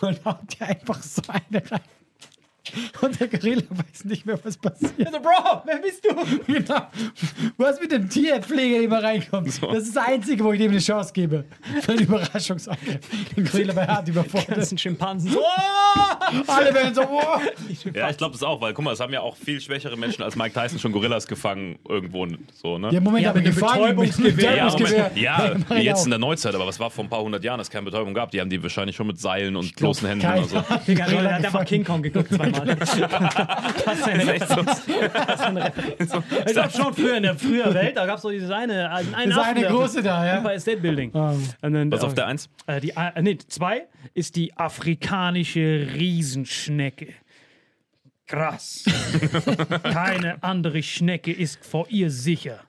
er 0.00 0.08
und 0.08 0.24
haut 0.24 0.58
dir 0.58 0.66
einfach 0.66 1.02
so 1.02 1.22
eine 1.28 1.62
rein. 1.70 1.80
Und 3.00 3.20
der 3.20 3.28
Gorilla 3.28 3.62
weiß 3.70 4.04
nicht 4.04 4.26
mehr, 4.26 4.38
was 4.42 4.56
passiert. 4.56 5.06
Also, 5.06 5.20
Bro, 5.20 5.62
wer 5.64 5.78
bist 5.78 6.04
du? 6.04 6.14
Genau. 6.52 6.86
Was 7.56 7.80
mit 7.80 7.92
dem 7.92 8.08
Tierpfleger 8.08 8.82
immer 8.82 9.02
reinkommt. 9.02 9.48
Das 9.48 9.84
ist 9.84 9.96
das 9.96 10.06
Einzige, 10.06 10.44
wo 10.44 10.52
ich 10.52 10.58
dem 10.58 10.70
eine 10.70 10.80
Chance 10.80 11.12
gebe. 11.12 11.44
Für 11.82 11.92
einen 11.92 12.02
Überraschungsangriff. 12.02 13.00
Den 13.36 13.44
Gorilla 13.44 13.72
bei 13.72 13.86
hart 13.86 14.08
Das 14.08 14.16
überfordert. 14.16 14.66
sind 14.66 14.80
Schimpansen. 14.80 15.32
So, 15.32 15.40
oh! 15.40 16.42
Alle 16.46 16.74
werden 16.74 16.94
so, 16.94 17.02
oh. 17.02 17.40
Ja, 17.94 18.10
ich 18.10 18.16
glaube 18.16 18.32
das 18.32 18.42
auch, 18.42 18.60
weil 18.60 18.72
guck 18.74 18.84
mal, 18.84 18.92
es 18.92 19.00
haben 19.00 19.12
ja 19.12 19.20
auch 19.20 19.36
viel 19.36 19.60
schwächere 19.60 19.96
Menschen 19.96 20.22
als 20.22 20.36
Mike 20.36 20.58
Tyson 20.58 20.78
schon 20.78 20.92
Gorillas 20.92 21.26
gefangen 21.26 21.78
irgendwo 21.88 22.26
so, 22.54 22.78
ne? 22.78 22.90
Ja, 22.92 23.00
Moment, 23.00 23.24
Ja, 23.24 23.30
aber 23.30 23.40
gefangen 23.40 23.96
mit 23.96 24.16
Betäubungsgewehr. 24.16 25.10
Ja, 25.14 25.54
ja 25.54 25.56
ich 25.76 25.84
jetzt 25.84 26.00
auch. 26.00 26.04
in 26.04 26.10
der 26.10 26.18
Neuzeit, 26.18 26.54
aber 26.54 26.66
was 26.66 26.78
war 26.80 26.90
vor 26.90 27.04
ein 27.04 27.10
paar 27.10 27.22
hundert 27.22 27.44
Jahren, 27.44 27.58
dass 27.58 27.68
es 27.68 27.70
keine 27.70 27.84
Betäubung 27.84 28.14
gab? 28.14 28.30
Die 28.30 28.40
haben 28.40 28.50
die 28.50 28.62
wahrscheinlich 28.62 28.96
schon 28.96 29.06
mit 29.06 29.20
Seilen 29.20 29.56
und 29.56 29.74
bloßen 29.76 30.08
Händen 30.08 30.22
Keiner 30.22 30.46
oder 30.46 30.48
so. 30.48 30.76
der 30.86 30.94
Gorilla 30.94 31.32
hat 31.32 31.44
einfach. 31.44 31.64
King 31.64 31.84
Kong 31.84 32.02
geguckt 32.02 32.32
zweimal. 32.32 32.57
Das 32.64 32.94
ist 32.94 34.08
eine 34.08 34.32
Echt 34.32 34.48
so. 34.48 34.56
Ich 36.46 36.52
glaube 36.52 36.70
schon 36.70 36.94
früher 36.94 37.16
in 37.16 37.22
der 37.22 37.36
früher 37.36 37.72
Welt, 37.74 37.96
da 37.96 38.06
gab 38.06 38.16
es 38.16 38.22
so 38.22 38.30
diese 38.30 38.54
eine, 38.54 38.90
einen 38.90 39.12
Das 39.12 39.26
ist 39.26 39.38
Affen, 39.38 39.56
eine 39.56 39.66
große 39.68 40.02
da, 40.02 40.26
ja. 40.26 40.36
Empire 40.36 40.60
State 40.60 40.80
Building. 40.80 41.14
Ah. 41.14 41.34
Und 41.62 41.72
dann, 41.72 41.90
Was 41.92 42.04
auf 42.04 42.14
der 42.14 42.26
Eins? 42.26 42.48
Äh, 42.66 42.80
die, 42.80 42.90
äh, 42.90 43.22
nee, 43.22 43.38
zwei 43.38 43.86
ist 44.14 44.36
die 44.36 44.56
afrikanische 44.56 45.88
Riesenschnecke. 45.94 47.14
Krass. 48.26 48.84
Keine 49.82 50.42
andere 50.42 50.82
Schnecke 50.82 51.32
ist 51.32 51.64
vor 51.64 51.86
ihr 51.88 52.10
sicher. 52.10 52.60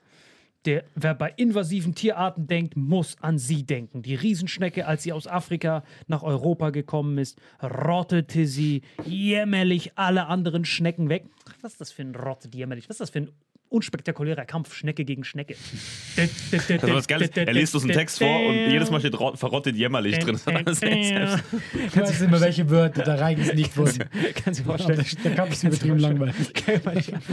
Der, 0.66 0.84
wer 0.94 1.14
bei 1.14 1.30
invasiven 1.30 1.94
Tierarten 1.94 2.46
denkt, 2.46 2.76
muss 2.76 3.16
an 3.20 3.38
sie 3.38 3.64
denken. 3.64 4.02
Die 4.02 4.14
Riesenschnecke, 4.14 4.86
als 4.86 5.02
sie 5.02 5.12
aus 5.12 5.26
Afrika 5.26 5.84
nach 6.06 6.22
Europa 6.22 6.68
gekommen 6.68 7.16
ist, 7.16 7.40
rottete 7.62 8.46
sie 8.46 8.82
jämmerlich 9.06 9.92
alle 9.96 10.26
anderen 10.26 10.66
Schnecken 10.66 11.08
weg. 11.08 11.24
Was 11.62 11.72
ist 11.72 11.80
das 11.80 11.92
für 11.92 12.02
ein 12.02 12.14
Rottet 12.14 12.54
jämmerlich? 12.54 12.90
Was 12.90 12.96
ist 12.96 13.00
das 13.00 13.10
für 13.10 13.20
ein 13.20 13.30
unspektakulärer 13.70 14.44
Kampf 14.44 14.74
Schnecke 14.74 15.04
gegen 15.04 15.24
Schnecke? 15.24 15.54
Das 16.50 16.68
war 16.82 16.94
was 16.96 17.06
Geiles. 17.08 17.30
Er 17.34 17.52
liest 17.52 17.74
uns 17.74 17.84
einen 17.84 17.92
Text 17.94 18.18
vor 18.18 18.46
und 18.46 18.54
jedes 18.54 18.90
Mal 18.90 19.00
steht 19.00 19.18
rot- 19.18 19.38
verrottet 19.38 19.76
jämmerlich 19.76 20.18
drin. 20.18 20.38
Das. 20.64 20.82
Ich 20.82 21.96
weiß 21.96 22.20
immer, 22.22 22.40
welche 22.40 22.68
Wörter 22.68 23.02
da 23.02 23.14
reingesneakt 23.14 23.76
wurden. 23.76 24.04
Kannst 24.44 24.60
du 24.60 24.64
dir 24.64 24.68
vorstellen? 24.68 25.04
der, 25.24 25.34
Kampf 25.34 25.52
ist 25.52 25.64
übertrieben 25.64 25.98
langweilig. 25.98 26.34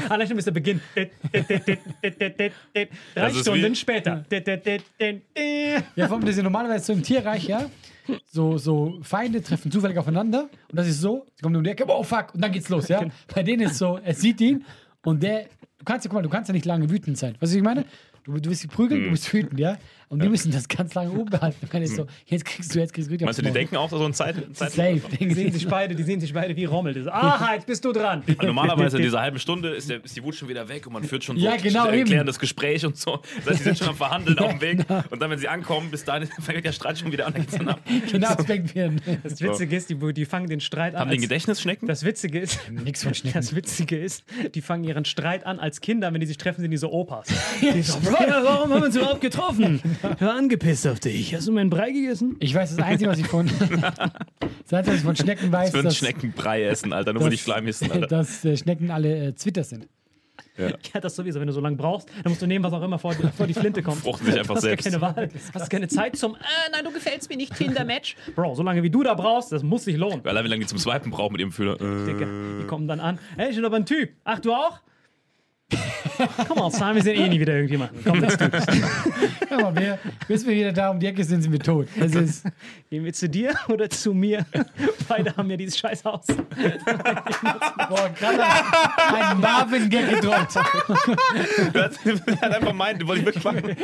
Allein 0.10 0.28
schon 0.28 0.36
bis 0.38 0.45
der 0.45 0.52
Beginn. 0.52 0.80
Drei 0.93 1.10
Das 3.15 3.34
ist 3.36 3.41
Stunden 3.41 3.76
später. 3.76 4.26
Ja, 5.95 6.08
vor 6.08 6.17
allem, 6.17 6.26
das 6.26 6.38
ist 6.38 6.43
normalerweise 6.43 6.86
so 6.86 6.93
im 6.93 7.04
Tierreich, 7.04 7.47
ja. 7.47 7.69
So, 8.32 8.58
so 8.58 9.00
Feinde 9.02 9.41
treffen 9.41 9.69
zufällig 9.71 9.97
aufeinander 9.97 10.43
und 10.71 10.78
das 10.80 10.88
ist 10.88 11.02
so, 11.02 11.26
sie 11.36 11.41
kommen 11.41 11.56
um 11.58 11.63
die 11.63 11.71
Ecke, 11.71 11.84
oh 11.88 12.04
fuck, 12.04 12.34
und 12.34 12.41
dann 12.41 12.52
geht's 12.54 12.69
los, 12.69 12.88
ja. 12.88 13.04
Bei 13.34 13.43
denen 13.43 13.63
ist 13.67 13.78
so, 13.78 14.00
er 14.02 14.13
sieht 14.13 14.39
ihn 14.39 14.63
und 15.04 15.21
der, 15.23 15.47
kannst 15.88 16.06
ja, 16.06 16.10
guck 16.10 16.17
mal, 16.17 16.21
du 16.21 16.30
kannst 16.30 16.50
ja 16.50 16.54
nicht 16.54 16.65
lange 16.65 16.89
wütend 16.89 17.17
sein. 17.17 17.32
Weißt 17.39 17.41
du, 17.41 17.45
was 17.45 17.54
ich 17.56 17.63
meine? 17.63 17.86
Du, 18.26 18.34
du 18.39 18.50
prügeln, 18.67 19.02
Mhm. 19.02 19.06
du 19.06 19.12
bist 19.12 19.34
wütend, 19.34 19.60
ja. 19.60 19.78
Und 20.09 20.23
die 20.23 20.29
müssen 20.29 20.51
das 20.51 20.69
ganz 20.69 20.93
lange 20.93 21.11
oben 21.11 21.29
behalten. 21.29 21.67
Dann 21.69 21.81
ist 21.81 21.95
so, 21.95 22.07
jetzt 22.27 22.45
kriegst 22.45 22.73
du, 22.73 22.79
jetzt 22.79 22.93
kriegst 22.93 23.09
du 23.09 23.11
richtig 23.11 23.25
Meinst 23.25 23.39
du, 23.39 23.43
die 23.43 23.51
denken 23.51 23.75
auch 23.75 23.89
so 23.89 24.05
in 24.05 24.13
Zeit? 24.13 24.35
Zeit 24.53 24.71
Safe. 24.71 25.01
Die 25.19 25.33
sehen 25.33 25.51
sich 25.51 25.67
beide, 25.67 25.95
die 25.95 26.03
sehen 26.03 26.21
sich 26.21 26.33
beide 26.33 26.55
wie 26.55 26.63
Rommel. 26.63 26.93
Das 26.93 27.03
ist, 27.07 27.11
Aha, 27.11 27.55
jetzt 27.55 27.67
bist 27.67 27.83
du 27.83 27.91
dran. 27.91 28.23
Normalerweise 28.41 28.97
in 28.97 29.03
dieser 29.03 29.19
halben 29.19 29.37
Stunde 29.39 29.69
ist, 29.75 29.89
der, 29.89 30.03
ist 30.03 30.15
die 30.15 30.23
Wut 30.23 30.35
schon 30.35 30.47
wieder 30.47 30.69
weg 30.69 30.87
und 30.87 30.93
man 30.93 31.03
führt 31.03 31.25
schon 31.25 31.37
so 31.37 31.43
Ja, 31.43 31.57
genau, 31.57 31.87
ein 31.87 31.93
eben. 31.99 32.05
klärendes 32.07 32.39
Gespräch 32.39 32.85
und 32.85 32.95
so. 32.95 33.21
Das 33.37 33.47
heißt, 33.47 33.59
die 33.59 33.63
sind 33.63 33.79
schon 33.79 33.89
am 33.89 33.95
Verhandeln 33.95 34.39
auf 34.39 34.51
dem 34.51 34.61
Weg. 34.61 34.87
genau. 34.87 35.03
Und 35.09 35.21
dann, 35.21 35.29
wenn 35.29 35.39
sie 35.39 35.49
ankommen, 35.49 35.91
bis 35.91 36.05
dahin 36.05 36.27
fängt 36.41 36.65
der 36.65 36.71
Streit 36.71 36.97
schon 36.97 37.11
wieder 37.11 37.27
an. 37.27 37.33
Dann 37.51 37.67
ab. 37.67 37.81
Genau, 38.09 38.29
an. 38.29 39.01
Das 39.23 39.41
Witzige 39.41 39.75
ist, 39.75 39.89
die, 39.89 40.13
die 40.13 40.25
fangen 40.25 40.47
den 40.47 40.61
Streit 40.61 40.95
an. 40.95 41.01
Haben 41.01 41.11
die 41.11 41.17
ein 41.17 41.21
Gedächtnisschnecken? 41.21 41.85
Das 41.87 42.05
Witzige 42.05 42.39
ist, 42.39 42.59
Nix 42.71 43.03
von 43.03 43.13
Schnecken. 43.13 43.37
das 43.37 43.53
Witzige 43.53 43.97
ist, 43.97 44.23
die 44.55 44.61
fangen 44.61 44.85
ihren 44.85 45.03
Streit 45.03 45.45
an 45.45 45.59
als 45.59 45.81
Kinder, 45.81 46.13
wenn 46.13 46.21
die 46.21 46.27
sich 46.27 46.37
treffen, 46.37 46.61
sind 46.61 46.71
die 46.71 46.77
so 46.77 46.91
Opas. 46.91 47.27
Die 47.61 47.81
so, 47.81 47.97
warum 48.03 48.71
haben 48.71 48.81
wir 48.81 48.85
uns 48.85 48.95
überhaupt 48.95 49.21
getroffen? 49.21 49.81
Ich 50.15 50.21
war 50.21 50.36
angepisst 50.36 50.88
auf 50.88 50.99
dich. 50.99 51.33
Hast 51.36 51.47
du 51.47 51.51
meinen 51.51 51.69
Brei 51.69 51.91
gegessen? 51.91 52.36
Ich 52.39 52.53
weiß, 52.53 52.75
das 52.75 52.86
Einzige, 52.86 53.10
was 53.10 53.19
ich 53.19 53.27
von, 53.27 53.47
das 53.60 54.73
Einzige, 54.73 54.93
was 54.93 54.95
ich 54.95 55.03
von 55.03 55.15
Schnecken 55.15 55.51
weiß, 55.51 55.73
einen 55.73 55.83
dass, 55.83 55.97
Schneckenbrei 55.97 56.63
essen, 56.63 56.93
Alter. 56.93 57.13
Nur 57.13 57.21
weil 57.23 57.29
die 57.29 57.38
Schleim 57.38 57.65
hissen, 57.65 57.91
Alter. 57.91 58.07
dass 58.07 58.43
äh, 58.45 58.57
Schnecken 58.57 58.91
alle 58.91 59.27
äh, 59.27 59.36
Zwitter 59.36 59.63
sind. 59.63 59.88
Ja, 60.57 60.99
das 60.99 61.15
sowieso. 61.15 61.39
Wenn 61.39 61.47
du 61.47 61.53
so 61.53 61.60
lange 61.62 61.75
brauchst, 61.75 62.10
dann 62.10 62.31
musst 62.31 62.41
du 62.41 62.47
nehmen, 62.47 62.65
was 62.65 62.73
auch 62.73 62.81
immer 62.81 62.97
vor, 62.97 63.13
vor 63.13 63.45
die 63.45 63.53
Flinte 63.53 63.83
kommt. 63.83 63.97
Fruchten 63.97 64.25
sich 64.25 64.39
einfach 64.39 64.55
hast 64.55 64.63
selbst. 64.63 64.86
keine 64.86 65.01
Wahl. 65.01 65.29
Hast 65.53 65.69
keine 65.69 65.88
Zeit 65.88 66.15
zum, 66.15 66.33
äh, 66.33 66.38
nein, 66.71 66.83
du 66.83 66.91
gefällst 66.91 67.29
mir 67.29 67.38
nicht, 67.38 67.55
Tinder-Match. 67.55 68.15
Bro, 68.36 68.55
so 68.55 68.63
lange 68.63 68.81
wie 68.81 68.89
du 68.89 69.03
da 69.03 69.13
brauchst, 69.13 69.51
das 69.51 69.62
muss 69.62 69.83
sich 69.86 69.97
lohnen. 69.97 70.25
Allein 70.25 70.43
wie 70.45 70.49
lange 70.49 70.62
die 70.62 70.67
zum 70.67 70.79
Swipen 70.79 71.12
brauchen 71.12 71.33
mit 71.33 71.41
ihrem 71.41 71.51
Fühler. 71.51 71.75
Äh, 71.75 72.05
Digga, 72.05 72.25
die 72.62 72.65
kommen 72.65 72.88
dann 72.88 72.99
an. 72.99 73.19
Hey, 73.36 73.49
ich 73.51 73.55
bin 73.55 73.65
aber 73.65 73.75
ein 73.75 73.86
Typ. 73.86 74.10
Ach, 74.23 74.39
du 74.39 74.51
auch? 74.53 74.79
Komm 76.47 76.58
mal, 76.58 76.71
Sam, 76.71 76.95
wir 76.95 77.03
sehen 77.03 77.19
eh 77.19 77.30
nie 77.30 77.39
wieder 77.39 77.53
irgendjemanden. 77.53 77.99
Komm, 78.03 78.19
let's 78.19 78.38
do 78.38 78.47
this. 78.47 78.65
Ja, 79.49 79.75
wir, 79.75 79.99
bis 80.27 80.45
wir 80.45 80.56
wieder 80.56 80.71
da 80.71 80.89
um 80.89 80.99
die 80.99 81.08
Ecke 81.08 81.23
sind, 81.23 81.41
sind 81.41 81.51
wir 81.51 81.60
tot. 81.60 81.88
Es 81.99 82.13
ist, 82.15 82.45
Gehen 82.89 83.03
wir 83.03 83.12
zu 83.12 83.27
dir 83.27 83.53
oder 83.67 83.89
zu 83.89 84.13
mir? 84.13 84.45
Beide 85.10 85.36
haben 85.36 85.49
ja 85.49 85.58
dieses 85.58 85.77
scheiß 85.77 86.06
Haus. 86.06 86.25
boah, 86.27 88.10
gerade 88.17 88.43
ein 89.13 89.39
Marvin-Gag 89.41 90.10
gedroppt. 90.10 90.56
Er 91.73 91.84
hat 91.84 92.56
einfach 92.56 92.73
meint, 92.73 93.06
wollte 93.06 93.19
ich 93.21 93.25
wirklich 93.25 93.43
machen. 93.43 93.75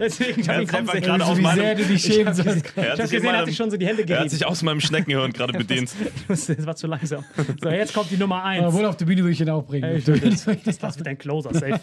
Deswegen, 0.00 0.40
ich 0.40 0.48
hab 0.48 0.56
hat 0.56 0.62
ihn 0.62 0.68
kommen 0.68 0.88
einfach 0.88 1.00
gerade 1.00 1.24
aus 1.24 1.38
wie 1.38 1.42
sehr 1.42 1.56
meinem, 1.56 1.76
du 1.78 1.84
dich 1.84 2.02
schämen 2.02 2.32
sollst. 2.34 2.66
Ich 2.66 2.76
hat 2.76 2.90
hab 2.90 2.96
gesehen, 2.98 3.24
er 3.24 3.30
hat 3.30 3.36
meinem, 3.38 3.46
sich 3.46 3.56
schon 3.56 3.70
so 3.70 3.76
die 3.76 3.86
Hände 3.86 4.02
er 4.02 4.04
hat 4.04 4.08
gerieben. 4.08 4.28
sich 4.28 4.46
aus 4.46 4.62
meinem 4.62 4.80
Schneckenhirn 4.80 5.32
gerade 5.32 5.52
bedient. 5.58 5.90
Das 6.28 6.66
war 6.66 6.76
zu 6.76 6.86
langsam. 6.86 7.24
So, 7.60 7.68
jetzt 7.68 7.94
kommt 7.94 8.12
die 8.12 8.16
Nummer 8.16 8.44
1. 8.44 8.62
Aber 8.64 8.72
wohl 8.74 8.86
auf 8.86 8.96
der 8.96 9.06
Bühne 9.06 9.22
würde 9.22 9.32
ich 9.32 9.40
ihn 9.40 9.50
auch 9.50 9.64
bringen. 9.64 9.84
Ey, 9.84 9.96
Auf 9.98 10.04
das, 10.06 10.46
ich 10.46 10.62
das, 10.62 10.64
das 10.64 10.78
das 10.78 10.98
wird 10.98 11.08
ein 11.08 11.18
Closer, 11.18 11.49
safe. 11.54 11.80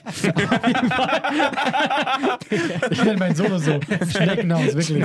Ich 2.89 3.03
nenne 3.03 3.17
meinen 3.17 3.35
Solo 3.35 3.57
so. 3.57 3.79
Schneckenhaus, 4.09 4.75
wirklich. 4.75 5.03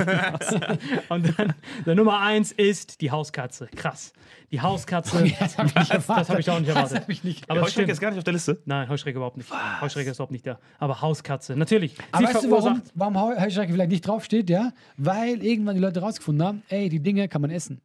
Und 1.09 1.37
dann, 1.39 1.53
der 1.85 1.95
Nummer 1.95 2.19
1 2.21 2.51
ist 2.53 3.01
die 3.01 3.11
Hauskatze. 3.11 3.67
Krass. 3.75 4.13
Die 4.51 4.61
Hauskatze. 4.61 5.23
Das 5.39 5.57
habe 5.57 5.67
ich 5.69 5.75
nicht 5.75 5.91
erwartet. 5.91 6.21
Das 6.21 6.29
habe 6.29 6.39
ich 6.41 6.49
auch 6.49 6.59
nicht 6.59 6.69
erwartet. 6.69 6.91
Das 6.91 7.01
habe 7.01 7.11
ich 7.11 7.23
nicht 7.23 7.49
Aber 7.49 7.61
Heuschrecke 7.61 7.71
stimmt. 7.71 7.91
ist 7.91 7.99
gar 7.99 8.09
nicht 8.11 8.17
auf 8.19 8.23
der 8.23 8.33
Liste. 8.33 8.61
Nein, 8.65 8.87
Heuschrecke 8.89 9.17
überhaupt 9.17 9.37
nicht. 9.37 9.49
Heuschrecke 9.81 10.09
ist 10.11 10.17
überhaupt 10.17 10.31
nicht 10.31 10.45
da. 10.47 10.59
Aber 10.79 11.01
Hauskatze, 11.01 11.55
natürlich. 11.55 11.95
Aber 12.11 12.27
weißt 12.27 12.43
du, 12.43 12.51
warum, 12.51 12.81
warum 12.93 13.19
Heu- 13.21 13.39
Heuschrecke 13.39 13.73
vielleicht 13.73 13.91
nicht 13.91 14.07
draufsteht? 14.07 14.49
Ja? 14.49 14.71
Weil 14.97 15.43
irgendwann 15.43 15.75
die 15.75 15.81
Leute 15.81 15.99
rausgefunden 16.01 16.45
haben, 16.45 16.63
ey, 16.69 16.89
die 16.89 16.99
Dinge 16.99 17.27
kann 17.27 17.41
man 17.41 17.51
essen. 17.51 17.81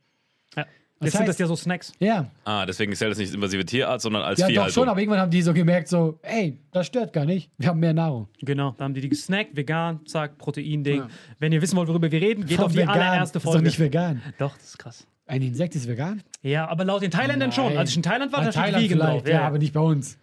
Ja. 0.57 0.67
Das 1.01 1.07
Jetzt 1.07 1.13
sind 1.13 1.23
heißt- 1.23 1.27
das 1.29 1.39
ja 1.39 1.47
so 1.47 1.55
Snacks. 1.57 1.93
Ja, 2.01 2.29
Ah, 2.45 2.67
deswegen 2.67 2.93
zählt 2.95 3.11
das 3.13 3.19
nicht 3.19 3.29
als 3.29 3.35
invasive 3.37 3.65
Tierart, 3.65 4.01
sondern 4.01 4.23
als 4.23 4.41
ja 4.41 4.47
doch 4.47 4.53
Viehhaltung. 4.53 4.75
schon, 4.75 4.89
aber 4.89 4.99
irgendwann 5.01 5.21
haben 5.21 5.31
die 5.31 5.43
so 5.43 5.55
gemerkt, 5.55 5.87
so, 5.89 6.19
ey, 6.23 6.59
das 6.73 6.87
stört 6.89 7.13
gar 7.13 7.25
nicht. 7.25 7.51
Wir 7.57 7.69
haben 7.69 7.79
mehr 7.79 7.93
Nahrung. 7.95 8.29
Genau, 8.41 8.75
da 8.77 8.85
haben 8.85 8.95
die 8.95 9.01
die 9.01 9.09
gesnackt, 9.09 9.57
vegan, 9.57 10.01
zack, 10.07 10.39
Proteinding. 10.39 10.97
Ja. 11.03 11.09
Wenn 11.39 11.53
ihr 11.53 11.63
wissen 11.63 11.77
wollt, 11.77 11.89
worüber 11.89 12.11
wir 12.11 12.21
reden, 12.21 12.47
geht 12.47 12.59
auf 12.59 12.73
die 12.73 12.79
vegan. 12.79 12.89
allererste 12.91 13.39
Ist 13.39 13.45
doch 13.47 13.53
Folge. 13.53 13.67
nicht 13.67 13.79
vegan. 13.79 14.23
Doch, 14.39 14.57
das 14.57 14.65
ist 14.71 14.79
krass. 14.79 15.07
Ein 15.27 15.43
Insekt 15.43 15.77
ist 15.77 15.87
vegan? 15.87 16.23
Ja, 16.43 16.67
aber 16.69 16.85
laut 16.85 17.03
den 17.03 17.11
Thailändern 17.11 17.53
schon. 17.53 17.67
Nein. 17.69 17.79
Als 17.79 17.91
ich 17.91 17.97
in 17.97 18.03
Thailand 18.03 18.33
war, 18.33 18.43
da 18.43 18.51
Thailand 18.51 18.83
vegan 18.85 18.99
vielleicht, 18.99 19.27
drauf. 19.27 19.29
ja, 19.33 19.47
aber 19.47 19.59
nicht 19.59 19.75
bei 19.75 19.81
uns. 19.81 20.19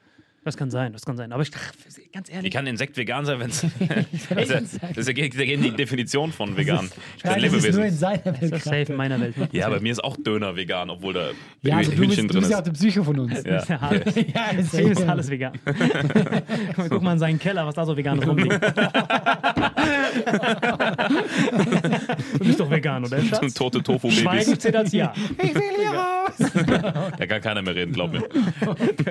Das 0.45 0.55
kann 0.57 0.69
sein, 0.69 0.93
das 0.93 1.03
kann 1.05 1.17
sein. 1.17 1.31
Aber 1.33 1.41
ich 1.41 1.49
dachte, 1.49 1.65
ganz 2.13 2.29
Wie 2.29 2.33
ehrlich, 2.33 2.53
kann 2.53 2.65
ein 2.65 2.67
Insekt 2.67 2.95
vegan 2.97 3.25
sein, 3.25 3.39
wenn 3.39 3.49
es. 3.49 3.61
das 4.29 4.49
ist 4.49 4.49
ja- 4.51 4.59
das 4.89 4.97
ist 4.97 5.07
ja 5.07 5.13
gegen 5.13 5.35
gegen 5.35 5.63
die 5.63 5.71
Definition 5.71 6.31
von 6.31 6.55
vegan. 6.55 6.85
Ich 7.17 7.23
bin 7.23 7.31
ein 7.31 7.41
Nein, 7.41 7.51
das 7.51 7.63
ist 7.65 7.75
nur 7.75 7.85
in 7.85 7.93
seiner 7.95 8.25
Welt. 8.25 8.37
das 8.41 8.51
ist 8.51 8.63
safe 8.63 8.85
in 8.89 8.95
meiner 8.95 9.19
Welt. 9.19 9.35
Ja, 9.51 9.69
bei 9.69 9.79
mir 9.79 9.91
ist 9.91 10.03
auch 10.03 10.15
Döner 10.17 10.55
vegan, 10.55 10.91
obwohl 10.91 11.13
da 11.13 11.29
Ja, 11.63 11.77
also 11.77 11.89
du 11.91 11.97
bist, 11.97 12.09
Hühnchen 12.11 12.27
du 12.27 12.33
drin 12.33 12.41
bist 12.41 12.51
ja 12.51 12.57
auch 12.57 12.61
ist. 12.61 12.67
der 12.67 12.71
Psycho 12.73 13.03
von 13.03 13.19
uns. 13.19 13.43
Ja. 13.43 13.63
Ja, 13.69 13.79
alles. 13.81 14.15
Ja, 14.15 14.53
das 14.55 14.73
ist 14.75 15.01
alles 15.09 15.29
vegan. 15.31 15.53
Guck 16.89 17.01
mal 17.01 17.13
in 17.13 17.19
seinen 17.19 17.39
Keller, 17.39 17.65
was 17.65 17.73
da 17.75 17.83
so 17.85 17.97
vegan 17.97 18.19
rumliegt. 18.21 18.53
du 22.33 22.39
bist 22.39 22.59
doch 22.59 22.69
vegan, 22.69 23.05
oder? 23.05 23.17
Zum 23.19 23.27
Schatz? 23.29 23.53
tote 23.53 23.79
Schweigen 23.79 23.99
Tofu-Babys. 23.99 24.59
zählt 24.59 24.75
als 24.75 24.91
Ja. 24.91 25.13
Ich 25.41 25.55
will 25.55 25.61
hier 25.77 25.89
raus. 25.89 27.11
Da 27.17 27.25
kann 27.27 27.41
keiner 27.41 27.61
mehr 27.61 27.75
reden, 27.75 27.93
glaub 27.93 28.11
mir. 28.11 28.23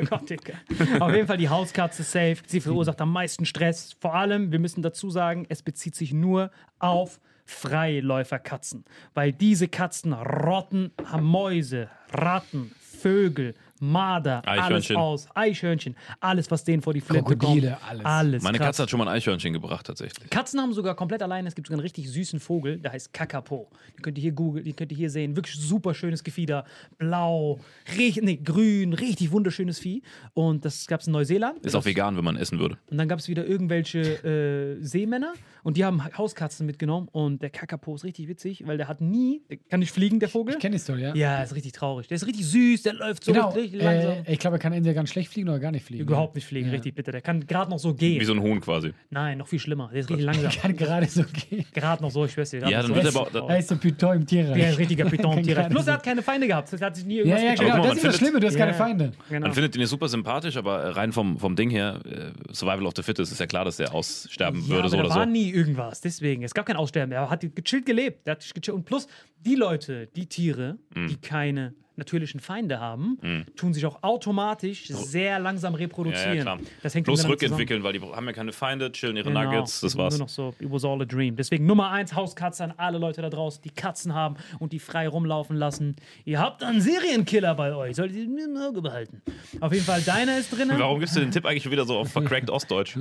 Gott, 0.09 0.29
Digga. 0.31 0.55
Auf 1.01 1.12
jeden 1.14 1.24
Fall 1.27 1.37
die 1.37 1.49
Hauskatze 1.49 2.03
safe. 2.03 2.37
Sie 2.47 2.61
verursacht 2.61 3.01
am 3.01 3.13
meisten 3.13 3.47
Stress. 3.47 3.97
Vor 4.01 4.15
allem, 4.15 4.53
wir 4.53 4.59
müssen 4.59 4.83
dazu 4.83 5.11
sagen, 5.11 5.47
es 5.49 5.63
bezieht 5.63 5.95
sich 5.95 6.13
nur 6.13 6.51
auf 6.79 7.21
Freiläuferkatzen. 7.45 8.85
Weil 9.13 9.33
diese 9.33 9.69
Katzen 9.69 10.13
rotten, 10.13 10.93
Mäuse, 11.21 11.89
Ratten, 12.11 12.73
Vögel, 12.81 13.55
Marder, 13.92 14.42
alles 14.47 14.64
Eichhörnchen. 14.64 14.97
aus, 14.97 15.29
Eichhörnchen, 15.35 15.97
alles, 16.20 16.51
was 16.51 16.64
denen 16.64 16.83
vor 16.83 16.94
die 16.94 17.01
Flinte 17.01 17.25
Krokodile, 17.37 17.70
kommt. 17.73 17.88
alles. 17.90 18.05
alles 18.05 18.42
Meine 18.42 18.59
krass. 18.59 18.66
Katze 18.68 18.83
hat 18.85 18.90
schon 18.90 18.99
mal 18.99 19.09
ein 19.09 19.14
Eichhörnchen 19.16 19.53
gebracht, 19.53 19.87
tatsächlich. 19.87 20.31
Katzen 20.31 20.61
haben 20.61 20.73
sogar 20.73 20.94
komplett 20.94 21.23
alleine, 21.23 21.49
es 21.49 21.55
gibt 21.55 21.66
sogar 21.68 21.77
einen 21.79 21.83
richtig 21.83 22.09
süßen 22.11 22.40
Vogel, 22.40 22.79
der 22.79 22.92
heißt 22.92 23.12
Kakapo. 23.12 23.68
Den 23.97 24.03
könnt 24.03 24.18
ihr 24.18 24.22
hier 24.22 24.32
googeln, 24.32 24.64
den 24.64 24.74
könnt 24.76 24.91
ihr 24.93 24.99
hier 24.99 25.11
sehen. 25.11 25.37
Wirklich 25.37 25.55
super 25.57 25.95
schönes 25.95 26.24
Gefieder. 26.24 26.64
Blau, 26.99 27.61
richtig, 27.97 28.22
nee, 28.24 28.37
grün, 28.37 28.93
richtig 28.93 29.30
wunderschönes 29.32 29.78
Vieh. 29.78 30.03
Und 30.32 30.64
das 30.64 30.87
gab 30.87 31.01
es 31.01 31.07
in 31.07 31.12
Neuseeland. 31.12 31.64
Ist 31.64 31.74
auch 31.74 31.85
vegan, 31.85 32.16
wenn 32.16 32.24
man 32.24 32.37
essen 32.37 32.59
würde. 32.59 32.78
Und 32.91 32.99
dann 32.99 33.09
gab 33.09 33.18
es 33.18 33.28
wieder 33.28 33.45
irgendwelche 33.47 34.01
äh, 34.24 34.82
Seemänner 34.85 35.32
und 35.62 35.76
die 35.76 35.85
haben 35.85 36.03
Hauskatzen 36.16 36.66
mitgenommen. 36.66 37.09
Und 37.12 37.43
der 37.43 37.51
Kakapo 37.51 37.95
ist 37.95 38.05
richtig 38.05 38.28
witzig, 38.28 38.66
weil 38.66 38.76
der 38.76 38.89
hat 38.89 39.01
nie, 39.01 39.43
der 39.51 39.57
kann 39.57 39.80
nicht 39.80 39.93
fliegen, 39.93 40.20
der 40.20 40.28
Vogel. 40.28 40.55
Ich 40.55 40.61
kenne 40.61 40.76
die 40.76 40.80
Story, 40.82 41.03
ja. 41.03 41.14
Ja, 41.14 41.43
ist 41.43 41.55
richtig 41.55 41.72
traurig. 41.72 42.09
Der 42.09 42.16
ist 42.16 42.26
richtig 42.26 42.47
süß, 42.47 42.82
der 42.82 42.95
läuft 42.95 43.24
so 43.24 43.32
Genau. 43.32 43.51
richtig 43.51 43.74
langsam. 43.83 44.12
Äh, 44.25 44.33
ich 44.33 44.39
glaube, 44.39 44.57
er 44.57 44.59
kann 44.61 44.72
entweder 44.72 44.95
ganz 44.95 45.11
schlecht 45.11 45.31
fliegen 45.33 45.49
oder 45.49 45.59
gar 45.59 45.70
nicht 45.72 45.85
fliegen. 45.85 46.03
Überhaupt 46.03 46.35
nicht 46.35 46.47
fliegen, 46.47 46.66
Ja. 46.68 46.72
richtig 46.75 46.95
bitte. 46.95 47.11
Der 47.12 47.20
kann 47.20 47.47
gerade 47.47 47.70
noch 47.70 47.79
so 47.79 47.95
gehen. 47.95 48.20
Wie 48.20 48.25
so 48.25 48.33
ein 48.33 48.41
Huhn 48.41 48.61
quasi. 48.61 48.93
Nein, 49.11 49.39
noch 49.39 49.47
viel 49.49 49.59
schlimmer. 49.59 49.91
Der 49.93 50.01
ist 50.01 50.09
richtig 50.11 50.25
langsam. 50.27 50.51
Kann 50.51 50.77
gerade 50.77 51.07
so 51.07 51.22
gehen. 51.25 51.64
gerade 51.75 52.03
noch 52.03 52.11
so, 52.11 52.25
ich 52.25 52.33
schwör's 52.33 52.51
dir. 52.51 52.61
Ja, 52.68 52.79
dann 52.83 52.87
so. 52.89 52.95
wird 52.95 53.05
er 53.05 53.11
aber 53.20 53.43
auch- 53.45 53.51
Er 53.51 53.59
ist 53.59 53.70
der 53.70 53.77
Python 53.77 54.16
im 54.16 54.27
Tierreich. 54.27 54.55
Der 54.55 54.66
ist 54.68 54.75
ein 54.75 54.79
richtiger 54.79 55.05
Python. 55.07 55.35
Kann 55.35 55.43
Tierreich. 55.43 55.68
Plus, 55.68 55.85
so- 55.85 55.91
er 55.91 55.95
hat 55.95 56.03
keine 56.03 56.22
Feinde 56.22 56.47
gehabt. 56.47 56.72
Das 56.72 56.81
hat 56.81 56.97
sich 56.97 57.05
nie 57.05 57.16
Ja, 57.16 57.20
irgendwas 57.25 57.43
ja, 57.43 57.51
getan. 57.53 57.66
genau. 57.66 57.79
mal, 57.79 57.89
Das 57.89 57.97
ist 57.97 58.05
das 58.05 58.16
Schlimme, 58.16 58.41
du 58.41 58.47
hast 58.47 58.57
keine 58.57 58.70
Ja. 58.72 58.77
Feinde. 58.77 59.12
Genau. 59.29 59.47
Man 59.47 59.55
findet 59.55 59.77
ihn 59.77 59.87
super 59.87 60.09
sympathisch, 60.09 60.57
aber 60.57 60.83
äh, 60.83 60.89
rein 60.89 61.12
vom, 61.12 61.39
vom 61.39 61.57
Ding 61.57 61.70
her, 61.70 62.01
äh, 62.05 62.53
Survival 62.55 62.87
of 62.87 62.93
the 62.97 63.03
Fittest, 63.03 63.33
ist 63.33 63.39
ja 63.41 63.47
klar, 63.47 63.64
dass 63.64 63.77
der 63.77 63.95
aussterben 63.95 64.61
Ja, 64.62 64.68
würde, 64.68 64.81
aber 64.81 64.89
so 64.89 64.97
da 64.97 65.03
oder 65.05 65.14
war 65.14 65.25
so. 65.25 65.31
nie 65.31 65.51
irgendwas. 65.51 66.01
Deswegen, 66.01 66.43
es 66.43 66.55
gab 66.55 66.66
kein 66.66 66.77
Aussterben. 66.77 67.12
Er 67.12 67.29
hat 67.31 67.41
gechillt 67.55 67.87
gelebt. 67.87 68.27
Der. 68.27 68.39
Und 68.72 68.85
plus, 68.85 69.07
die 69.45 69.55
Leute, 69.55 70.09
die 70.16 70.26
Tiere, 70.26 70.78
Mhm. 70.95 71.09
die 71.09 71.16
keine 71.16 71.74
natürlichen 71.97 72.40
Feinde 72.40 72.80
haben, 72.80 73.18
tun 73.55 73.72
sich 73.72 73.86
auch 73.86 74.03
automatisch 74.03 74.88
sehr 74.88 75.38
langsam 75.38 75.76
reproduzieren. 75.76 76.30
Ja, 76.30 76.34
ja, 76.34 76.42
klar. 76.42 76.59
Das 76.82 76.92
hängt 76.92 77.05
Bloß 77.07 77.18
miteinander 77.20 77.38
zusammen. 77.38 77.53
rückentwickeln, 77.61 77.84
weil 77.84 77.92
die 77.92 78.01
haben 78.01 78.26
ja 78.26 78.32
keine 78.32 78.53
Feinde, 78.53 78.90
chillen 78.90 79.16
ihre 79.16 79.28
Genau. 79.28 79.45
Nuggets, 79.45 79.80
das 79.80 79.97
war's. 79.97 80.14
Nur 80.14 80.24
noch 80.24 80.28
so, 80.28 80.53
it 80.59 80.68
was 80.72 80.84
all 80.84 81.01
a 81.01 81.05
dream. 81.05 81.36
Deswegen 81.36 81.66
Nummer 81.66 81.92
eins, 81.92 82.12
Hauskatze 82.16 82.64
an 82.64 82.74
alle 82.78 82.99
Leute 82.99 83.22
da 83.22 83.30
draußen, 83.30 83.62
die 83.62 83.70
Katzen 83.70 84.12
haben 84.12 84.34
und 84.59 84.72
die 84.72 84.80
frei 84.80 85.07
rumlaufen 85.07 85.55
lassen. 85.57 85.95
Ihr 86.24 86.40
habt 86.40 86.64
einen 86.64 86.80
Serienkiller 86.80 87.55
bei 87.55 87.72
euch, 87.76 87.95
solltet 87.95 88.16
ihr 88.16 88.24
im 88.45 88.57
Auge 88.57 88.82
behalten. 88.82 89.22
Auf 89.61 89.72
jeden 89.72 89.84
Fall, 89.84 90.03
deiner 90.03 90.36
ist 90.36 90.51
drin. 90.51 90.72
Warum 90.76 90.99
gibst 90.99 91.14
du 91.14 91.20
den 91.20 91.30
Tipp 91.30 91.47
eigentlich 91.47 91.62
schon 91.62 91.70
wieder 91.70 91.84
so 91.86 91.99
auf 91.99 92.11
vercrackt 92.11 92.51
Ostdeutsch? 92.51 92.99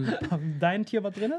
Dein 0.59 0.85
Tier 0.85 1.03
war 1.03 1.09
drin. 1.09 1.33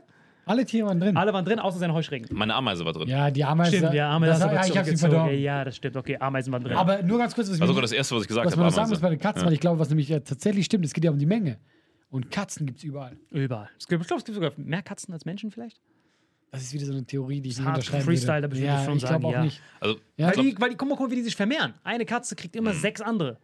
Alle 0.46 0.64
Tiere 0.64 0.86
waren 0.88 1.00
drin. 1.00 1.16
Alle 1.16 1.32
waren 1.32 1.44
drin, 1.44 1.58
außer 1.58 1.78
seine 1.78 1.94
Heuschrecken. 1.94 2.36
Meine 2.36 2.54
Ameise 2.54 2.84
war 2.84 2.92
drin. 2.92 3.08
Ja, 3.08 3.30
die 3.30 3.44
Ameise. 3.44 3.76
Stimmt, 3.78 3.94
ja, 3.94 4.10
Ameisen 4.10 4.32
das, 4.32 4.42
hast 4.42 4.50
du 4.50 4.54
ja, 4.54 4.60
ich 4.72 4.78
hab 4.78 4.84
sie 4.86 4.94
zurückgezogen. 4.94 5.10
verdorben. 5.12 5.40
Ja, 5.42 5.64
das 5.64 5.76
stimmt. 5.76 5.96
Okay, 5.96 6.16
Ameisen 6.18 6.52
waren 6.52 6.62
drin. 6.64 6.76
Aber 6.76 7.02
nur 7.02 7.18
ganz 7.18 7.34
kurz, 7.34 7.50
was, 7.50 7.58
mir- 7.58 7.66
sogar 7.66 7.82
das 7.82 7.92
erste, 7.92 8.14
was 8.16 8.22
ich 8.22 8.28
gesagt 8.28 8.46
was 8.46 8.52
habe. 8.52 8.60
man 8.60 8.66
noch 8.68 8.74
sagen 8.74 8.88
muss 8.90 8.98
Ameise. 8.98 9.02
bei 9.02 9.10
den 9.16 9.20
Katzen, 9.20 9.40
Ja. 9.42 9.46
weil 9.46 9.52
ich 9.54 9.60
glaube, 9.60 9.78
was 9.78 9.88
nämlich 9.88 10.08
ja 10.08 10.20
tatsächlich 10.20 10.64
stimmt, 10.66 10.84
es 10.84 10.92
geht 10.92 11.04
ja 11.04 11.10
um 11.10 11.18
die 11.18 11.26
Menge. 11.26 11.58
Und 12.10 12.30
Katzen 12.30 12.66
gibt 12.66 12.78
es 12.78 12.84
überall. 12.84 13.16
Überall. 13.30 13.68
Es 13.78 13.88
gibt, 13.88 14.00
ich 14.02 14.06
glaube, 14.06 14.18
es 14.20 14.24
gibt 14.24 14.34
sogar 14.34 14.52
mehr 14.56 14.82
Katzen 14.82 15.12
als 15.14 15.24
Menschen 15.24 15.50
vielleicht. 15.50 15.80
Das 16.52 16.62
ist 16.62 16.72
wieder 16.72 16.86
so 16.86 16.92
eine 16.92 17.04
Theorie, 17.04 17.40
die 17.40 17.48
ich 17.48 17.56
nicht 17.58 17.66
hart 17.66 17.78
unterschreiben 17.78 18.04
Freestyle, 18.04 18.42
würde. 18.42 18.54
ich 18.54 18.62
würde 18.62 18.66
ja, 18.72 18.84
schon 18.84 18.96
ich 18.96 19.02
sagen, 19.02 19.20
glaube 19.20 19.26
auch 19.26 19.32
ja. 19.32 19.44
nicht. 19.44 19.60
Also, 19.80 19.96
Ja, 20.16 20.26
weil, 20.28 20.34
ich 20.46 20.54
die, 20.54 20.60
weil 20.60 20.70
die, 20.70 20.76
guck 20.76 20.88
mal, 20.88 20.94
guck 20.96 21.06
mal, 21.06 21.10
wie 21.10 21.16
die 21.16 21.22
sich 21.22 21.34
vermehren. 21.34 21.74
Eine 21.82 22.04
Katze 22.04 22.36
kriegt 22.36 22.54
Mhm. 22.54 22.60
immer 22.60 22.72
sechs 22.74 23.00
andere. 23.00 23.38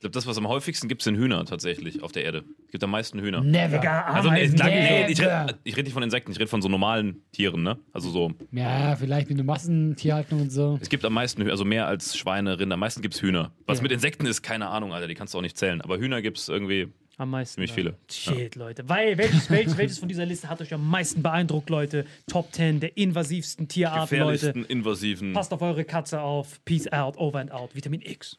Glaub, 0.00 0.12
das, 0.12 0.26
was 0.26 0.38
am 0.38 0.46
häufigsten 0.48 0.88
gibt, 0.88 1.02
sind 1.02 1.16
Hühner 1.16 1.44
tatsächlich 1.44 2.02
auf 2.02 2.12
der 2.12 2.24
Erde. 2.24 2.44
Es 2.66 2.72
gibt 2.72 2.84
am 2.84 2.90
meisten 2.90 3.20
Hühner. 3.20 3.40
Never. 3.42 3.78
Egal, 3.78 4.04
Also, 4.04 4.30
nee, 4.30 4.46
lang, 4.46 4.68
nee, 4.70 4.80
never. 5.06 5.08
ich 5.10 5.20
rede 5.20 5.58
ich 5.64 5.76
red 5.76 5.84
nicht 5.84 5.94
von 5.94 6.02
Insekten, 6.02 6.32
ich 6.32 6.38
rede 6.38 6.48
von 6.48 6.62
so 6.62 6.68
normalen 6.68 7.22
Tieren, 7.32 7.62
ne? 7.62 7.78
Also 7.92 8.10
so, 8.10 8.32
Ja, 8.52 8.96
vielleicht 8.96 9.28
mit 9.28 9.36
einer 9.38 9.44
Massentierhaltung 9.44 10.40
und 10.42 10.50
so. 10.52 10.78
es 10.80 10.88
gibt 10.88 11.04
am 11.04 11.12
meisten 11.14 11.42
Hühner, 11.42 11.52
also 11.52 11.64
mehr 11.64 11.86
als 11.86 12.16
Schweine, 12.16 12.58
Rinder, 12.58 12.74
am 12.74 12.80
meisten 12.80 13.02
gibt 13.02 13.14
es 13.14 13.22
Hühner. 13.22 13.52
Was 13.66 13.78
Ja. 13.78 13.82
mit 13.82 13.92
Insekten 13.92 14.26
ist, 14.26 14.42
keine 14.42 14.68
Ahnung, 14.68 14.92
Alter, 14.92 15.08
die 15.08 15.14
kannst 15.14 15.34
du 15.34 15.38
auch 15.38 15.42
nicht 15.42 15.56
zählen. 15.58 15.80
Aber 15.80 15.98
Hühner 15.98 16.22
gibt 16.22 16.38
es 16.38 16.48
irgendwie 16.48 16.88
Am 17.16 17.30
meisten. 17.30 17.54
ziemlich 17.54 17.70
ja. 17.70 17.74
viele. 17.74 17.94
Shit, 18.10 18.54
Leute. 18.54 18.88
Weil, 18.88 19.18
welches, 19.18 19.50
welches, 19.50 19.76
welches 19.76 19.98
von 19.98 20.08
dieser 20.08 20.24
Liste 20.24 20.48
hat 20.48 20.60
euch 20.60 20.72
am 20.72 20.88
meisten 20.88 21.20
beeindruckt, 21.22 21.68
Leute? 21.70 22.04
Top 22.30 22.52
10 22.52 22.78
der 22.80 22.96
invasivsten 22.96 23.66
Tierarten, 23.66 24.16
Leute. 24.18 24.32
Gefährlichsten, 24.32 24.64
invasiven. 24.66 25.32
Passt 25.32 25.52
auf 25.52 25.60
eure 25.62 25.84
Katze 25.84 26.20
auf. 26.20 26.64
Peace 26.64 26.86
out, 26.92 27.16
over 27.16 27.40
and 27.40 27.50
out. 27.50 27.74
Vitamin 27.74 28.00
X. 28.02 28.38